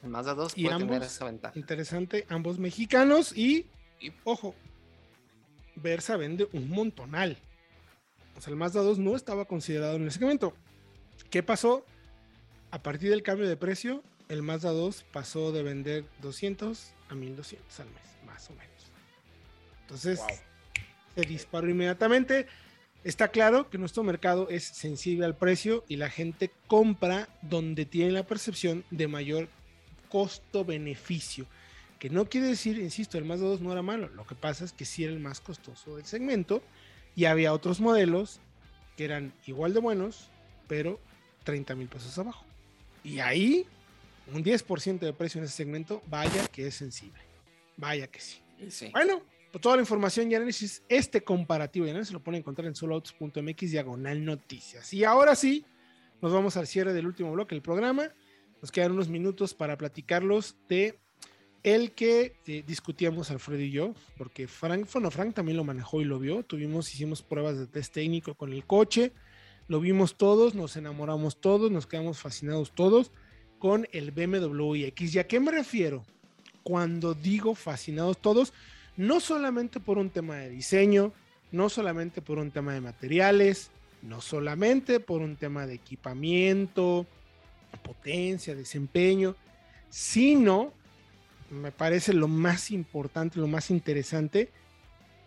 El 0.03 0.09
Mazda 0.09 0.35
2 0.35 0.53
Y 0.55 0.65
puede 0.65 0.77
tener 0.77 0.93
ambos- 0.93 1.07
esa 1.07 1.25
ventaja. 1.25 1.57
Interesante, 1.57 2.25
ambos 2.29 2.59
mexicanos 2.59 3.35
y, 3.35 3.65
y, 3.99 4.11
ojo, 4.23 4.53
Versa 5.75 6.17
vende 6.17 6.47
un 6.53 6.69
montonal. 6.69 7.37
O 8.37 8.41
sea, 8.41 8.51
el 8.51 8.57
Mazda 8.57 8.81
2 8.81 8.99
no 8.99 9.15
estaba 9.15 9.45
considerado 9.45 9.95
en 9.95 10.03
el 10.03 10.11
segmento. 10.11 10.53
¿Qué 11.29 11.43
pasó? 11.43 11.85
A 12.71 12.81
partir 12.81 13.09
del 13.09 13.23
cambio 13.23 13.47
de 13.47 13.55
precio, 13.55 14.03
el 14.29 14.41
Mazda 14.41 14.71
2 14.71 15.05
pasó 15.11 15.51
de 15.51 15.63
vender 15.63 16.05
200 16.21 16.91
a 17.09 17.15
1200 17.15 17.79
al 17.79 17.87
mes, 17.87 18.03
más 18.25 18.49
o 18.49 18.53
menos. 18.53 18.91
Entonces, 19.81 20.19
se 21.15 21.21
disparó 21.21 21.69
inmediatamente. 21.69 22.47
Está 23.03 23.27
claro 23.27 23.69
que 23.69 23.77
nuestro 23.77 24.03
mercado 24.03 24.49
es 24.49 24.63
sensible 24.63 25.25
al 25.25 25.37
precio 25.37 25.85
y 25.87 25.97
la 25.97 26.09
gente 26.09 26.51
compra 26.67 27.29
donde 27.43 27.85
tiene 27.85 28.11
la 28.11 28.25
percepción 28.25 28.83
de 28.89 29.07
mayor 29.07 29.47
costo-beneficio. 30.09 31.45
Que 31.99 32.09
no 32.09 32.25
quiere 32.25 32.47
decir, 32.47 32.77
insisto, 32.79 33.17
el 33.17 33.25
Mazda 33.25 33.47
2 33.47 33.61
no 33.61 33.71
era 33.71 33.81
malo. 33.81 34.09
Lo 34.09 34.25
que 34.25 34.35
pasa 34.35 34.65
es 34.65 34.73
que 34.73 34.85
sí 34.85 35.03
era 35.03 35.13
el 35.13 35.19
más 35.19 35.39
costoso 35.39 35.95
del 35.95 36.05
segmento 36.05 36.61
y 37.15 37.25
había 37.25 37.53
otros 37.53 37.79
modelos 37.79 38.39
que 38.97 39.05
eran 39.05 39.33
igual 39.45 39.73
de 39.73 39.79
buenos, 39.79 40.29
pero 40.67 40.99
30 41.43 41.75
mil 41.75 41.87
pesos 41.87 42.17
abajo. 42.17 42.45
Y 43.03 43.19
ahí, 43.19 43.65
un 44.33 44.43
10% 44.43 44.99
de 44.99 45.13
precio 45.13 45.39
en 45.39 45.45
ese 45.45 45.55
segmento, 45.55 46.01
vaya 46.07 46.47
que 46.47 46.67
es 46.67 46.75
sensible. 46.75 47.21
Vaya 47.77 48.07
que 48.07 48.19
sí. 48.19 48.41
Bueno, 48.91 49.21
pues 49.51 49.61
toda 49.61 49.75
la 49.75 49.81
información 49.81 50.31
y 50.31 50.35
análisis, 50.35 50.83
este 50.89 51.23
comparativo 51.23 51.85
y 51.85 51.89
análisis 51.89 52.13
lo 52.13 52.21
pueden 52.21 52.39
encontrar 52.39 52.67
en 52.67 52.75
soloautos.mx 52.75 53.71
diagonal 53.71 54.23
noticias. 54.23 54.93
Y 54.93 55.03
ahora 55.03 55.35
sí, 55.35 55.65
nos 56.21 56.33
vamos 56.33 56.57
al 56.57 56.67
cierre 56.67 56.93
del 56.93 57.05
último 57.05 57.31
bloque 57.31 57.55
del 57.55 57.61
programa. 57.61 58.09
Nos 58.61 58.71
quedan 58.71 58.93
unos 58.93 59.09
minutos 59.09 59.53
para 59.53 59.77
platicarlos 59.77 60.57
de 60.67 60.99
el 61.65 61.93
que 61.93 62.35
eh, 62.45 62.63
discutíamos 62.65 63.31
Alfredo 63.31 63.63
y 63.63 63.71
yo, 63.71 63.95
porque 64.19 64.47
Frank, 64.47 64.87
bueno, 64.93 65.09
Frank 65.09 65.33
también 65.33 65.57
lo 65.57 65.63
manejó 65.63 65.99
y 65.99 66.05
lo 66.05 66.19
vio. 66.19 66.43
Tuvimos, 66.43 66.93
hicimos 66.93 67.23
pruebas 67.23 67.57
de 67.57 67.65
test 67.65 67.91
técnico 67.91 68.35
con 68.35 68.53
el 68.53 68.63
coche, 68.65 69.11
lo 69.67 69.79
vimos 69.79 70.15
todos, 70.15 70.53
nos 70.53 70.77
enamoramos 70.77 71.41
todos, 71.41 71.71
nos 71.71 71.87
quedamos 71.87 72.19
fascinados 72.19 72.71
todos 72.75 73.11
con 73.57 73.87
el 73.93 74.11
BMW 74.11 74.75
iX. 74.75 75.15
¿Y 75.15 75.17
a 75.17 75.25
qué 75.25 75.39
me 75.39 75.51
refiero? 75.51 76.05
Cuando 76.61 77.15
digo 77.15 77.55
fascinados 77.55 78.19
todos, 78.19 78.53
no 78.95 79.19
solamente 79.19 79.79
por 79.79 79.97
un 79.97 80.11
tema 80.11 80.35
de 80.35 80.51
diseño, 80.51 81.13
no 81.51 81.69
solamente 81.69 82.21
por 82.21 82.37
un 82.37 82.51
tema 82.51 82.75
de 82.75 82.81
materiales, 82.81 83.71
no 84.03 84.21
solamente 84.21 84.99
por 84.99 85.23
un 85.23 85.35
tema 85.35 85.65
de 85.65 85.73
equipamiento, 85.73 87.07
potencia, 87.83 88.53
desempeño, 88.53 89.35
sino, 89.89 90.73
me 91.55 91.71
parece 91.71 92.13
lo 92.13 92.27
más 92.27 92.71
importante, 92.71 93.39
lo 93.39 93.47
más 93.47 93.71
interesante, 93.71 94.49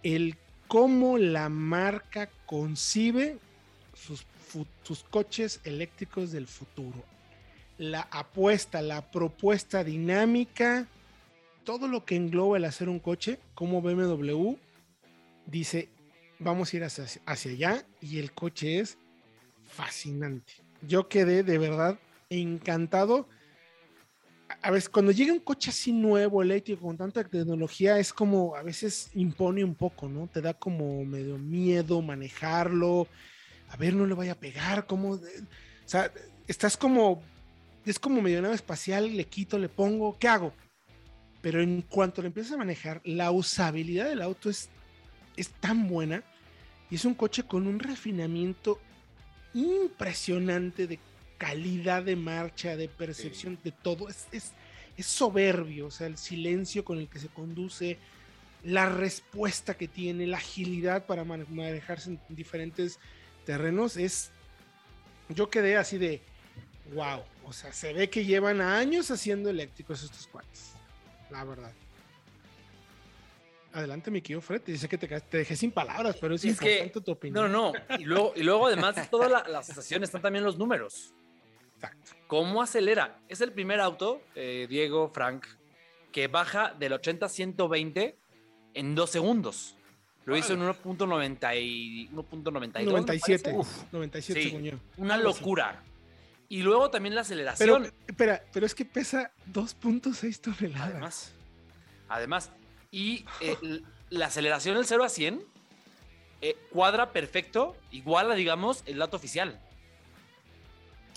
el 0.02 0.36
cómo 0.68 1.18
la 1.18 1.48
marca 1.48 2.28
concibe 2.46 3.38
sus, 3.94 4.24
sus 4.82 5.02
coches 5.04 5.60
eléctricos 5.64 6.30
del 6.30 6.46
futuro. 6.46 7.02
La 7.78 8.02
apuesta, 8.10 8.82
la 8.82 9.10
propuesta 9.10 9.84
dinámica, 9.84 10.86
todo 11.64 11.88
lo 11.88 12.04
que 12.04 12.16
engloba 12.16 12.56
el 12.56 12.64
hacer 12.64 12.88
un 12.88 12.98
coche, 12.98 13.38
como 13.54 13.82
BMW 13.82 14.56
dice, 15.46 15.88
vamos 16.38 16.72
a 16.72 16.76
ir 16.76 16.84
hacia, 16.84 17.04
hacia 17.26 17.50
allá 17.52 17.86
y 18.00 18.18
el 18.18 18.32
coche 18.32 18.80
es 18.80 18.98
fascinante. 19.64 20.52
Yo 20.82 21.08
quedé 21.08 21.42
de 21.42 21.58
verdad 21.58 21.98
encantado. 22.30 23.28
A 24.60 24.70
veces, 24.70 24.88
cuando 24.88 25.12
llega 25.12 25.32
un 25.32 25.38
coche 25.38 25.70
así 25.70 25.92
nuevo, 25.92 26.42
eléctrico, 26.42 26.82
con 26.82 26.96
tanta 26.96 27.22
tecnología, 27.22 27.98
es 27.98 28.12
como 28.12 28.56
a 28.56 28.62
veces 28.62 29.10
impone 29.14 29.62
un 29.62 29.74
poco, 29.74 30.08
¿no? 30.08 30.26
Te 30.26 30.40
da 30.40 30.54
como 30.54 31.04
medio 31.04 31.38
miedo 31.38 32.02
manejarlo. 32.02 33.06
A 33.68 33.76
ver, 33.76 33.94
no 33.94 34.04
le 34.06 34.14
vaya 34.14 34.32
a 34.32 34.40
pegar, 34.40 34.86
como. 34.86 35.12
O 35.12 35.20
sea, 35.84 36.12
estás 36.46 36.76
como. 36.76 37.22
Es 37.84 37.98
como 37.98 38.20
medio 38.20 38.42
nave 38.42 38.56
espacial, 38.56 39.16
le 39.16 39.24
quito, 39.24 39.58
le 39.58 39.68
pongo, 39.68 40.18
¿qué 40.18 40.28
hago? 40.28 40.52
Pero 41.40 41.62
en 41.62 41.82
cuanto 41.82 42.20
le 42.20 42.28
empiezas 42.28 42.52
a 42.52 42.58
manejar, 42.58 43.00
la 43.04 43.30
usabilidad 43.30 44.08
del 44.08 44.20
auto 44.20 44.50
es, 44.50 44.68
es 45.36 45.48
tan 45.48 45.88
buena 45.88 46.22
y 46.90 46.96
es 46.96 47.04
un 47.04 47.14
coche 47.14 47.44
con 47.44 47.66
un 47.66 47.78
refinamiento 47.78 48.78
impresionante 49.54 50.86
de 50.86 50.98
calidad 51.38 52.02
de 52.02 52.16
marcha, 52.16 52.76
de 52.76 52.88
percepción, 52.88 53.58
de 53.62 53.72
todo. 53.72 54.08
Es, 54.08 54.26
es, 54.32 54.52
es, 54.96 55.06
soberbio, 55.06 55.86
o 55.86 55.90
sea, 55.90 56.08
el 56.08 56.18
silencio 56.18 56.84
con 56.84 56.98
el 56.98 57.08
que 57.08 57.20
se 57.20 57.28
conduce, 57.28 57.98
la 58.64 58.88
respuesta 58.88 59.74
que 59.74 59.88
tiene, 59.88 60.26
la 60.26 60.38
agilidad 60.38 61.06
para 61.06 61.24
manejarse 61.24 62.10
en 62.10 62.20
diferentes 62.28 62.98
terrenos, 63.46 63.96
es... 63.96 64.30
Yo 65.30 65.50
quedé 65.50 65.76
así 65.76 65.98
de, 65.98 66.22
wow, 66.94 67.22
o 67.44 67.52
sea, 67.52 67.72
se 67.72 67.92
ve 67.92 68.08
que 68.08 68.24
llevan 68.24 68.60
años 68.60 69.10
haciendo 69.10 69.50
eléctricos 69.50 70.02
estos 70.02 70.26
cuates, 70.26 70.72
la 71.30 71.44
verdad. 71.44 71.72
Adelante, 73.72 74.10
mi 74.10 74.22
querido 74.22 74.40
Fred. 74.40 74.62
Dice 74.64 74.88
que 74.88 74.96
te, 74.96 75.06
te, 75.06 75.36
dejé 75.38 75.54
sin 75.54 75.70
palabras, 75.70 76.16
pero 76.18 76.34
es, 76.34 76.44
es 76.44 76.52
importante 76.52 76.92
que, 76.92 77.00
tu 77.00 77.12
opinión. 77.12 77.52
No, 77.52 77.72
no, 77.72 77.96
Y 77.98 78.04
luego, 78.04 78.32
y 78.34 78.42
luego 78.42 78.66
además 78.66 78.96
de 78.96 79.04
toda 79.04 79.28
la, 79.28 79.46
la 79.46 79.62
sensación, 79.62 80.02
están 80.02 80.22
también 80.22 80.44
los 80.44 80.56
números. 80.56 81.12
Exacto. 81.78 82.12
¿Cómo 82.26 82.60
acelera? 82.60 83.20
Es 83.28 83.40
el 83.40 83.52
primer 83.52 83.80
auto, 83.80 84.20
eh, 84.34 84.66
Diego, 84.68 85.10
Frank, 85.14 85.46
que 86.10 86.26
baja 86.26 86.74
del 86.78 86.92
80 86.94 87.26
a 87.26 87.28
120 87.28 88.18
en 88.74 88.94
dos 88.94 89.10
segundos. 89.10 89.76
Lo 90.24 90.36
hizo 90.36 90.52
en 90.52 90.60
1.92. 90.60 92.10
97. 92.10 93.52
97, 93.92 94.42
sí, 94.42 94.72
Una 94.98 95.16
locura. 95.16 95.82
Y 96.50 96.62
luego 96.62 96.90
también 96.90 97.14
la 97.14 97.22
aceleración. 97.22 97.82
Pero, 97.82 97.94
espera, 98.06 98.42
pero 98.52 98.66
es 98.66 98.74
que 98.74 98.84
pesa 98.84 99.32
2.6 99.52 100.40
toneladas. 100.40 100.90
Además, 100.90 101.32
además, 102.08 102.50
y 102.90 103.24
eh, 103.40 103.56
la 104.10 104.26
aceleración 104.26 104.76
del 104.76 104.84
0 104.84 105.04
a 105.04 105.08
100 105.08 105.44
eh, 106.40 106.56
cuadra 106.70 107.12
perfecto, 107.12 107.76
igual 107.90 108.30
a, 108.30 108.34
digamos, 108.34 108.82
el 108.86 108.98
dato 108.98 109.16
oficial. 109.16 109.60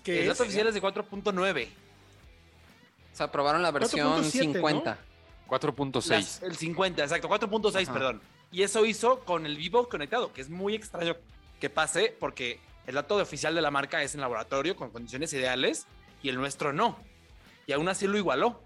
El 0.06 0.28
dato 0.28 0.44
oficial 0.44 0.68
es 0.68 0.74
de 0.74 0.82
4.9. 0.82 1.68
O 3.14 3.16
sea, 3.16 3.26
aprobaron 3.28 3.62
la 3.62 3.72
versión 3.72 4.24
50. 4.24 4.98
4.6. 5.48 6.44
El 6.44 6.56
50, 6.56 7.04
exacto, 7.04 7.28
4.6, 7.30 7.92
perdón. 7.92 8.22
Y 8.52 8.64
eso 8.64 8.86
hizo 8.86 9.20
con 9.20 9.46
el 9.46 9.58
vivo 9.58 9.88
conectado, 9.90 10.32
que 10.32 10.42
es 10.42 10.50
muy 10.50 10.76
extraño 10.76 11.16
que 11.60 11.70
pase 11.70 12.16
porque 12.20 12.60
el 12.88 12.96
dato 12.96 13.18
oficial 13.18 13.54
de 13.54 13.62
la 13.62 13.70
marca 13.70 14.02
es 14.02 14.16
en 14.16 14.22
laboratorio 14.22 14.76
con 14.76 14.90
condiciones 14.92 15.32
ideales 15.34 15.86
y 16.24 16.30
el 16.30 16.36
nuestro 16.36 16.74
no. 16.74 16.98
Y 17.68 17.74
aún 17.74 17.88
así 17.90 18.08
lo 18.08 18.18
igualó. 18.18 18.62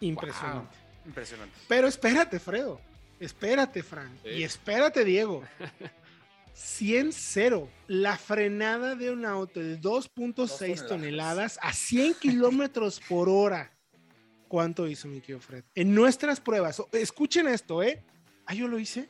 Impresionante. 0.00 0.76
Impresionante. 1.06 1.54
Pero 1.68 1.86
espérate, 1.86 2.40
Fredo. 2.40 2.80
Espérate, 3.20 3.82
Frank. 3.82 4.10
Y 4.24 4.42
espérate, 4.42 5.04
Diego. 5.04 5.42
100-0. 6.54 7.68
La 7.88 8.16
frenada 8.16 8.94
de 8.94 9.10
un 9.10 9.24
auto 9.24 9.60
de 9.60 9.80
2.6 9.80 10.86
toneladas 10.86 11.58
a 11.62 11.72
100 11.72 12.14
kilómetros 12.14 13.00
por 13.08 13.28
hora. 13.28 13.72
¿Cuánto 14.48 14.86
hizo 14.86 15.08
mi 15.08 15.20
tío 15.20 15.40
Fred? 15.40 15.64
En 15.74 15.94
nuestras 15.94 16.40
pruebas. 16.40 16.82
Escuchen 16.92 17.48
esto, 17.48 17.82
¿eh? 17.82 18.04
Ah, 18.46 18.54
yo 18.54 18.68
lo 18.68 18.78
hice. 18.78 19.08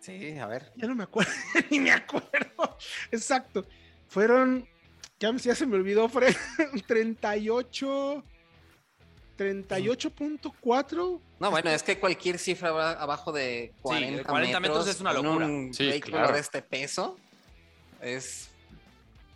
Sí, 0.00 0.36
a 0.38 0.46
ver. 0.46 0.72
Ya 0.76 0.88
no 0.88 0.96
me 0.96 1.04
acuerdo, 1.04 1.30
ni 1.70 1.78
me 1.78 1.92
acuerdo. 1.92 2.76
Exacto. 3.12 3.64
Fueron, 4.08 4.66
ya, 5.20 5.30
ya 5.36 5.54
se 5.54 5.66
me 5.66 5.76
olvidó, 5.76 6.08
Fred, 6.08 6.34
38, 6.88 8.24
38.4. 9.38 11.20
No, 11.40 11.50
bueno, 11.50 11.70
es 11.70 11.82
que 11.82 11.98
cualquier 11.98 12.38
cifra 12.38 12.92
abajo 12.92 13.32
de 13.32 13.72
40, 13.82 14.18
sí, 14.18 14.24
40 14.24 14.60
metros, 14.60 14.88
es 14.88 15.00
una 15.00 15.12
locura. 15.12 15.46
Un 15.46 15.74
sí, 15.74 15.86
vehículo 15.86 16.32
de 16.32 16.38
este 16.38 16.62
peso 16.62 17.18
es 18.00 18.50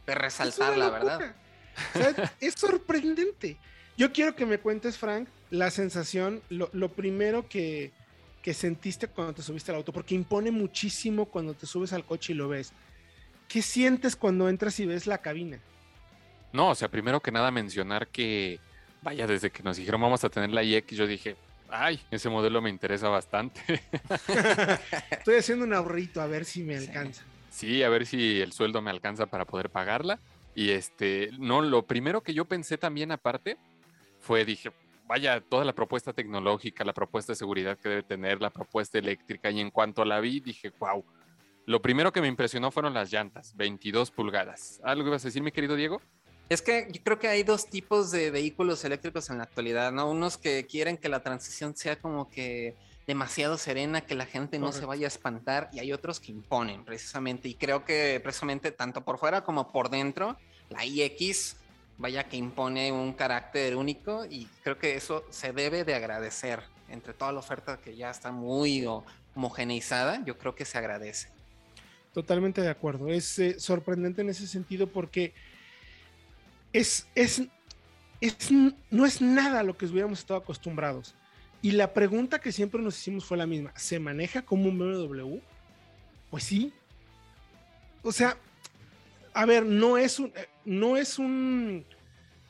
de 0.06 0.14
resaltar, 0.14 0.76
la 0.76 0.90
verdad. 0.90 1.34
O 1.94 1.98
sea, 1.98 2.32
es 2.40 2.54
sorprendente. 2.54 3.56
Yo 3.96 4.12
quiero 4.12 4.34
que 4.34 4.46
me 4.46 4.58
cuentes, 4.58 4.98
Frank, 4.98 5.28
la 5.50 5.70
sensación, 5.70 6.42
lo, 6.48 6.68
lo 6.72 6.92
primero 6.92 7.48
que, 7.48 7.92
que, 8.42 8.52
sentiste 8.52 9.08
cuando 9.08 9.34
te 9.34 9.42
subiste 9.42 9.70
al 9.72 9.78
auto, 9.78 9.92
porque 9.92 10.14
impone 10.14 10.50
muchísimo 10.50 11.26
cuando 11.26 11.54
te 11.54 11.66
subes 11.66 11.92
al 11.92 12.04
coche 12.04 12.32
y 12.32 12.36
lo 12.36 12.48
ves. 12.48 12.72
¿Qué 13.48 13.62
sientes 13.62 14.16
cuando 14.16 14.48
entras 14.48 14.78
y 14.80 14.86
ves 14.86 15.06
la 15.06 15.18
cabina? 15.18 15.60
No, 16.52 16.70
o 16.70 16.74
sea, 16.74 16.90
primero 16.90 17.20
que 17.20 17.30
nada 17.30 17.50
mencionar 17.50 18.08
que 18.08 18.58
vaya, 19.06 19.24
desde 19.28 19.50
que 19.50 19.62
nos 19.62 19.76
dijeron 19.76 20.00
vamos 20.00 20.24
a 20.24 20.28
tener 20.28 20.50
la 20.50 20.64
iX, 20.64 20.96
yo 20.96 21.06
dije, 21.06 21.36
ay, 21.70 22.00
ese 22.10 22.28
modelo 22.28 22.60
me 22.60 22.70
interesa 22.70 23.08
bastante. 23.08 23.60
Estoy 25.12 25.36
haciendo 25.36 25.64
un 25.64 25.72
ahorrito 25.72 26.20
a 26.20 26.26
ver 26.26 26.44
si 26.44 26.64
me 26.64 26.76
alcanza. 26.76 27.22
Sí, 27.48 27.84
a 27.84 27.88
ver 27.88 28.04
si 28.04 28.40
el 28.40 28.52
sueldo 28.52 28.82
me 28.82 28.90
alcanza 28.90 29.26
para 29.26 29.44
poder 29.44 29.70
pagarla. 29.70 30.18
Y 30.56 30.70
este, 30.70 31.30
no, 31.38 31.62
lo 31.62 31.86
primero 31.86 32.20
que 32.20 32.34
yo 32.34 32.46
pensé 32.46 32.78
también 32.78 33.12
aparte 33.12 33.58
fue, 34.18 34.44
dije, 34.44 34.72
vaya, 35.06 35.40
toda 35.40 35.64
la 35.64 35.72
propuesta 35.72 36.12
tecnológica, 36.12 36.84
la 36.84 36.92
propuesta 36.92 37.30
de 37.30 37.36
seguridad 37.36 37.78
que 37.78 37.88
debe 37.88 38.02
tener, 38.02 38.40
la 38.40 38.50
propuesta 38.50 38.98
eléctrica, 38.98 39.52
y 39.52 39.60
en 39.60 39.70
cuanto 39.70 40.04
la 40.04 40.18
vi, 40.18 40.40
dije, 40.40 40.72
wow. 40.80 41.04
Lo 41.66 41.80
primero 41.80 42.12
que 42.12 42.20
me 42.20 42.26
impresionó 42.26 42.72
fueron 42.72 42.92
las 42.92 43.12
llantas, 43.12 43.56
22 43.56 44.10
pulgadas. 44.10 44.80
¿Algo 44.82 45.06
ibas 45.06 45.24
a 45.24 45.28
decir, 45.28 45.42
mi 45.44 45.52
querido 45.52 45.76
Diego? 45.76 46.02
Es 46.48 46.62
que 46.62 46.86
yo 46.92 47.02
creo 47.02 47.18
que 47.18 47.26
hay 47.26 47.42
dos 47.42 47.66
tipos 47.66 48.12
de 48.12 48.30
vehículos 48.30 48.84
eléctricos 48.84 49.30
en 49.30 49.38
la 49.38 49.44
actualidad, 49.44 49.90
¿no? 49.90 50.08
Unos 50.08 50.38
que 50.38 50.64
quieren 50.66 50.96
que 50.96 51.08
la 51.08 51.20
transición 51.20 51.76
sea 51.76 51.96
como 51.96 52.30
que 52.30 52.76
demasiado 53.06 53.58
serena, 53.58 54.00
que 54.00 54.14
la 54.14 54.26
gente 54.26 54.58
no 54.58 54.72
se 54.72 54.84
vaya 54.84 55.06
a 55.06 55.08
espantar, 55.08 55.70
y 55.72 55.80
hay 55.80 55.92
otros 55.92 56.20
que 56.20 56.32
imponen 56.32 56.84
precisamente. 56.84 57.48
Y 57.48 57.54
creo 57.54 57.84
que 57.84 58.20
precisamente 58.22 58.70
tanto 58.70 59.04
por 59.04 59.18
fuera 59.18 59.42
como 59.42 59.72
por 59.72 59.90
dentro, 59.90 60.36
la 60.70 60.84
iX, 60.84 61.56
vaya 61.98 62.24
que 62.24 62.36
impone 62.36 62.92
un 62.92 63.12
carácter 63.12 63.76
único, 63.76 64.24
y 64.24 64.46
creo 64.62 64.78
que 64.78 64.94
eso 64.94 65.24
se 65.30 65.52
debe 65.52 65.84
de 65.84 65.94
agradecer. 65.94 66.62
Entre 66.88 67.12
toda 67.12 67.32
la 67.32 67.40
oferta 67.40 67.78
que 67.78 67.96
ya 67.96 68.10
está 68.10 68.30
muy 68.30 68.86
homogeneizada, 69.34 70.24
yo 70.24 70.38
creo 70.38 70.54
que 70.54 70.64
se 70.64 70.78
agradece. 70.78 71.28
Totalmente 72.12 72.60
de 72.60 72.70
acuerdo. 72.70 73.08
Es 73.08 73.38
eh, 73.40 73.58
sorprendente 73.58 74.22
en 74.22 74.30
ese 74.30 74.46
sentido 74.46 74.86
porque 74.86 75.34
es, 76.76 77.06
es, 77.14 77.42
no 78.90 79.06
es 79.06 79.22
nada 79.22 79.60
a 79.60 79.62
lo 79.62 79.76
que 79.76 79.86
hubiéramos 79.86 80.18
estado 80.18 80.40
acostumbrados. 80.40 81.14
Y 81.62 81.72
la 81.72 81.94
pregunta 81.94 82.38
que 82.38 82.52
siempre 82.52 82.82
nos 82.82 82.98
hicimos 82.98 83.24
fue 83.24 83.38
la 83.38 83.46
misma. 83.46 83.72
¿Se 83.76 83.98
maneja 83.98 84.42
como 84.42 84.68
un 84.68 84.78
BMW? 84.78 85.38
Pues 86.30 86.44
sí. 86.44 86.72
O 88.02 88.12
sea, 88.12 88.36
a 89.32 89.46
ver, 89.46 89.64
no 89.64 89.96
es 89.96 90.20
un, 90.20 90.32
no 90.66 90.98
es 90.98 91.18
un, 91.18 91.84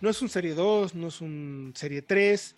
no 0.01 0.11
es 0.11 0.21
un 0.21 0.29
Serie 0.29 0.55
2, 0.55 0.95
no 0.97 1.07
es 1.09 1.21
un 1.21 1.73
Serie 1.77 2.03
3, 2.03 2.57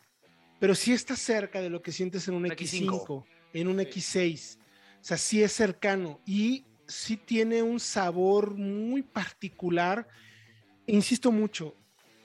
pero 0.58 0.74
sí 0.74 0.94
está 0.94 1.16
cerca 1.16 1.60
de 1.60 1.68
lo 1.68 1.82
que 1.82 1.92
sientes 1.92 2.26
en 2.28 2.34
un 2.34 2.46
X5, 2.46 3.24
en 3.52 3.68
un 3.68 3.78
X6. 3.78 4.56
O 4.56 5.04
sea, 5.04 5.18
sí 5.18 5.42
es 5.42 5.52
cercano 5.52 6.18
y 6.24 6.64
sí 6.86 7.18
tiene 7.18 7.62
un 7.62 7.78
sabor 7.78 8.54
muy 8.54 9.02
particular 9.02 10.08
insisto 10.88 11.30
mucho, 11.30 11.74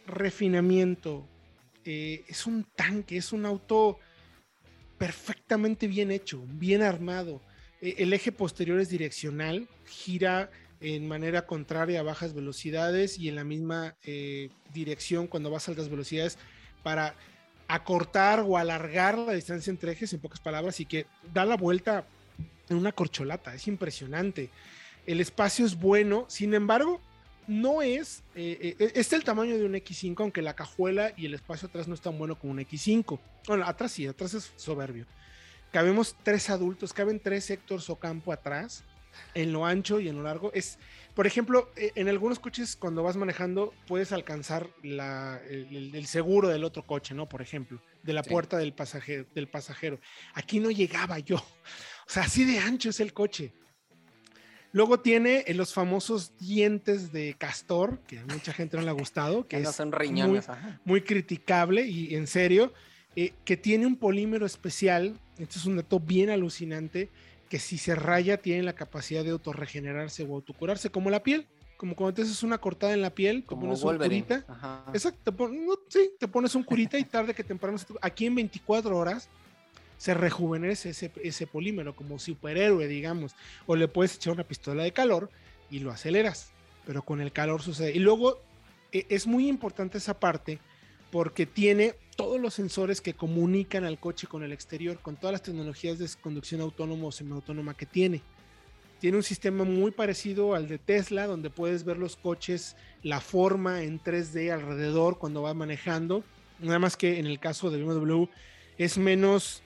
refinamiento. 0.07 1.27
Eh, 1.85 2.23
es 2.27 2.47
un 2.47 2.63
tanque, 2.63 3.17
es 3.17 3.33
un 3.33 3.45
auto 3.45 3.99
perfectamente 4.97 5.87
bien 5.87 6.11
hecho, 6.11 6.43
bien 6.47 6.81
armado. 6.81 7.41
Eh, 7.81 7.95
el 7.99 8.13
eje 8.13 8.31
posterior 8.31 8.79
es 8.79 8.89
direccional, 8.89 9.67
gira 9.85 10.49
en 10.79 11.07
manera 11.07 11.45
contraria 11.45 11.99
a 11.99 12.03
bajas 12.03 12.33
velocidades 12.33 13.17
y 13.17 13.29
en 13.29 13.35
la 13.35 13.43
misma 13.43 13.95
eh, 14.03 14.49
dirección 14.73 15.27
cuando 15.27 15.49
vas 15.49 15.67
a 15.67 15.71
altas 15.71 15.89
velocidades 15.89 16.37
para 16.83 17.15
acortar 17.67 18.41
o 18.41 18.57
alargar 18.57 19.17
la 19.17 19.33
distancia 19.33 19.71
entre 19.71 19.93
ejes, 19.93 20.13
en 20.13 20.19
pocas 20.19 20.41
palabras, 20.41 20.79
y 20.79 20.85
que 20.85 21.05
da 21.33 21.45
la 21.45 21.55
vuelta 21.55 22.05
en 22.69 22.77
una 22.77 22.91
corcholata. 22.91 23.55
Es 23.55 23.67
impresionante. 23.67 24.49
El 25.05 25.21
espacio 25.21 25.65
es 25.65 25.75
bueno, 25.75 26.25
sin 26.27 26.53
embargo, 26.53 27.01
no 27.47 27.81
es, 27.81 28.23
eh, 28.35 28.75
eh, 28.79 28.91
es 28.95 29.13
el 29.13 29.23
tamaño 29.23 29.57
de 29.57 29.65
un 29.65 29.73
X5, 29.73 30.15
aunque 30.19 30.41
la 30.41 30.55
cajuela 30.55 31.13
y 31.17 31.25
el 31.25 31.33
espacio 31.33 31.67
atrás 31.67 31.87
no 31.87 31.93
es 31.93 32.01
tan 32.01 32.17
bueno 32.17 32.37
como 32.37 32.53
un 32.53 32.59
X5. 32.59 33.19
Bueno, 33.47 33.65
atrás 33.65 33.91
sí, 33.91 34.07
atrás 34.07 34.33
es 34.33 34.51
soberbio. 34.55 35.05
Cabemos 35.71 36.15
tres 36.23 36.49
adultos, 36.49 36.93
caben 36.93 37.19
tres 37.19 37.49
Héctor 37.49 37.81
Ocampo 37.87 38.31
atrás. 38.31 38.83
en 39.35 39.53
lo 39.53 39.63
ancho 39.65 39.99
y 39.99 40.07
en 40.09 40.15
lo 40.15 40.23
largo. 40.23 40.51
Es, 40.53 40.79
por 41.13 41.27
ejemplo, 41.27 41.71
e, 41.75 41.91
en 41.95 42.09
algunos 42.09 42.39
coches 42.39 42.75
cuando 42.75 43.03
vas 43.03 43.15
manejando 43.15 43.71
puedes 43.87 44.11
alcanzar 44.11 44.69
la, 44.81 45.39
el, 45.47 45.93
el, 45.93 46.05
seguro 46.07 46.47
del 46.49 46.63
otro 46.63 46.81
coche, 46.87 47.13
¿no? 47.13 47.29
Por 47.29 47.41
ejemplo, 47.43 47.79
de 48.01 48.13
la 48.13 48.23
Sí. 48.23 48.31
puerta 48.31 48.57
del 48.57 48.73
pasajero, 48.73 49.27
del 49.35 49.47
pasajero. 49.47 49.99
Aquí 50.33 50.59
no 50.59 50.71
llegaba 50.71 51.19
yo. 51.19 51.35
O 51.37 52.09
sea, 52.09 52.23
así 52.23 52.43
de 52.43 52.57
ancho 52.59 52.89
es 52.89 52.99
el 52.99 53.13
coche. 53.13 53.53
Luego 54.73 54.99
tiene 54.99 55.43
eh, 55.47 55.53
los 55.53 55.73
famosos 55.73 56.35
dientes 56.39 57.11
de 57.13 57.35
castor, 57.37 57.99
que 58.07 58.19
a 58.19 58.25
mucha 58.25 58.51
gente 58.51 58.75
no 58.75 58.83
le 58.83 58.89
ha 58.89 58.93
gustado, 58.93 59.47
que 59.47 59.59
no 59.59 59.69
es 59.69 59.75
son 59.75 59.89
muy, 59.89 59.97
riñones. 59.99 60.49
ajá. 60.49 60.81
muy 60.83 61.01
criticable 61.01 61.85
y 61.87 62.15
en 62.15 62.27
serio, 62.27 62.73
eh, 63.15 63.33
que 63.45 63.55
tiene 63.55 63.85
un 63.85 63.95
polímero 63.95 64.45
especial, 64.45 65.17
esto 65.37 65.59
es 65.59 65.65
un 65.65 65.77
dato 65.77 65.99
bien 65.99 66.29
alucinante, 66.31 67.09
que 67.49 67.59
si 67.59 67.77
se 67.77 67.93
raya 67.93 68.37
tiene 68.37 68.63
la 68.63 68.73
capacidad 68.73 69.23
de 69.23 69.29
autorregenerarse 69.29 70.23
o 70.23 70.33
autocurarse, 70.33 70.89
como 70.89 71.11
la 71.11 71.21
piel, 71.21 71.47
como 71.77 71.95
cuando 71.95 72.15
te 72.15 72.21
haces 72.23 72.41
una 72.41 72.57
cortada 72.57 72.93
en 72.93 73.01
la 73.01 73.11
piel, 73.13 73.41
te 73.41 73.47
Como 73.47 73.61
pones 73.61 73.83
un 73.83 73.97
curita, 73.97 74.45
exacto, 74.93 75.19
te 75.23 75.31
pon- 75.33 75.65
no, 75.65 75.73
sí, 75.87 76.11
te 76.19 76.27
pones 76.27 76.55
un 76.55 76.63
curita 76.63 76.97
y 76.97 77.03
tarde 77.03 77.33
que 77.35 77.43
temprano, 77.43 77.77
aquí 78.01 78.25
en 78.25 78.33
24 78.35 78.97
horas 78.97 79.29
se 80.03 80.13
rejuvenece 80.13 80.89
ese, 80.89 81.47
polímero 81.47 81.95
como 81.95 82.19
superhéroe, 82.19 82.89
digamos, 82.89 83.37
o 83.65 83.77
le 83.77 83.87
puedes 83.87 84.15
echar 84.15 84.33
una 84.33 84.43
pistola 84.43 84.83
de 84.83 84.91
calor 84.91 85.29
y 85.71 85.79
lo 85.79 85.91
aceleras, 85.91 86.51
pero 86.85 87.03
con 87.03 87.21
el 87.21 87.31
calor 87.31 87.61
sucede. 87.61 87.93
Y 87.93 87.99
luego 87.99 88.41
e- 88.91 89.05
es 89.07 89.27
muy 89.27 89.47
importante 89.47 89.99
esa 89.99 90.19
parte 90.19 90.59
porque 91.09 91.45
tiene 91.45 91.95
todos 92.17 92.37
los 92.37 92.53
sensores 92.53 92.99
que 92.99 93.13
comunican 93.13 93.85
al 93.85 93.97
coche 93.97 94.27
con 94.27 94.43
el 94.43 94.51
exterior, 94.51 94.99
con 94.99 95.15
todas 95.15 95.31
las 95.31 95.41
tecnologías 95.41 95.99
de 95.99 96.09
conducción 96.19 96.59
autónoma 96.59 97.07
o 97.07 97.11
semiautónoma 97.13 97.73
que 97.73 97.85
tiene. 97.85 98.21
Tiene 98.99 99.15
un 99.15 99.23
sistema 99.23 99.63
muy 99.63 99.91
parecido 99.91 100.53
al 100.53 100.67
de 100.67 100.79
Tesla, 100.79 101.27
donde 101.27 101.49
puedes 101.49 101.85
ver 101.85 101.95
los 101.95 102.17
coches, 102.17 102.75
la 103.03 103.21
forma 103.21 103.83
en 103.83 104.01
3D 104.01 104.51
alrededor 104.51 105.17
cuando 105.17 105.43
vas 105.43 105.55
manejando. 105.55 106.25
Nada 106.59 106.79
más 106.79 106.97
que 106.97 107.19
en 107.19 107.25
el 107.25 107.39
caso 107.39 107.69
de 107.69 107.81
BMW 107.81 108.27
es 108.77 108.97
menos, 108.97 109.62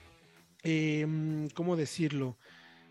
eh, 0.68 1.48
¿cómo 1.54 1.76
decirlo? 1.76 2.36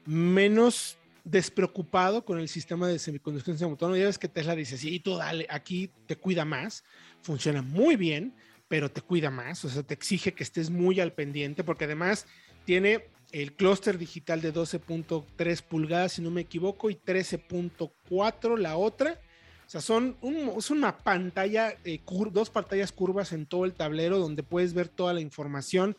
Menos 0.05 0.97
despreocupado 1.23 2.25
con 2.25 2.39
el 2.39 2.47
sistema 2.47 2.87
de 2.87 2.97
semiconducción 2.97 3.57
semiautónoma. 3.57 3.99
Ya 3.99 4.05
ves 4.05 4.17
que 4.17 4.27
Tesla 4.27 4.55
dice, 4.55 4.77
sí, 4.77 4.99
tú 4.99 5.17
dale, 5.17 5.45
aquí 5.49 5.91
te 6.07 6.15
cuida 6.15 6.45
más, 6.45 6.83
funciona 7.21 7.61
muy 7.61 7.95
bien, 7.95 8.33
pero 8.67 8.89
te 8.89 9.01
cuida 9.01 9.29
más, 9.29 9.63
o 9.63 9.69
sea, 9.69 9.83
te 9.83 9.93
exige 9.93 10.33
que 10.33 10.43
estés 10.43 10.69
muy 10.69 10.99
al 10.99 11.13
pendiente, 11.13 11.63
porque 11.63 11.85
además 11.85 12.25
tiene 12.65 13.05
el 13.31 13.53
clúster 13.53 13.97
digital 13.97 14.41
de 14.41 14.53
12.3 14.53 15.61
pulgadas, 15.61 16.13
si 16.13 16.21
no 16.21 16.31
me 16.31 16.41
equivoco, 16.41 16.89
y 16.89 16.95
13.4 16.95 18.57
la 18.57 18.77
otra. 18.77 19.19
O 19.67 19.69
sea, 19.69 19.81
son 19.81 20.15
es 20.57 20.71
una 20.71 20.97
pantalla, 20.97 21.75
eh, 21.83 21.99
dos 22.31 22.49
pantallas 22.49 22.93
curvas 22.93 23.33
en 23.33 23.45
todo 23.45 23.65
el 23.65 23.73
tablero 23.73 24.17
donde 24.17 24.41
puedes 24.41 24.73
ver 24.73 24.87
toda 24.87 25.13
la 25.13 25.19
información. 25.19 25.97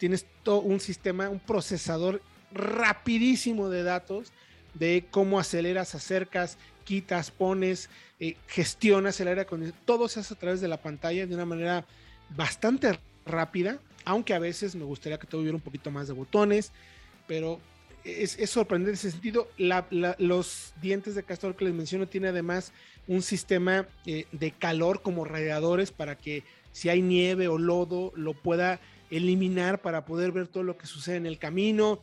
Tienes 0.00 0.24
todo 0.44 0.62
un 0.62 0.80
sistema, 0.80 1.28
un 1.28 1.40
procesador 1.40 2.22
rapidísimo 2.52 3.68
de 3.68 3.82
datos 3.82 4.32
de 4.72 5.04
cómo 5.10 5.38
aceleras, 5.38 5.94
acercas, 5.94 6.56
quitas, 6.84 7.30
pones, 7.30 7.90
eh, 8.18 8.34
gestionas 8.46 9.20
el 9.20 9.28
aire 9.28 9.42
acondicionado. 9.42 9.84
Todo 9.84 10.08
se 10.08 10.20
hace 10.20 10.32
a 10.32 10.38
través 10.38 10.62
de 10.62 10.68
la 10.68 10.78
pantalla 10.78 11.26
de 11.26 11.34
una 11.34 11.44
manera 11.44 11.84
bastante 12.30 12.98
rápida, 13.26 13.78
aunque 14.06 14.32
a 14.32 14.38
veces 14.38 14.74
me 14.74 14.84
gustaría 14.84 15.18
que 15.18 15.26
todo 15.26 15.42
hubiera 15.42 15.56
un 15.56 15.60
poquito 15.60 15.90
más 15.90 16.08
de 16.08 16.14
botones, 16.14 16.72
pero 17.26 17.60
es, 18.02 18.38
sorprendente 18.48 18.92
en 18.92 18.94
ese 18.94 19.10
sentido. 19.10 19.50
Los 19.58 20.72
dientes 20.80 21.14
de 21.14 21.24
castor 21.24 21.56
que 21.56 21.66
les 21.66 21.74
menciono 21.74 22.08
tiene 22.08 22.28
además 22.28 22.72
un 23.06 23.20
sistema 23.20 23.86
eh, 24.06 24.24
de 24.32 24.50
calor 24.52 25.02
como 25.02 25.26
radiadores 25.26 25.90
para 25.90 26.16
que 26.16 26.42
si 26.72 26.88
hay 26.88 27.02
nieve 27.02 27.48
o 27.48 27.58
lodo 27.58 28.12
lo 28.14 28.32
pueda 28.32 28.80
eliminar 29.10 29.82
para 29.82 30.04
poder 30.04 30.32
ver 30.32 30.48
todo 30.48 30.62
lo 30.62 30.76
que 30.78 30.86
sucede 30.86 31.16
en 31.16 31.26
el 31.26 31.38
camino. 31.38 32.02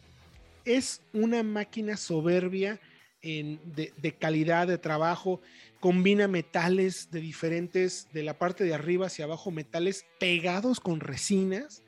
Es 0.65 1.01
una 1.13 1.43
máquina 1.43 1.97
soberbia 1.97 2.79
en- 3.21 3.59
de, 3.73 4.15
calidad 4.17 4.67
de 4.67 4.77
trabajo, 4.77 5.41
combina 5.79 6.27
metales 6.27 7.09
de 7.11 7.19
diferentes, 7.21 8.07
de 8.13 8.23
la 8.23 8.37
parte 8.37 8.63
de 8.63 8.73
arriba 8.73 9.07
hacia 9.07 9.25
abajo, 9.25 9.51
metales 9.51 10.05
pegados 10.19 10.79
con 10.79 10.99
resinas, 10.99 11.83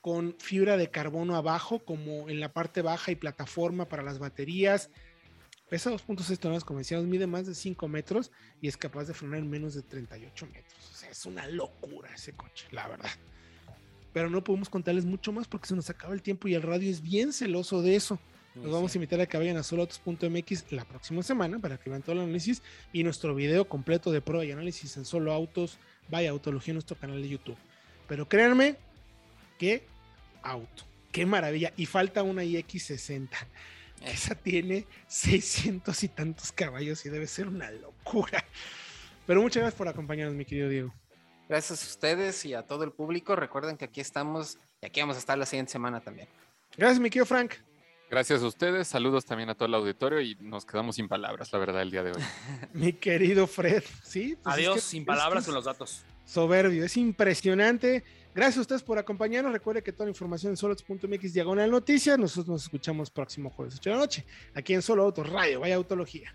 con 0.00 0.36
fibra 0.38 0.76
de 0.76 0.90
carbono 0.90 1.36
abajo, 1.36 1.78
como 1.78 2.28
en 2.28 2.38
la 2.40 2.52
parte 2.52 2.82
baja 2.82 3.10
y 3.10 3.16
plataforma 3.16 3.86
para 3.86 4.02
las 4.02 4.18
baterías. 4.18 4.90
Pesa 5.70 5.90
2.6 5.90 6.38
toneladas, 6.38 6.64
como 6.64 6.80
decíamos, 6.80 7.06
mide 7.06 7.26
más 7.26 7.46
de 7.46 7.54
5 7.54 7.88
metros 7.88 8.30
y 8.60 8.68
es 8.68 8.76
capaz 8.76 9.04
de 9.04 9.14
frenar 9.14 9.38
en 9.38 9.48
menos 9.48 9.74
de 9.74 9.82
38 9.82 10.46
metros. 10.46 10.90
O 10.92 10.94
sea, 10.94 11.10
es 11.10 11.24
una 11.24 11.46
locura 11.48 12.12
ese 12.14 12.32
coche, 12.34 12.66
la 12.70 12.86
verdad. 12.86 13.10
Pero 14.14 14.30
no 14.30 14.42
podemos 14.42 14.70
contarles 14.70 15.04
mucho 15.04 15.32
más 15.32 15.46
porque 15.46 15.66
se 15.66 15.74
nos 15.74 15.90
acaba 15.90 16.14
el 16.14 16.22
tiempo 16.22 16.48
y 16.48 16.54
el 16.54 16.62
radio 16.62 16.88
es 16.88 17.02
bien 17.02 17.32
celoso 17.32 17.82
de 17.82 17.96
eso. 17.96 18.18
Los 18.54 18.70
vamos 18.70 18.94
a 18.94 18.98
invitar 18.98 19.20
a 19.20 19.26
que 19.26 19.36
vayan 19.36 19.56
a 19.56 19.64
soloautos.mx 19.64 20.70
la 20.70 20.84
próxima 20.84 21.24
semana 21.24 21.58
para 21.58 21.76
que 21.76 21.90
vean 21.90 22.02
todo 22.02 22.12
el 22.12 22.20
análisis 22.20 22.62
y 22.92 23.02
nuestro 23.02 23.34
video 23.34 23.64
completo 23.68 24.12
de 24.12 24.20
prueba 24.20 24.44
y 24.44 24.52
análisis 24.52 24.96
en 24.96 25.04
solo 25.04 25.32
autos. 25.32 25.78
Vaya 26.08 26.30
Autología 26.30 26.70
en 26.70 26.76
nuestro 26.76 26.96
canal 26.96 27.20
de 27.20 27.28
YouTube. 27.28 27.56
Pero 28.06 28.28
créanme, 28.28 28.76
qué 29.58 29.84
auto, 30.42 30.84
qué 31.10 31.26
maravilla. 31.26 31.72
Y 31.76 31.86
falta 31.86 32.22
una 32.22 32.44
iX60. 32.44 33.28
que 33.98 34.10
Esa 34.12 34.36
tiene 34.36 34.86
600 35.08 36.04
y 36.04 36.08
tantos 36.08 36.52
caballos 36.52 37.04
y 37.04 37.08
debe 37.08 37.26
ser 37.26 37.48
una 37.48 37.72
locura. 37.72 38.44
Pero 39.26 39.42
muchas 39.42 39.62
gracias 39.62 39.78
por 39.78 39.88
acompañarnos, 39.88 40.36
mi 40.36 40.44
querido 40.44 40.68
Diego. 40.68 40.94
Gracias 41.48 41.82
a 41.82 41.86
ustedes 41.86 42.44
y 42.44 42.54
a 42.54 42.62
todo 42.66 42.84
el 42.84 42.92
público. 42.92 43.36
Recuerden 43.36 43.76
que 43.76 43.84
aquí 43.86 44.00
estamos 44.00 44.58
y 44.80 44.86
aquí 44.86 45.00
vamos 45.00 45.16
a 45.16 45.18
estar 45.18 45.36
la 45.38 45.46
siguiente 45.46 45.72
semana 45.72 46.00
también. 46.00 46.28
Gracias, 46.76 47.00
mi 47.00 47.10
querido 47.10 47.26
Frank. 47.26 47.54
Gracias 48.10 48.42
a 48.42 48.46
ustedes, 48.46 48.86
saludos 48.86 49.24
también 49.24 49.48
a 49.50 49.54
todo 49.54 49.66
el 49.66 49.74
auditorio 49.74 50.20
y 50.20 50.36
nos 50.36 50.64
quedamos 50.66 50.96
sin 50.96 51.08
palabras, 51.08 51.52
la 51.52 51.58
verdad, 51.58 51.82
el 51.82 51.90
día 51.90 52.02
de 52.02 52.12
hoy. 52.12 52.22
Mi 52.72 52.92
querido 52.92 53.46
Fred. 53.46 53.82
Sí, 54.02 54.36
pues 54.42 54.54
es 54.54 54.58
Adiós, 54.60 54.74
que- 54.76 54.80
sin 54.82 55.02
es 55.02 55.06
palabras 55.06 55.42
que 55.44 55.46
con 55.48 55.54
los 55.54 55.64
datos. 55.64 56.04
soberbio, 56.24 56.84
es 56.84 56.96
impresionante. 56.96 58.04
Gracias 58.34 58.58
a 58.58 58.60
ustedes 58.60 58.82
por 58.82 58.98
acompañarnos. 58.98 59.52
Recuerde 59.52 59.82
que 59.82 59.92
toda 59.92 60.04
la 60.06 60.10
información 60.10 60.50
en 60.52 60.56
soloautos.mx 60.56 61.32
diagonal 61.32 61.70
noticias. 61.70 62.18
Nosotros 62.18 62.48
nos 62.48 62.62
escuchamos 62.64 63.10
próximo 63.10 63.50
jueves 63.50 63.76
8 63.78 63.90
de 63.90 63.94
la 63.96 64.00
noche, 64.02 64.26
aquí 64.54 64.74
en 64.74 64.82
Solo 64.82 65.04
Autos 65.04 65.28
Radio. 65.30 65.60
Vaya 65.60 65.74
Autología. 65.76 66.34